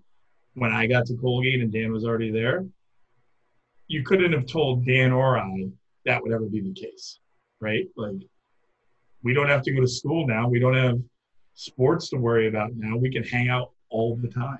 when 0.54 0.72
I 0.72 0.86
got 0.86 1.06
to 1.06 1.16
Colgate 1.16 1.60
and 1.60 1.72
Dan 1.72 1.92
was 1.92 2.04
already 2.04 2.30
there, 2.30 2.64
you 3.86 4.02
couldn't 4.02 4.32
have 4.32 4.46
told 4.46 4.86
Dan 4.86 5.12
or 5.12 5.38
I 5.38 5.66
that 6.04 6.22
would 6.22 6.32
ever 6.32 6.46
be 6.46 6.60
the 6.60 6.72
case, 6.72 7.18
right? 7.60 7.86
Like, 7.96 8.16
we 9.22 9.34
don't 9.34 9.48
have 9.48 9.62
to 9.62 9.72
go 9.72 9.80
to 9.80 9.88
school 9.88 10.26
now. 10.26 10.48
We 10.48 10.58
don't 10.58 10.76
have 10.76 11.00
sports 11.54 12.08
to 12.10 12.16
worry 12.16 12.48
about 12.48 12.70
now. 12.74 12.96
We 12.96 13.10
can 13.10 13.24
hang 13.24 13.48
out 13.48 13.73
all 13.94 14.16
the 14.16 14.28
time 14.28 14.58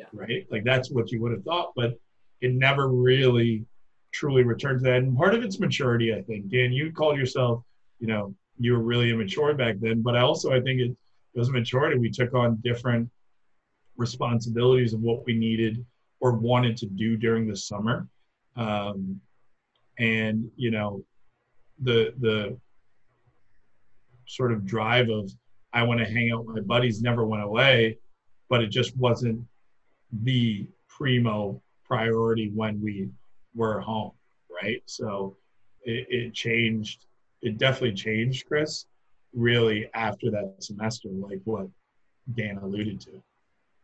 yeah. 0.00 0.06
right? 0.12 0.46
Like 0.50 0.64
that's 0.64 0.90
what 0.90 1.10
you 1.10 1.20
would 1.20 1.32
have 1.32 1.44
thought, 1.44 1.72
but 1.76 1.98
it 2.40 2.54
never 2.54 2.88
really 2.88 3.64
truly 4.12 4.42
returned 4.42 4.80
to 4.80 4.84
that. 4.84 4.96
And 4.96 5.16
part 5.16 5.34
of 5.34 5.42
it's 5.42 5.60
maturity, 5.60 6.14
I 6.14 6.22
think. 6.22 6.48
Dan, 6.48 6.72
you 6.72 6.92
called 6.92 7.18
yourself, 7.18 7.62
you 7.98 8.06
know, 8.06 8.34
you 8.58 8.72
were 8.72 8.80
really 8.80 9.10
immature 9.10 9.54
back 9.54 9.76
then. 9.80 10.02
But 10.02 10.16
I 10.16 10.20
also 10.20 10.52
I 10.52 10.60
think 10.60 10.80
it, 10.80 10.96
was 11.32 11.50
maturity. 11.50 11.96
We 11.96 12.10
took 12.10 12.34
on 12.34 12.56
different 12.56 13.08
responsibilities 13.96 14.94
of 14.94 15.00
what 15.00 15.24
we 15.26 15.32
needed 15.32 15.86
or 16.18 16.32
wanted 16.32 16.76
to 16.78 16.86
do 16.86 17.16
during 17.16 17.46
the 17.46 17.56
summer. 17.56 18.08
Um, 18.56 19.20
and 19.98 20.50
you 20.56 20.72
know, 20.72 21.04
the 21.82 22.12
the 22.18 22.58
sort 24.26 24.50
of 24.50 24.66
drive 24.66 25.08
of 25.08 25.30
I 25.72 25.84
want 25.84 26.00
to 26.00 26.06
hang 26.06 26.32
out 26.32 26.44
with 26.44 26.56
my 26.56 26.62
buddies 26.62 27.00
never 27.00 27.24
went 27.24 27.44
away, 27.44 27.98
but 28.50 28.60
it 28.60 28.70
just 28.70 28.94
wasn't 28.96 29.42
the 30.24 30.66
primo 30.88 31.62
priority 31.84 32.50
when 32.54 32.82
we 32.82 33.08
were 33.54 33.80
home, 33.80 34.12
right? 34.62 34.82
So 34.86 35.36
it, 35.84 36.06
it 36.10 36.34
changed. 36.34 37.06
It 37.40 37.56
definitely 37.56 37.94
changed, 37.94 38.46
Chris, 38.46 38.84
really 39.32 39.88
after 39.94 40.30
that 40.32 40.56
semester, 40.58 41.08
like 41.10 41.40
what 41.44 41.68
Dan 42.34 42.58
alluded 42.58 43.00
to. 43.02 43.22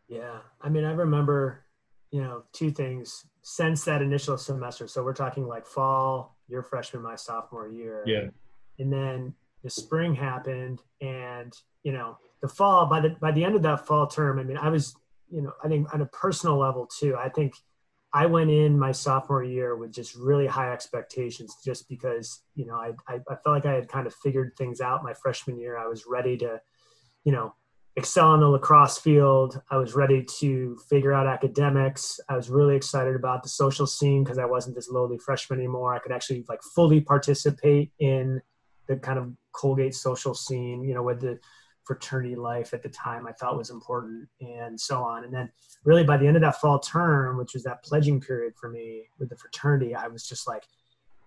Yeah. 0.07 0.39
I 0.61 0.69
mean, 0.69 0.83
I 0.83 0.91
remember, 0.91 1.65
you 2.11 2.21
know, 2.21 2.43
two 2.53 2.69
things 2.69 3.25
since 3.41 3.83
that 3.85 4.01
initial 4.01 4.37
semester. 4.37 4.87
So 4.87 5.03
we're 5.03 5.13
talking 5.13 5.47
like 5.47 5.65
fall, 5.65 6.37
your 6.47 6.61
freshman, 6.61 7.01
my 7.01 7.15
sophomore 7.15 7.67
year. 7.67 8.03
Yeah. 8.05 8.27
And 8.79 8.93
then 8.93 9.33
the 9.63 9.69
spring 9.69 10.15
happened 10.15 10.81
and, 11.01 11.53
you 11.83 11.91
know, 11.91 12.17
the 12.41 12.47
fall 12.47 12.85
by 12.85 13.01
the 13.01 13.09
by 13.19 13.31
the 13.31 13.43
end 13.43 13.55
of 13.55 13.63
that 13.63 13.87
fall 13.87 14.07
term, 14.07 14.39
I 14.39 14.43
mean, 14.43 14.57
I 14.57 14.69
was, 14.69 14.95
you 15.29 15.41
know, 15.41 15.53
I 15.63 15.67
think 15.67 15.93
on 15.93 16.01
a 16.01 16.05
personal 16.07 16.57
level 16.57 16.87
too, 16.99 17.15
I 17.17 17.29
think 17.29 17.53
I 18.13 18.25
went 18.25 18.49
in 18.49 18.79
my 18.79 18.91
sophomore 18.91 19.43
year 19.43 19.75
with 19.75 19.91
just 19.93 20.15
really 20.15 20.47
high 20.47 20.71
expectations 20.71 21.57
just 21.63 21.89
because, 21.89 22.41
you 22.55 22.65
know, 22.65 22.75
I, 22.75 22.91
I, 23.07 23.15
I 23.15 23.35
felt 23.43 23.47
like 23.47 23.65
I 23.65 23.73
had 23.73 23.89
kind 23.89 24.07
of 24.07 24.13
figured 24.15 24.53
things 24.57 24.79
out 24.79 25.03
my 25.03 25.13
freshman 25.13 25.59
year. 25.59 25.77
I 25.77 25.87
was 25.87 26.05
ready 26.07 26.37
to, 26.37 26.61
you 27.25 27.31
know, 27.31 27.53
excel 27.97 28.27
on 28.27 28.39
the 28.39 28.47
lacrosse 28.47 28.97
field. 28.97 29.61
I 29.71 29.77
was 29.77 29.95
ready 29.95 30.23
to 30.39 30.77
figure 30.89 31.13
out 31.13 31.27
academics. 31.27 32.19
I 32.29 32.35
was 32.35 32.49
really 32.49 32.75
excited 32.75 33.15
about 33.15 33.43
the 33.43 33.49
social 33.49 33.87
scene 33.87 34.23
because 34.23 34.37
I 34.37 34.45
wasn't 34.45 34.75
this 34.75 34.89
lowly 34.89 35.17
freshman 35.17 35.59
anymore. 35.59 35.93
I 35.93 35.99
could 35.99 36.11
actually 36.11 36.45
like 36.47 36.61
fully 36.61 37.01
participate 37.01 37.91
in 37.99 38.41
the 38.87 38.97
kind 38.97 39.19
of 39.19 39.31
Colgate 39.51 39.95
social 39.95 40.33
scene, 40.33 40.83
you 40.83 40.93
know, 40.93 41.03
with 41.03 41.21
the 41.21 41.39
fraternity 41.87 42.35
life 42.35 42.73
at 42.73 42.83
the 42.83 42.89
time 42.89 43.25
I 43.25 43.31
thought 43.31 43.57
was 43.57 43.69
important 43.69 44.27
and 44.41 44.79
so 44.79 45.01
on. 45.01 45.23
And 45.23 45.33
then 45.33 45.49
really 45.85 46.03
by 46.03 46.17
the 46.17 46.27
end 46.27 46.35
of 46.35 46.41
that 46.41 46.59
fall 46.59 46.79
term, 46.79 47.37
which 47.37 47.53
was 47.53 47.63
that 47.63 47.81
pledging 47.83 48.19
period 48.19 48.53
for 48.59 48.69
me 48.69 49.05
with 49.17 49.29
the 49.29 49.37
fraternity, 49.37 49.95
I 49.95 50.07
was 50.07 50.27
just 50.27 50.47
like, 50.47 50.63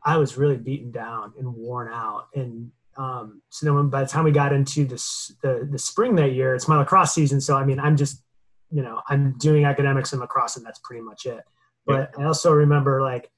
I 0.05 0.19
was 0.19 0.37
really 0.37 0.59
beaten 0.59 0.91
down 0.91 1.33
and 1.39 1.53
worn 1.53 1.91
out. 1.91 2.29
And 2.35 2.71
um, 2.97 3.41
so 3.49 3.67
then 3.67 3.75
when, 3.75 3.89
by 3.89 4.03
the 4.03 4.09
time 4.09 4.25
we 4.25 4.33
got 4.33 4.53
into 4.53 4.85
this, 4.85 5.33
the, 5.43 5.67
the 5.71 5.79
spring 5.79 6.15
that 6.17 6.33
year, 6.33 6.55
it's 6.55 6.69
my 6.69 6.77
lacrosse 6.77 7.15
season. 7.15 7.41
So, 7.41 7.57
I 7.57 7.65
mean, 7.65 7.81
I'm 7.81 7.97
just, 7.97 8.23
you 8.71 8.83
know, 8.83 9.01
I'm 9.09 9.37
doing 9.39 9.65
academics 9.65 10.13
and 10.13 10.21
lacrosse 10.21 10.57
and 10.57 10.65
that's 10.65 10.79
pretty 10.81 11.03
much 11.03 11.25
it. 11.25 11.43
But 11.87 12.13
yeah. 12.17 12.25
I 12.25 12.27
also 12.27 12.53
remember 12.53 13.03
like 13.03 13.31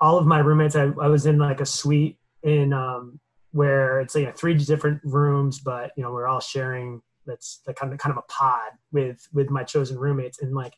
all 0.00 0.18
of 0.18 0.26
my 0.26 0.38
roommates, 0.38 0.76
I, 0.76 0.84
I 1.00 1.08
was 1.08 1.24
in 1.24 1.38
like 1.38 1.60
a 1.62 1.66
suite 1.66 2.18
in, 2.42 2.74
um, 2.74 3.20
where 3.52 4.00
it's 4.00 4.14
like 4.14 4.36
three 4.36 4.54
different 4.54 5.00
rooms, 5.04 5.60
but 5.60 5.92
you 5.96 6.02
know, 6.02 6.12
we're 6.12 6.28
all 6.28 6.40
sharing 6.40 7.00
that's 7.26 7.60
like 7.66 7.76
kind 7.76 7.92
of 7.92 7.98
kind 7.98 8.12
of 8.12 8.18
a 8.18 8.32
pod 8.32 8.72
with, 8.92 9.26
with 9.32 9.50
my 9.50 9.64
chosen 9.64 9.98
roommates. 9.98 10.40
And 10.40 10.54
like, 10.54 10.74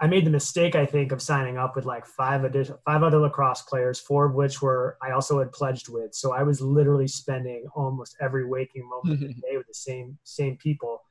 I 0.00 0.06
made 0.06 0.24
the 0.24 0.30
mistake, 0.30 0.76
I 0.76 0.86
think, 0.86 1.10
of 1.10 1.20
signing 1.20 1.58
up 1.58 1.74
with 1.74 1.84
like 1.84 2.06
five 2.06 2.44
additional, 2.44 2.80
five 2.84 3.02
other 3.02 3.18
lacrosse 3.18 3.62
players, 3.62 3.98
four 3.98 4.26
of 4.26 4.34
which 4.34 4.62
were 4.62 4.96
I 5.02 5.10
also 5.10 5.40
had 5.40 5.50
pledged 5.50 5.88
with. 5.88 6.14
So 6.14 6.32
I 6.32 6.44
was 6.44 6.60
literally 6.60 7.08
spending 7.08 7.66
almost 7.74 8.16
every 8.20 8.46
waking 8.46 8.88
moment 8.88 9.22
of 9.22 9.28
the 9.28 9.34
day 9.50 9.56
with 9.56 9.66
the 9.66 9.74
same 9.74 10.16
same 10.22 10.56
people, 10.56 11.02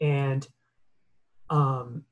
and 0.00 0.46
um, 1.48 2.04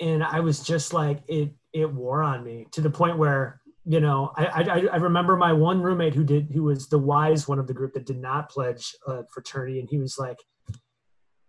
and 0.00 0.24
I 0.24 0.40
was 0.40 0.60
just 0.64 0.92
like 0.92 1.22
it 1.28 1.52
it 1.72 1.92
wore 1.92 2.22
on 2.22 2.42
me 2.42 2.66
to 2.72 2.80
the 2.80 2.90
point 2.90 3.16
where 3.16 3.60
you 3.84 4.00
know 4.00 4.32
I, 4.36 4.46
I 4.46 4.86
I 4.92 4.96
remember 4.96 5.36
my 5.36 5.52
one 5.52 5.82
roommate 5.82 6.14
who 6.14 6.24
did 6.24 6.50
who 6.52 6.64
was 6.64 6.88
the 6.88 6.98
wise 6.98 7.48
one 7.48 7.58
of 7.58 7.66
the 7.66 7.74
group 7.74 7.94
that 7.94 8.06
did 8.06 8.20
not 8.20 8.48
pledge 8.48 8.94
a 9.06 9.24
fraternity, 9.32 9.80
and 9.80 9.88
he 9.88 9.98
was 9.98 10.18
like 10.18 10.38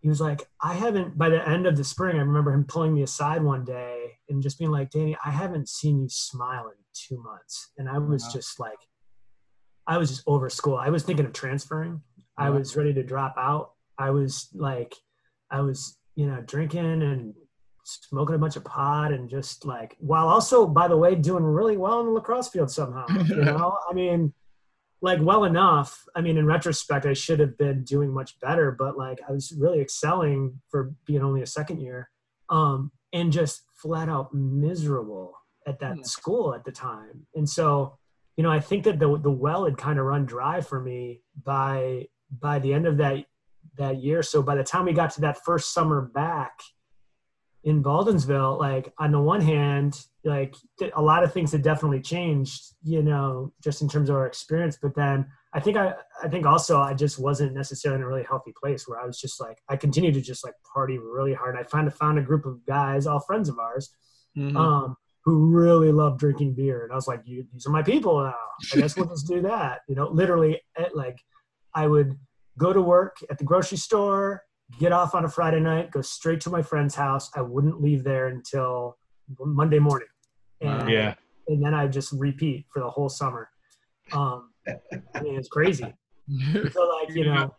he 0.04 0.10
was 0.10 0.20
like, 0.20 0.46
I 0.62 0.74
haven't, 0.74 1.18
by 1.18 1.30
the 1.30 1.48
end 1.48 1.66
of 1.66 1.78
the 1.78 1.84
spring, 1.86 2.18
I 2.18 2.20
remember 2.24 2.52
him 2.52 2.66
pulling 2.66 2.94
me 2.94 3.04
aside 3.04 3.42
one 3.42 3.64
day 3.64 4.12
and 4.28 4.44
just 4.44 4.60
being 4.60 4.70
like, 4.70 4.90
Danny, 4.90 5.16
I 5.26 5.32
haven't 5.32 5.70
seen 5.70 5.98
you 5.98 6.10
smile 6.10 6.68
in 6.68 6.76
two 6.94 7.24
months. 7.24 7.72
And 7.78 7.88
I 7.88 8.00
was 8.00 8.22
wow. 8.24 8.32
just 8.34 8.60
like, 8.60 8.80
I 9.88 9.98
was 9.98 10.10
just 10.10 10.24
over 10.28 10.50
school. 10.50 10.76
I 10.76 10.90
was 10.90 11.04
thinking 11.04 11.26
of 11.26 11.32
transferring. 11.32 12.02
I 12.38 12.50
was 12.50 12.76
ready 12.76 12.94
to 12.96 13.02
drop 13.02 13.36
out. 13.38 13.72
I 13.98 14.10
was 14.10 14.50
like, 14.54 14.94
I 15.50 15.62
was, 15.62 15.98
you 16.16 16.28
know, 16.28 16.42
drinking 16.42 17.02
and 17.02 17.34
smoking 17.84 18.36
a 18.36 18.40
bunch 18.40 18.56
of 18.56 18.64
pot 18.64 19.12
and 19.12 19.30
just 19.30 19.66
like, 19.66 19.96
while 20.00 20.28
also, 20.28 20.66
by 20.68 20.88
the 20.88 20.98
way, 20.98 21.16
doing 21.16 21.44
really 21.44 21.78
well 21.78 22.00
in 22.00 22.08
the 22.08 22.12
lacrosse 22.12 22.50
field 22.50 22.72
somehow. 22.72 23.06
You 23.26 23.36
know, 23.44 23.78
I 23.90 23.94
mean, 23.94 24.34
like 25.02 25.20
well 25.22 25.44
enough. 25.44 26.04
I 26.16 26.22
mean, 26.22 26.38
in 26.38 26.46
retrospect, 26.46 27.06
I 27.06 27.14
should 27.14 27.40
have 27.40 27.58
been 27.58 27.84
doing 27.84 28.12
much 28.12 28.40
better, 28.40 28.72
but 28.72 28.98
like 28.98 29.20
I 29.28 29.32
was 29.32 29.54
really 29.58 29.82
excelling 29.82 30.62
for 30.70 30.94
being 31.06 31.22
only 31.22 31.42
a 31.42 31.48
second 31.48 31.82
year, 31.82 32.10
um, 32.50 32.92
and 33.12 33.32
just 33.32 33.64
flat 33.74 34.10
out 34.10 34.34
miserable 34.34 35.34
at 35.68 35.80
that 35.80 36.06
school 36.06 36.56
at 36.56 36.64
the 36.64 36.72
time. 36.72 37.28
And 37.36 37.50
so, 37.50 37.98
you 38.38 38.44
know, 38.44 38.52
I 38.52 38.62
think 38.62 38.86
that 38.86 39.00
the 39.00 39.18
the 39.18 39.32
well 39.32 39.66
had 39.66 39.78
kind 39.78 40.00
of 40.00 40.06
run 40.06 40.26
dry 40.26 40.62
for 40.62 40.80
me 40.80 41.22
by 41.44 42.08
by 42.32 42.60
the 42.60 42.74
end 42.74 42.88
of 42.88 42.98
that 42.98 43.26
that 43.78 44.02
year. 44.02 44.24
So 44.24 44.42
by 44.42 44.56
the 44.56 44.64
time 44.64 44.86
we 44.86 44.94
got 44.94 45.12
to 45.12 45.22
that 45.22 45.44
first 45.44 45.74
summer 45.74 46.02
back 46.02 46.62
in 47.64 47.82
Baldwinsville, 47.82 48.60
like 48.60 48.92
on 48.98 49.12
the 49.12 49.22
one 49.22 49.40
hand, 49.40 50.06
like 50.26 50.56
a 50.96 51.02
lot 51.02 51.24
of 51.24 51.32
things 51.32 51.52
had 51.52 51.62
definitely 51.62 52.02
changed, 52.02 52.62
you 52.84 53.02
know, 53.02 53.54
just 53.64 53.82
in 53.82 53.88
terms 53.88 54.10
of 54.10 54.16
our 54.16 54.28
experience. 54.28 54.78
But 54.82 54.96
then 54.96 55.26
I 55.54 55.60
think 55.62 55.78
I, 55.78 55.94
I 56.22 56.28
think 56.28 56.46
also 56.46 56.80
I 56.80 56.94
just 56.94 57.20
wasn't 57.20 57.54
necessarily 57.54 58.00
in 58.00 58.04
a 58.04 58.08
really 58.08 58.24
healthy 58.24 58.54
place 58.62 58.88
where 58.88 59.00
I 59.00 59.06
was 59.06 59.20
just 59.20 59.40
like, 59.40 59.60
I 59.70 59.78
continued 59.78 60.16
to 60.16 60.22
just 60.22 60.44
like 60.44 60.56
party 60.74 60.98
really 60.98 61.34
hard. 61.34 61.56
I 61.58 61.64
found, 61.64 61.94
found 61.94 62.20
a 62.20 62.22
group 62.22 62.46
of 62.46 62.66
guys, 62.66 63.08
all 63.08 63.22
friends 63.22 63.48
of 63.48 63.58
ours, 63.60 63.90
mm-hmm. 64.38 64.58
um, 64.58 64.98
who 65.24 65.48
really 65.48 65.94
love 65.94 66.20
drinking 66.20 66.56
beer. 66.56 66.84
And 66.84 66.92
I 66.92 66.96
was 66.96 67.08
like, 67.08 67.22
you, 67.24 67.46
these 67.54 67.66
are 67.66 67.72
my 67.72 67.84
people 67.84 68.22
now. 68.24 68.36
I 68.74 68.78
guess 68.78 68.98
we'll 68.98 69.08
just 69.08 69.28
do 69.28 69.42
that. 69.44 69.82
You 69.88 69.96
know, 69.96 70.10
literally 70.10 70.62
at, 70.78 70.98
like 70.98 71.18
I 71.74 71.88
would 71.88 72.18
go 72.58 72.74
to 72.74 72.82
work 72.82 73.18
at 73.30 73.38
the 73.38 73.46
grocery 73.46 73.78
store, 73.78 74.44
get 74.80 74.92
off 74.92 75.16
on 75.16 75.26
a 75.26 75.30
Friday 75.30 75.60
night, 75.60 75.92
go 75.92 76.02
straight 76.02 76.42
to 76.42 76.50
my 76.50 76.62
friend's 76.62 76.96
house. 76.96 77.30
I 77.36 77.42
wouldn't 77.42 77.82
leave 77.82 78.04
there 78.04 78.28
until 78.28 78.98
Monday 79.40 79.80
morning 79.80 80.08
and, 80.64 80.90
yeah. 80.90 81.16
And 81.48 81.64
then 81.64 81.74
I 81.74 81.88
just 81.88 82.12
repeat 82.14 82.66
for 82.72 82.80
the 82.80 82.90
whole 82.90 83.10
summer. 83.10 83.50
Um, 84.14 84.52
I 85.14 85.22
mean, 85.22 85.36
it's 85.36 85.50
crazy. 85.50 85.84
so 86.72 86.82
like, 87.00 87.10
you 87.10 87.26
know, 87.26 87.54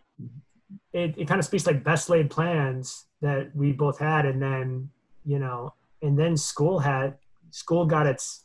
it, 0.92 1.14
it 1.18 1.28
kind 1.28 1.38
of 1.38 1.44
speaks 1.44 1.66
like 1.66 1.84
best 1.84 2.08
laid 2.08 2.30
plans 2.30 3.06
that 3.20 3.54
we 3.54 3.72
both 3.72 3.98
had. 3.98 4.24
And 4.24 4.40
then, 4.40 4.88
you 5.24 5.38
know, 5.38 5.74
and 6.02 6.18
then 6.18 6.36
school 6.36 6.78
had, 6.78 7.16
school 7.50 7.84
got 7.84 8.06
its, 8.06 8.44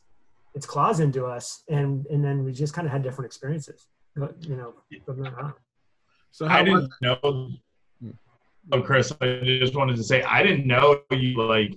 its 0.54 0.66
claws 0.66 1.00
into 1.00 1.24
us. 1.24 1.62
And, 1.68 2.06
and 2.06 2.22
then 2.22 2.44
we 2.44 2.52
just 2.52 2.74
kind 2.74 2.86
of 2.86 2.92
had 2.92 3.02
different 3.02 3.26
experiences, 3.26 3.86
you 4.14 4.56
know, 4.56 4.74
So 6.32 6.46
I 6.46 6.62
didn't 6.62 6.90
know. 7.00 7.50
Oh, 8.72 8.82
Chris, 8.82 9.12
I 9.20 9.40
just 9.44 9.74
wanted 9.74 9.96
to 9.96 10.04
say, 10.04 10.22
I 10.22 10.42
didn't 10.42 10.66
know 10.66 11.02
you 11.10 11.42
like 11.42 11.76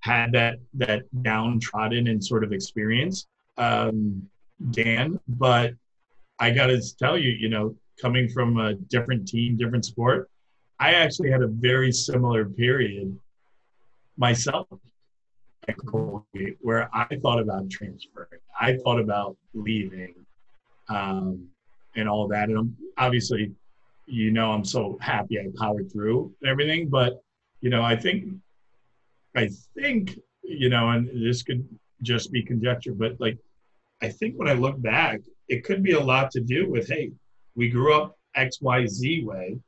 had 0.00 0.32
that 0.32 0.58
that 0.74 1.02
downtrodden 1.22 2.06
and 2.06 2.24
sort 2.24 2.44
of 2.44 2.52
experience, 2.52 3.26
um, 3.56 4.28
Dan. 4.70 5.18
But 5.28 5.74
I 6.38 6.50
got 6.50 6.66
to 6.68 6.80
tell 6.96 7.18
you, 7.18 7.30
you 7.30 7.48
know, 7.48 7.74
coming 8.00 8.28
from 8.28 8.58
a 8.58 8.74
different 8.74 9.26
team, 9.26 9.56
different 9.56 9.84
sport, 9.84 10.30
I 10.78 10.94
actually 10.94 11.30
had 11.30 11.42
a 11.42 11.48
very 11.48 11.90
similar 11.92 12.44
period 12.44 13.18
myself 14.16 14.66
where 16.60 16.88
I 16.94 17.06
thought 17.22 17.40
about 17.40 17.68
transferring. 17.70 18.40
I 18.58 18.76
thought 18.76 18.98
about 19.00 19.36
leaving 19.54 20.14
um, 20.88 21.48
and 21.94 22.08
all 22.08 22.26
that. 22.28 22.48
And 22.48 22.74
obviously, 22.96 23.52
you 24.08 24.30
know, 24.30 24.52
I'm 24.52 24.64
so 24.64 24.98
happy 25.00 25.38
I 25.38 25.46
powered 25.56 25.92
through 25.92 26.34
everything. 26.44 26.88
But, 26.88 27.20
you 27.60 27.70
know, 27.70 27.82
I 27.82 27.96
think 27.96 28.32
I 29.36 29.50
think, 29.76 30.18
you 30.42 30.68
know, 30.68 30.90
and 30.90 31.08
this 31.08 31.42
could 31.42 31.66
just 32.02 32.32
be 32.32 32.42
conjecture, 32.42 32.92
but 32.92 33.20
like, 33.20 33.38
I 34.02 34.08
think 34.08 34.36
when 34.36 34.48
I 34.48 34.54
look 34.54 34.80
back, 34.80 35.20
it 35.48 35.64
could 35.64 35.82
be 35.82 35.92
a 35.92 36.00
lot 36.00 36.30
to 36.32 36.40
do 36.40 36.70
with, 36.70 36.88
hey, 36.88 37.12
we 37.54 37.68
grew 37.68 37.94
up 37.94 38.16
XYZ 38.36 39.24
way. 39.24 39.58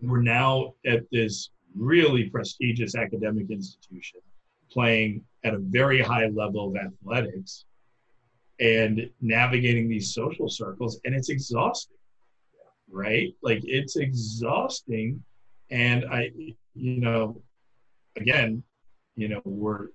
We're 0.00 0.22
now 0.22 0.74
at 0.86 1.02
this 1.10 1.50
really 1.76 2.30
prestigious 2.30 2.94
academic 2.94 3.50
institution 3.50 4.20
playing 4.70 5.24
at 5.44 5.54
a 5.54 5.58
very 5.58 6.00
high 6.00 6.26
level 6.26 6.68
of 6.68 6.76
athletics 6.76 7.64
and 8.60 9.10
navigating 9.20 9.88
these 9.88 10.14
social 10.14 10.48
circles, 10.48 11.00
and 11.04 11.14
it's 11.14 11.28
exhausting. 11.28 11.96
Right? 12.94 13.34
Like 13.42 13.60
it's 13.64 13.96
exhausting. 13.96 15.22
And 15.70 16.04
I, 16.10 16.30
you 16.74 17.00
know, 17.00 17.42
again, 18.16 18.62
you 19.16 19.28
know, 19.28 19.42
we're 19.44 19.88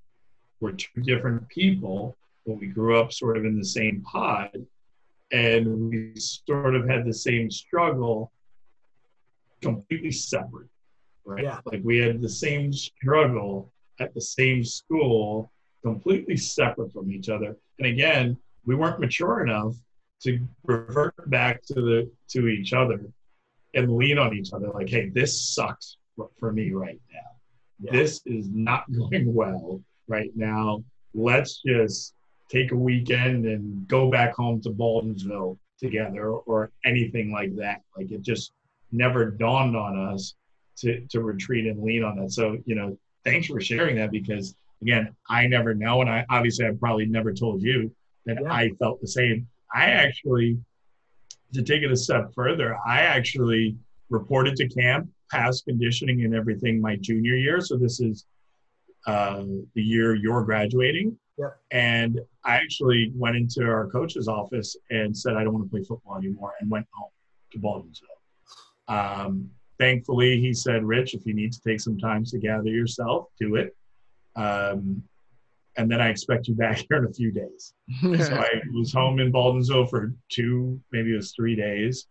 we're 0.60 0.74
two 0.74 1.02
different 1.02 1.48
people, 1.48 2.18
but 2.46 2.60
we 2.60 2.68
grew 2.68 3.00
up 3.00 3.14
sort 3.14 3.38
of 3.38 3.46
in 3.46 3.58
the 3.58 3.66
same 3.66 4.02
pod, 4.02 4.52
and 5.32 5.90
we 5.90 6.14
sort 6.16 6.76
of 6.76 6.88
had 6.88 7.06
the 7.06 7.14
same 7.14 7.50
struggle, 7.50 8.32
completely 9.62 10.12
separate, 10.12 10.68
right? 11.26 11.44
Yeah. 11.44 11.60
Like 11.66 11.82
we 11.84 11.98
had 12.00 12.22
the 12.22 12.30
same 12.30 12.74
struggle 12.74 13.72
at 14.00 14.14
the 14.14 14.22
same 14.22 14.64
school, 14.64 15.52
completely 15.82 16.36
separate 16.36 16.92
from 16.92 17.12
each 17.12 17.30
other. 17.30 17.56
And 17.78 17.88
again, 17.88 18.38
we 18.66 18.76
weren't 18.76 19.00
mature 19.00 19.44
enough 19.44 19.76
to 20.24 20.40
revert 20.66 21.30
back 21.30 21.62
to 21.64 21.74
the 21.76 22.12
to 22.30 22.48
each 22.48 22.74
other 22.74 23.02
and 23.74 23.96
lean 23.96 24.18
on 24.18 24.36
each 24.36 24.52
other 24.54 24.70
like 24.70 24.90
hey 24.90 25.10
this 25.10 25.54
sucks 25.54 25.98
for 26.38 26.52
me 26.52 26.72
right 26.72 27.00
now. 27.14 27.20
Yeah. 27.82 27.92
this 27.94 28.22
is 28.26 28.50
not 28.50 28.84
going 28.92 29.34
well 29.34 29.82
right 30.08 30.32
now. 30.36 30.84
Let's 31.14 31.62
just 31.66 32.14
take 32.50 32.72
a 32.72 32.76
weekend 32.76 33.46
and 33.46 33.88
go 33.88 34.10
back 34.10 34.36
home 34.36 34.60
to 34.62 34.70
Baldwinsville 34.70 35.58
together 35.80 36.30
or 36.32 36.72
anything 36.84 37.32
like 37.32 37.56
that. 37.56 37.82
Like 37.96 38.12
it 38.12 38.22
just 38.22 38.52
never 38.92 39.32
dawned 39.32 39.78
on 39.78 39.98
us 40.14 40.36
to, 40.80 41.06
to 41.08 41.22
retreat 41.22 41.68
and 41.68 41.82
lean 41.82 42.04
on 42.04 42.18
that. 42.18 42.32
So 42.32 42.58
you 42.66 42.76
know 42.76 42.98
thanks 43.24 43.48
for 43.48 43.62
sharing 43.62 43.96
that 43.98 44.12
because 44.12 44.56
again 44.82 45.16
i 45.30 45.48
never 45.48 45.74
know. 45.74 46.02
And 46.02 46.10
i 46.10 46.26
obviously 46.30 46.66
i 46.66 46.72
probably 46.72 47.06
never 47.06 47.34
told 47.34 47.62
you 47.62 47.94
that 48.26 48.38
Yeah. 48.42 48.52
i 48.52 48.70
felt 48.80 49.00
the 49.00 49.08
same 49.08 49.48
I 49.74 49.86
actually, 49.86 50.58
to 51.54 51.62
take 51.62 51.84
it 51.84 51.92
a 51.92 51.96
step 51.98 52.34
further, 52.34 52.78
I 52.86 53.02
actually 53.02 53.78
reported 54.10 54.56
to 54.58 54.68
camp, 54.68 55.10
passed 55.32 55.66
conditioning 55.66 56.24
and 56.26 56.34
everything 56.36 56.82
my 56.82 56.96
junior 56.96 57.36
year. 57.36 57.62
So 57.62 57.78
this 57.78 58.00
is 58.00 58.26
uh, 59.06 59.44
the 59.76 59.82
year 59.82 60.16
you're 60.16 60.44
graduating. 60.44 61.18
Yep. 61.38 61.58
And 61.72 62.20
I 62.44 62.56
actually 62.56 63.14
went 63.16 63.38
into 63.38 63.64
our 63.64 63.88
coach's 63.88 64.28
office 64.28 64.76
and 64.90 65.16
said, 65.16 65.36
I 65.36 65.44
don't 65.44 65.54
want 65.54 65.66
to 65.66 65.70
play 65.70 65.84
football 65.84 66.18
anymore 66.18 66.54
and 66.60 66.70
went 66.70 66.86
home 66.92 67.12
to 67.52 67.60
Baldwinsville. 67.60 68.20
Um, 68.90 69.50
thankfully, 69.78 70.42
he 70.42 70.54
said, 70.54 70.84
Rich, 70.84 71.14
if 71.14 71.26
you 71.26 71.34
need 71.34 71.54
to 71.54 71.62
take 71.62 71.80
some 71.80 71.98
time 71.98 72.26
to 72.26 72.40
gather 72.40 72.70
yourself, 72.70 73.28
do 73.40 73.56
it. 73.56 73.76
Um, 74.36 75.04
and 75.78 75.90
then 75.90 76.02
I 76.02 76.10
expect 76.10 76.48
you 76.48 76.56
back 76.56 76.78
here 76.90 76.98
in 76.98 77.06
a 77.06 77.14
few 77.14 77.32
days. 77.32 77.74
So 78.02 78.36
I 78.36 78.50
was 78.74 78.94
home 78.94 79.20
in 79.20 79.32
Baldwinsville 79.32 79.90
for 79.90 80.14
two, 80.30 80.80
maybe 80.92 81.14
it 81.14 81.18
was 81.18 81.34
three 81.34 81.56
days, 81.56 82.08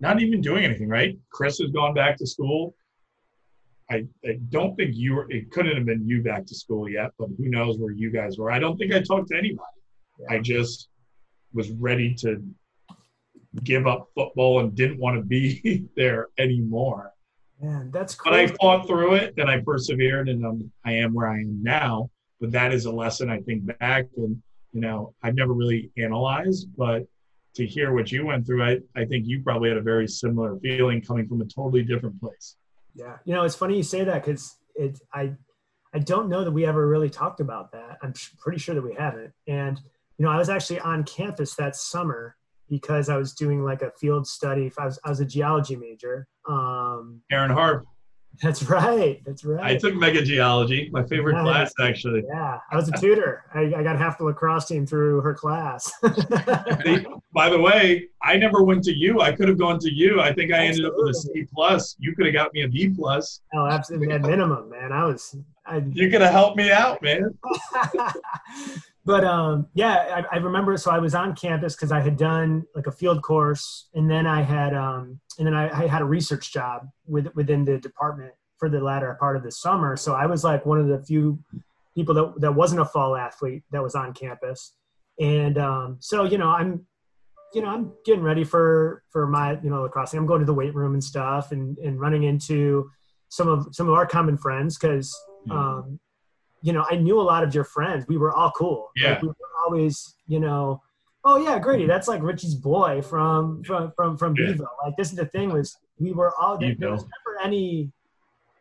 not 0.00 0.20
even 0.20 0.40
doing 0.40 0.64
anything, 0.64 0.88
right? 0.88 1.18
Chris 1.30 1.58
has 1.58 1.70
gone 1.70 1.94
back 1.94 2.16
to 2.18 2.26
school. 2.26 2.74
I, 3.90 4.06
I 4.24 4.38
don't 4.48 4.74
think 4.76 4.94
you 4.94 5.14
were, 5.14 5.30
it 5.30 5.50
couldn't 5.50 5.76
have 5.76 5.84
been 5.84 6.06
you 6.06 6.22
back 6.22 6.46
to 6.46 6.54
school 6.54 6.88
yet, 6.88 7.10
but 7.18 7.28
who 7.36 7.48
knows 7.48 7.78
where 7.78 7.92
you 7.92 8.10
guys 8.10 8.38
were. 8.38 8.50
I 8.50 8.58
don't 8.58 8.76
think 8.78 8.92
I 8.92 9.00
talked 9.00 9.28
to 9.28 9.36
anybody. 9.36 9.62
I 10.28 10.38
just 10.38 10.88
was 11.52 11.70
ready 11.72 12.14
to 12.14 12.42
give 13.64 13.86
up 13.86 14.08
football 14.14 14.60
and 14.60 14.74
didn't 14.74 14.98
want 14.98 15.16
to 15.16 15.22
be 15.22 15.84
there 15.96 16.28
anymore. 16.38 17.12
Man, 17.60 17.90
that's 17.92 18.16
But 18.16 18.34
I 18.34 18.46
fought 18.48 18.86
through 18.86 19.14
it 19.14 19.34
and 19.36 19.48
I 19.48 19.60
persevered 19.60 20.28
and 20.28 20.44
um, 20.44 20.72
I 20.84 20.92
am 20.92 21.14
where 21.14 21.28
I 21.28 21.40
am 21.40 21.62
now. 21.62 22.10
But 22.42 22.50
that 22.50 22.72
is 22.72 22.86
a 22.86 22.92
lesson 22.92 23.30
I 23.30 23.40
think 23.40 23.78
back 23.78 24.06
and 24.16 24.42
you 24.72 24.80
know 24.80 25.14
I've 25.22 25.36
never 25.36 25.52
really 25.52 25.92
analyzed, 25.96 26.66
but 26.76 27.06
to 27.54 27.64
hear 27.64 27.94
what 27.94 28.10
you 28.10 28.26
went 28.26 28.46
through, 28.46 28.64
I, 28.64 28.80
I 28.96 29.04
think 29.04 29.26
you 29.26 29.42
probably 29.42 29.68
had 29.68 29.78
a 29.78 29.82
very 29.82 30.08
similar 30.08 30.58
feeling 30.58 31.02
coming 31.02 31.28
from 31.28 31.40
a 31.40 31.44
totally 31.44 31.84
different 31.84 32.18
place. 32.20 32.56
Yeah, 32.94 33.18
you 33.24 33.32
know, 33.32 33.44
it's 33.44 33.54
funny 33.54 33.76
you 33.76 33.84
say 33.84 34.02
that 34.04 34.24
because 34.24 34.56
it 34.74 34.98
I 35.14 35.34
I 35.94 36.00
don't 36.00 36.28
know 36.28 36.42
that 36.42 36.50
we 36.50 36.66
ever 36.66 36.88
really 36.88 37.10
talked 37.10 37.38
about 37.40 37.70
that. 37.72 37.98
I'm 38.02 38.12
sh- 38.12 38.30
pretty 38.38 38.58
sure 38.58 38.74
that 38.74 38.82
we 38.82 38.94
haven't. 38.94 39.32
And 39.46 39.80
you 40.18 40.24
know, 40.24 40.32
I 40.32 40.36
was 40.36 40.48
actually 40.48 40.80
on 40.80 41.04
campus 41.04 41.54
that 41.56 41.76
summer 41.76 42.36
because 42.68 43.08
I 43.08 43.16
was 43.16 43.34
doing 43.34 43.62
like 43.62 43.82
a 43.82 43.92
field 44.00 44.26
study. 44.26 44.72
I 44.78 44.86
was 44.86 44.98
I 45.04 45.10
was 45.10 45.20
a 45.20 45.26
geology 45.26 45.76
major. 45.76 46.26
Um, 46.48 47.20
Karen 47.30 47.52
Harpp, 47.52 47.84
that's 48.40 48.62
right. 48.62 49.20
That's 49.26 49.44
right. 49.44 49.62
I 49.62 49.76
took 49.76 49.94
mega 49.94 50.22
geology, 50.22 50.88
my 50.92 51.02
favorite 51.04 51.34
Yeah. 51.36 51.42
class 51.42 51.72
actually. 51.80 52.22
yeah, 52.28 52.58
I 52.70 52.76
was 52.76 52.88
a 52.88 52.92
tutor. 52.92 53.44
I, 53.54 53.72
I 53.76 53.82
got 53.82 53.98
half 53.98 54.18
the 54.18 54.24
lacrosse 54.24 54.66
team 54.66 54.86
through 54.86 55.20
her 55.20 55.34
class. 55.34 55.92
By 56.02 57.48
the 57.48 57.58
way, 57.60 58.08
I 58.22 58.36
never 58.36 58.62
went 58.62 58.84
to 58.84 58.92
you. 58.92 59.20
I 59.20 59.32
could 59.32 59.48
have 59.48 59.58
gone 59.58 59.78
to 59.80 59.92
you. 59.92 60.20
I 60.20 60.32
think 60.32 60.52
I 60.52 60.66
ended 60.66 60.84
up 60.84 60.92
with 60.96 61.10
a 61.10 61.14
C 61.14 61.44
plus. 61.52 61.96
You 61.98 62.14
could 62.14 62.26
have 62.26 62.34
got 62.34 62.52
me 62.54 62.62
a 62.62 62.68
B 62.68 62.88
plus. 62.88 63.40
oh, 63.54 63.66
absolutely 63.66 64.12
at 64.14 64.22
minimum, 64.22 64.70
man. 64.70 64.92
I 64.92 65.04
was 65.04 65.36
I 65.66 65.78
You 65.92 66.10
could 66.10 66.20
have 66.20 66.32
helped 66.32 66.56
me 66.56 66.70
out, 66.70 67.02
man. 67.02 67.38
but 69.04 69.24
um, 69.24 69.66
yeah, 69.74 70.22
I, 70.30 70.36
I 70.36 70.38
remember. 70.40 70.76
So 70.76 70.90
I 70.90 70.98
was 70.98 71.14
on 71.14 71.34
campus 71.34 71.74
because 71.74 71.92
I 71.92 72.00
had 72.00 72.16
done 72.16 72.64
like 72.74 72.86
a 72.86 72.92
field 72.92 73.22
course, 73.22 73.88
and 73.94 74.10
then 74.10 74.26
I 74.26 74.42
had 74.42 74.74
um, 74.74 75.20
and 75.38 75.46
then 75.46 75.54
I, 75.54 75.84
I 75.84 75.86
had 75.86 76.02
a 76.02 76.04
research 76.04 76.52
job 76.52 76.88
with 77.06 77.28
within 77.34 77.64
the 77.64 77.78
department 77.78 78.32
for 78.58 78.68
the 78.68 78.80
latter 78.80 79.16
part 79.18 79.36
of 79.36 79.42
the 79.42 79.50
summer. 79.50 79.96
So 79.96 80.14
I 80.14 80.26
was 80.26 80.44
like 80.44 80.64
one 80.64 80.78
of 80.78 80.88
the 80.88 81.02
few 81.02 81.38
people 81.94 82.14
that 82.14 82.40
that 82.40 82.54
wasn't 82.54 82.80
a 82.80 82.84
fall 82.84 83.16
athlete 83.16 83.62
that 83.72 83.82
was 83.82 83.94
on 83.94 84.12
campus, 84.14 84.74
and 85.20 85.58
um, 85.58 85.96
so 86.00 86.24
you 86.24 86.38
know 86.38 86.48
I'm. 86.48 86.86
You 87.54 87.60
know, 87.60 87.68
I'm 87.68 87.92
getting 88.06 88.22
ready 88.22 88.44
for 88.44 89.02
for 89.10 89.26
my 89.26 89.60
you 89.62 89.68
know 89.68 89.82
lacrosse. 89.82 90.14
I'm 90.14 90.24
going 90.24 90.40
to 90.40 90.46
the 90.46 90.54
weight 90.54 90.74
room 90.74 90.94
and 90.94 91.04
stuff, 91.04 91.52
and 91.52 91.76
and 91.76 92.00
running 92.00 92.22
into 92.22 92.90
some 93.28 93.46
of 93.46 93.68
some 93.72 93.90
of 93.90 93.94
our 93.94 94.06
common 94.06 94.38
friends 94.38 94.78
because 94.78 95.14
um, 95.50 96.00
you 96.62 96.72
know, 96.72 96.84
I 96.88 96.96
knew 96.96 97.20
a 97.20 97.22
lot 97.22 97.42
of 97.42 97.54
your 97.54 97.64
friends. 97.64 98.06
We 98.08 98.16
were 98.16 98.34
all 98.34 98.52
cool. 98.52 98.90
Yeah. 98.96 99.10
Like, 99.10 99.22
we 99.22 99.28
were 99.28 99.34
always, 99.66 100.14
you 100.26 100.40
know, 100.40 100.80
oh 101.24 101.36
yeah, 101.36 101.58
Grady, 101.58 101.86
that's 101.86 102.08
like 102.08 102.22
Richie's 102.22 102.54
boy 102.54 103.02
from 103.02 103.62
from 103.64 103.92
from 103.96 104.16
from 104.16 104.34
Yeah. 104.36 104.52
Bevo. 104.52 104.66
Like 104.84 104.96
this 104.96 105.10
is 105.10 105.16
the 105.16 105.26
thing 105.26 105.52
was 105.52 105.76
we 105.98 106.12
were 106.12 106.32
all 106.40 106.58
there, 106.58 106.74
there 106.78 106.90
was 106.90 107.02
never 107.02 107.40
any 107.42 107.92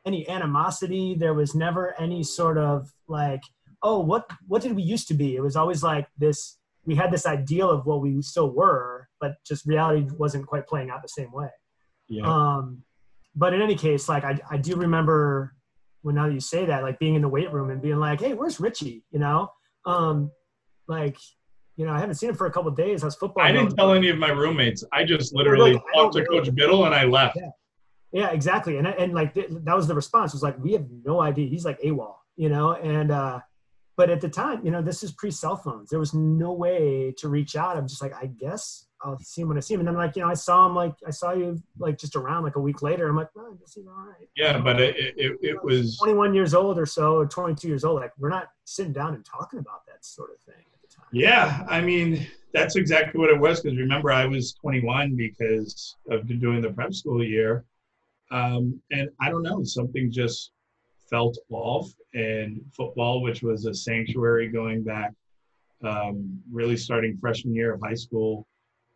any 0.05 0.27
animosity. 0.29 1.15
There 1.15 1.33
was 1.33 1.53
never 1.55 1.99
any 1.99 2.23
sort 2.23 2.57
of 2.57 2.91
like, 3.07 3.41
oh, 3.83 3.99
what 3.99 4.29
what 4.47 4.61
did 4.61 4.73
we 4.75 4.83
used 4.83 5.07
to 5.09 5.13
be? 5.13 5.35
It 5.35 5.41
was 5.41 5.55
always 5.55 5.83
like 5.83 6.07
this. 6.17 6.57
We 6.85 6.95
had 6.95 7.11
this 7.11 7.27
ideal 7.27 7.69
of 7.69 7.85
what 7.85 8.01
we 8.01 8.21
still 8.23 8.49
were, 8.49 9.07
but 9.19 9.35
just 9.45 9.67
reality 9.67 10.07
wasn't 10.17 10.47
quite 10.47 10.65
playing 10.65 10.89
out 10.89 11.03
the 11.03 11.09
same 11.09 11.31
way. 11.31 11.49
Yeah. 12.09 12.23
Um, 12.25 12.83
but 13.35 13.53
in 13.53 13.61
any 13.61 13.75
case, 13.75 14.09
like 14.09 14.23
I, 14.23 14.39
I 14.49 14.57
do 14.57 14.75
remember 14.75 15.53
when 16.01 16.15
now 16.15 16.27
that 16.27 16.33
you 16.33 16.39
say 16.39 16.65
that, 16.65 16.81
like 16.81 16.97
being 16.97 17.13
in 17.15 17.21
the 17.21 17.29
weight 17.29 17.51
room 17.53 17.69
and 17.69 17.81
being 17.81 17.97
like, 17.97 18.19
"Hey, 18.19 18.33
where's 18.33 18.59
Richie?" 18.59 19.03
You 19.11 19.19
know, 19.19 19.51
um, 19.85 20.31
like, 20.87 21.17
you 21.77 21.85
know, 21.85 21.93
I 21.93 21.99
haven't 21.99 22.15
seen 22.15 22.29
him 22.29 22.35
for 22.35 22.47
a 22.47 22.51
couple 22.51 22.69
of 22.69 22.75
days. 22.75 23.01
How's 23.01 23.15
football? 23.15 23.43
I 23.43 23.51
didn't 23.51 23.69
going? 23.69 23.75
tell 23.77 23.93
any 23.93 24.09
of 24.09 24.17
my 24.17 24.29
roommates. 24.29 24.83
I 24.91 25.03
just 25.03 25.33
literally 25.33 25.73
Like, 25.73 25.83
talked 25.95 26.13
to 26.15 26.23
don't 26.23 26.45
Coach 26.45 26.53
Biddle 26.53 26.85
and 26.85 26.93
I 26.93 27.05
left. 27.05 27.37
Yeah. 27.37 27.49
Yeah, 28.13 28.31
exactly. 28.31 28.77
And 28.77 28.87
and 28.87 29.13
like 29.13 29.33
th- 29.33 29.47
that 29.49 29.75
was 29.75 29.87
the 29.87 29.95
response 29.95 30.33
was 30.33 30.43
like, 30.43 30.59
we 30.59 30.73
have 30.73 30.85
no 31.05 31.21
idea. 31.21 31.47
He's 31.47 31.63
like 31.63 31.79
AWOL, 31.81 32.15
you 32.35 32.49
know. 32.49 32.73
And 32.73 33.09
uh, 33.09 33.39
but 33.95 34.09
at 34.09 34.19
the 34.19 34.29
time, 34.29 34.65
you 34.65 34.71
know, 34.71 34.81
this 34.81 35.01
is 35.01 35.13
pre 35.13 35.31
cell 35.31 35.55
phones. 35.55 35.89
There 35.89 35.99
was 35.99 36.13
no 36.13 36.51
way 36.51 37.13
to 37.17 37.29
reach 37.29 37.55
out. 37.55 37.77
I'm 37.77 37.87
just 37.87 38.01
like, 38.01 38.13
I 38.13 38.25
guess 38.25 38.87
I'll 39.03 39.17
see 39.19 39.41
him 39.41 39.47
when 39.47 39.57
I 39.57 39.61
see 39.61 39.73
him. 39.73 39.79
And 39.79 39.87
then 39.87 39.95
like, 39.95 40.15
you 40.15 40.21
know, 40.21 40.29
I 40.29 40.33
saw 40.33 40.65
him 40.65 40.75
like 40.75 40.93
I 41.07 41.11
saw 41.11 41.33
you 41.33 41.61
like 41.79 41.97
just 41.97 42.15
around 42.15 42.43
like 42.43 42.55
a 42.55 42.59
week 42.59 42.81
later. 42.81 43.07
I'm 43.07 43.15
like, 43.15 43.29
oh, 43.37 43.53
I 43.53 43.55
guess 43.57 43.73
he's 43.73 43.87
all 43.87 43.93
right. 43.93 44.27
Yeah, 44.35 44.59
but 44.59 44.81
it, 44.81 44.95
it, 45.17 45.37
it, 45.41 45.63
was 45.63 45.97
21 45.97 46.33
years 46.33 46.53
old 46.53 46.77
or 46.77 46.85
so, 46.85 47.15
or 47.15 47.25
22 47.25 47.67
years 47.67 47.83
old. 47.83 48.01
Like 48.01 48.11
we're 48.17 48.29
not 48.29 48.47
sitting 48.65 48.93
down 48.93 49.13
and 49.13 49.25
talking 49.25 49.59
about 49.59 49.85
that 49.87 50.03
sort 50.03 50.31
of 50.31 50.39
thing 50.41 50.55
at 50.55 50.63
the 50.65 50.69
time. 50.69 50.70
Yeah, 51.11 51.65
I 51.67 51.81
mean, 51.81 52.25
that's 52.53 52.75
exactly 52.75 53.19
what 53.19 53.29
it 53.29 53.39
was. 53.39 53.61
Because 53.61 53.77
remember, 53.77 54.11
I 54.11 54.25
was 54.25 54.53
21 54.53 55.15
because 55.15 55.97
of 56.09 56.27
doing 56.39 56.61
the 56.61 56.71
prep 56.71 56.93
school 56.93 57.23
year. 57.23 57.65
Um, 58.31 58.81
and 58.91 59.09
I 59.19 59.29
don't 59.29 59.43
know, 59.43 59.63
something 59.63 60.11
just 60.11 60.51
felt 61.09 61.37
off. 61.49 61.91
And 62.13 62.61
football, 62.75 63.21
which 63.21 63.41
was 63.41 63.65
a 63.65 63.73
sanctuary 63.73 64.49
going 64.49 64.83
back, 64.83 65.11
um, 65.83 66.41
really 66.51 66.77
starting 66.77 67.17
freshman 67.17 67.55
year 67.55 67.73
of 67.73 67.81
high 67.81 67.95
school. 67.95 68.47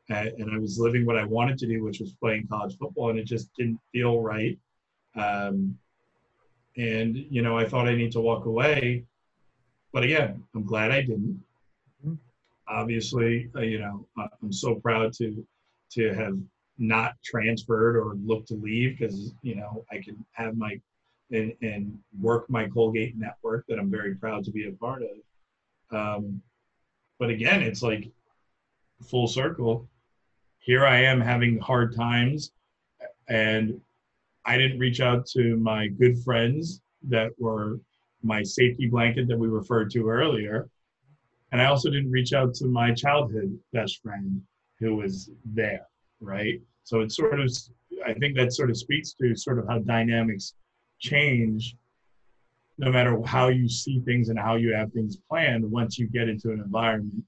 And, 0.10 0.54
I 0.54 0.58
was 0.60 0.80
living 0.80 1.06
what 1.06 1.18
I 1.18 1.26
wanted 1.26 1.58
to 1.60 1.68
do, 1.68 1.84
which 1.84 2.00
was 2.00 2.14
playing 2.14 2.48
college 2.48 2.78
football, 2.78 3.10
and 3.10 3.18
it 3.18 3.26
just 3.26 3.50
didn't 3.58 3.80
feel 3.92 4.22
right. 4.22 4.58
Um, 5.16 5.78
and, 6.78 7.18
you 7.18 7.42
know, 7.42 7.58
I 7.58 7.68
thought 7.68 7.88
I 7.88 7.96
need 7.96 8.12
to 8.12 8.22
walk 8.22 8.46
away. 8.46 9.04
But 9.92 10.04
again, 10.04 10.44
I'm 10.54 10.64
glad 10.64 10.92
I 10.92 11.02
didn't 11.02 11.42
obviously 12.68 13.50
uh, 13.56 13.62
you 13.62 13.80
know 13.80 14.08
i'm 14.18 14.52
so 14.52 14.76
proud 14.76 15.14
to 15.14 15.46
to 15.92 16.14
have 16.14 16.38
not 16.78 17.14
transferred 17.24 17.96
or 17.96 18.16
looked 18.26 18.48
to 18.48 18.56
leave 18.56 18.98
because 18.98 19.34
you 19.42 19.56
know 19.56 19.86
i 19.92 19.98
can 19.98 20.24
have 20.32 20.58
my 20.58 20.80
and, 21.32 21.54
and 21.62 21.98
work 22.20 22.50
my 22.50 22.68
colgate 22.68 23.18
network 23.18 23.66
that 23.68 23.80
i'm 23.80 23.90
very 23.90 24.16
proud 24.16 24.44
to 24.44 24.52
be 24.52 24.68
a 24.68 24.72
part 24.74 25.04
of 25.04 25.96
um, 25.98 26.42
but 27.20 27.30
again 27.30 27.62
it's 27.62 27.82
like 27.82 28.10
full 29.02 29.28
circle 29.28 29.88
here 30.66 30.84
I 30.84 31.02
am 31.02 31.22
having 31.22 31.60
hard 31.60 31.96
times, 31.96 32.52
and 33.30 33.80
I 34.46 34.58
didn't 34.58 34.80
reach 34.80 35.00
out 35.00 35.28
to 35.28 35.58
my 35.58 35.88
good 35.88 36.18
friends 36.24 36.82
that 37.08 37.32
were 37.38 37.80
my 38.24 38.42
safety 38.42 38.88
blanket 38.88 39.28
that 39.28 39.38
we 39.38 39.48
referred 39.48 39.92
to 39.92 40.10
earlier. 40.10 40.68
And 41.56 41.62
I 41.62 41.68
also 41.68 41.90
didn't 41.90 42.12
reach 42.12 42.34
out 42.34 42.54
to 42.56 42.66
my 42.66 42.92
childhood 42.92 43.58
best 43.72 44.02
friend 44.02 44.42
who 44.78 44.98
was 44.98 45.32
there, 45.46 45.88
right? 46.20 46.60
So 46.84 47.00
it 47.00 47.14
sort 47.14 47.40
of, 47.40 47.50
I 48.06 48.12
think 48.12 48.36
that 48.36 48.52
sort 48.52 48.70
of 48.70 48.76
speaks 48.76 49.14
to 49.14 49.34
sort 49.38 49.60
of 49.60 49.66
how 49.70 49.80
dynamics 49.80 50.54
change 51.00 51.78
no 52.78 52.92
matter 52.92 53.18
how 53.24 53.48
you 53.48 53.70
see 53.70 54.02
things 54.02 54.28
and 54.28 54.38
how 54.38 54.56
you 54.56 54.74
have 54.74 54.92
things 54.92 55.16
planned 55.30 55.64
once 55.72 55.98
you 55.98 56.08
get 56.08 56.28
into 56.28 56.52
an 56.52 56.60
environment 56.60 57.24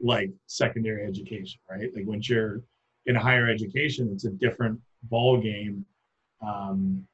like 0.00 0.30
secondary 0.46 1.06
education, 1.06 1.60
right? 1.70 1.90
Like 1.94 2.06
once 2.06 2.30
you're 2.30 2.62
in 3.04 3.14
higher 3.14 3.46
education, 3.46 4.08
it's 4.10 4.24
a 4.24 4.30
different 4.30 4.80
ball 5.02 5.38
game. 5.38 5.84
Um, 6.40 7.06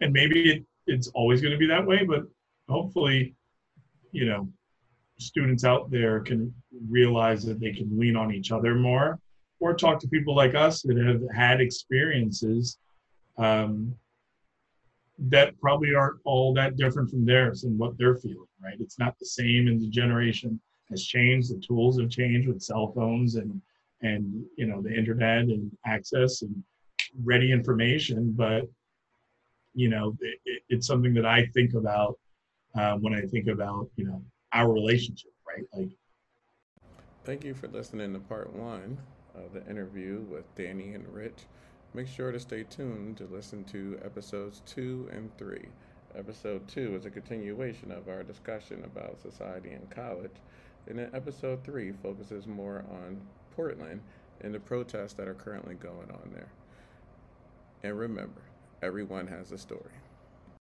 and 0.00 0.12
maybe 0.12 0.50
it, 0.50 0.64
it's 0.88 1.06
always 1.14 1.40
going 1.40 1.52
to 1.52 1.58
be 1.58 1.68
that 1.68 1.86
way, 1.86 2.04
but 2.04 2.24
hopefully, 2.68 3.36
you 4.10 4.24
know, 4.24 4.48
students 5.20 5.64
out 5.64 5.90
there 5.90 6.20
can 6.20 6.52
realize 6.88 7.44
that 7.44 7.60
they 7.60 7.72
can 7.72 7.98
lean 7.98 8.16
on 8.16 8.32
each 8.32 8.52
other 8.52 8.74
more 8.74 9.18
or 9.60 9.74
talk 9.74 10.00
to 10.00 10.08
people 10.08 10.34
like 10.34 10.54
us 10.54 10.82
that 10.82 10.96
have 10.96 11.22
had 11.34 11.60
experiences 11.60 12.78
um, 13.38 13.94
that 15.18 15.58
probably 15.60 15.94
aren't 15.94 16.18
all 16.24 16.54
that 16.54 16.76
different 16.76 17.10
from 17.10 17.26
theirs 17.26 17.64
and 17.64 17.78
what 17.78 17.96
they're 17.98 18.16
feeling, 18.16 18.46
right? 18.62 18.80
It's 18.80 18.98
not 18.98 19.18
the 19.18 19.26
same 19.26 19.68
and 19.68 19.80
the 19.80 19.88
generation 19.88 20.58
has 20.88 21.04
changed. 21.04 21.50
The 21.50 21.60
tools 21.60 22.00
have 22.00 22.08
changed 22.08 22.48
with 22.48 22.62
cell 22.62 22.92
phones 22.96 23.34
and, 23.34 23.60
and 24.02 24.44
you 24.56 24.66
know, 24.66 24.80
the 24.80 24.94
internet 24.94 25.42
and 25.42 25.70
access 25.84 26.40
and 26.40 26.64
ready 27.22 27.52
information. 27.52 28.32
But, 28.32 28.62
you 29.74 29.90
know, 29.90 30.16
it, 30.20 30.62
it's 30.70 30.86
something 30.86 31.12
that 31.14 31.26
I 31.26 31.46
think 31.52 31.74
about 31.74 32.18
uh, 32.74 32.94
when 32.94 33.14
I 33.14 33.22
think 33.22 33.48
about, 33.48 33.90
you 33.96 34.06
know, 34.06 34.22
our 34.52 34.72
relationship, 34.72 35.32
right? 35.46 35.64
Like, 35.72 35.90
Thank 37.24 37.44
you 37.44 37.54
for 37.54 37.68
listening 37.68 38.12
to 38.14 38.20
part 38.20 38.52
one 38.54 38.98
of 39.34 39.52
the 39.52 39.68
interview 39.70 40.20
with 40.30 40.52
Danny 40.54 40.94
and 40.94 41.06
Rich. 41.12 41.44
Make 41.94 42.08
sure 42.08 42.32
to 42.32 42.40
stay 42.40 42.64
tuned 42.64 43.16
to 43.18 43.24
listen 43.24 43.64
to 43.64 44.00
episodes 44.04 44.62
two 44.66 45.08
and 45.12 45.36
three. 45.36 45.66
Episode 46.16 46.66
two 46.66 46.94
is 46.96 47.04
a 47.04 47.10
continuation 47.10 47.92
of 47.92 48.08
our 48.08 48.22
discussion 48.22 48.82
about 48.84 49.20
society 49.20 49.70
and 49.70 49.88
college, 49.90 50.34
and 50.88 50.98
then 50.98 51.10
episode 51.12 51.62
three 51.62 51.92
focuses 51.92 52.46
more 52.46 52.84
on 52.90 53.20
Portland 53.54 54.00
and 54.40 54.54
the 54.54 54.60
protests 54.60 55.12
that 55.14 55.28
are 55.28 55.34
currently 55.34 55.74
going 55.74 56.10
on 56.10 56.30
there. 56.32 56.50
And 57.82 57.98
remember, 57.98 58.42
everyone 58.82 59.26
has 59.28 59.52
a 59.52 59.58
story. 59.58 59.99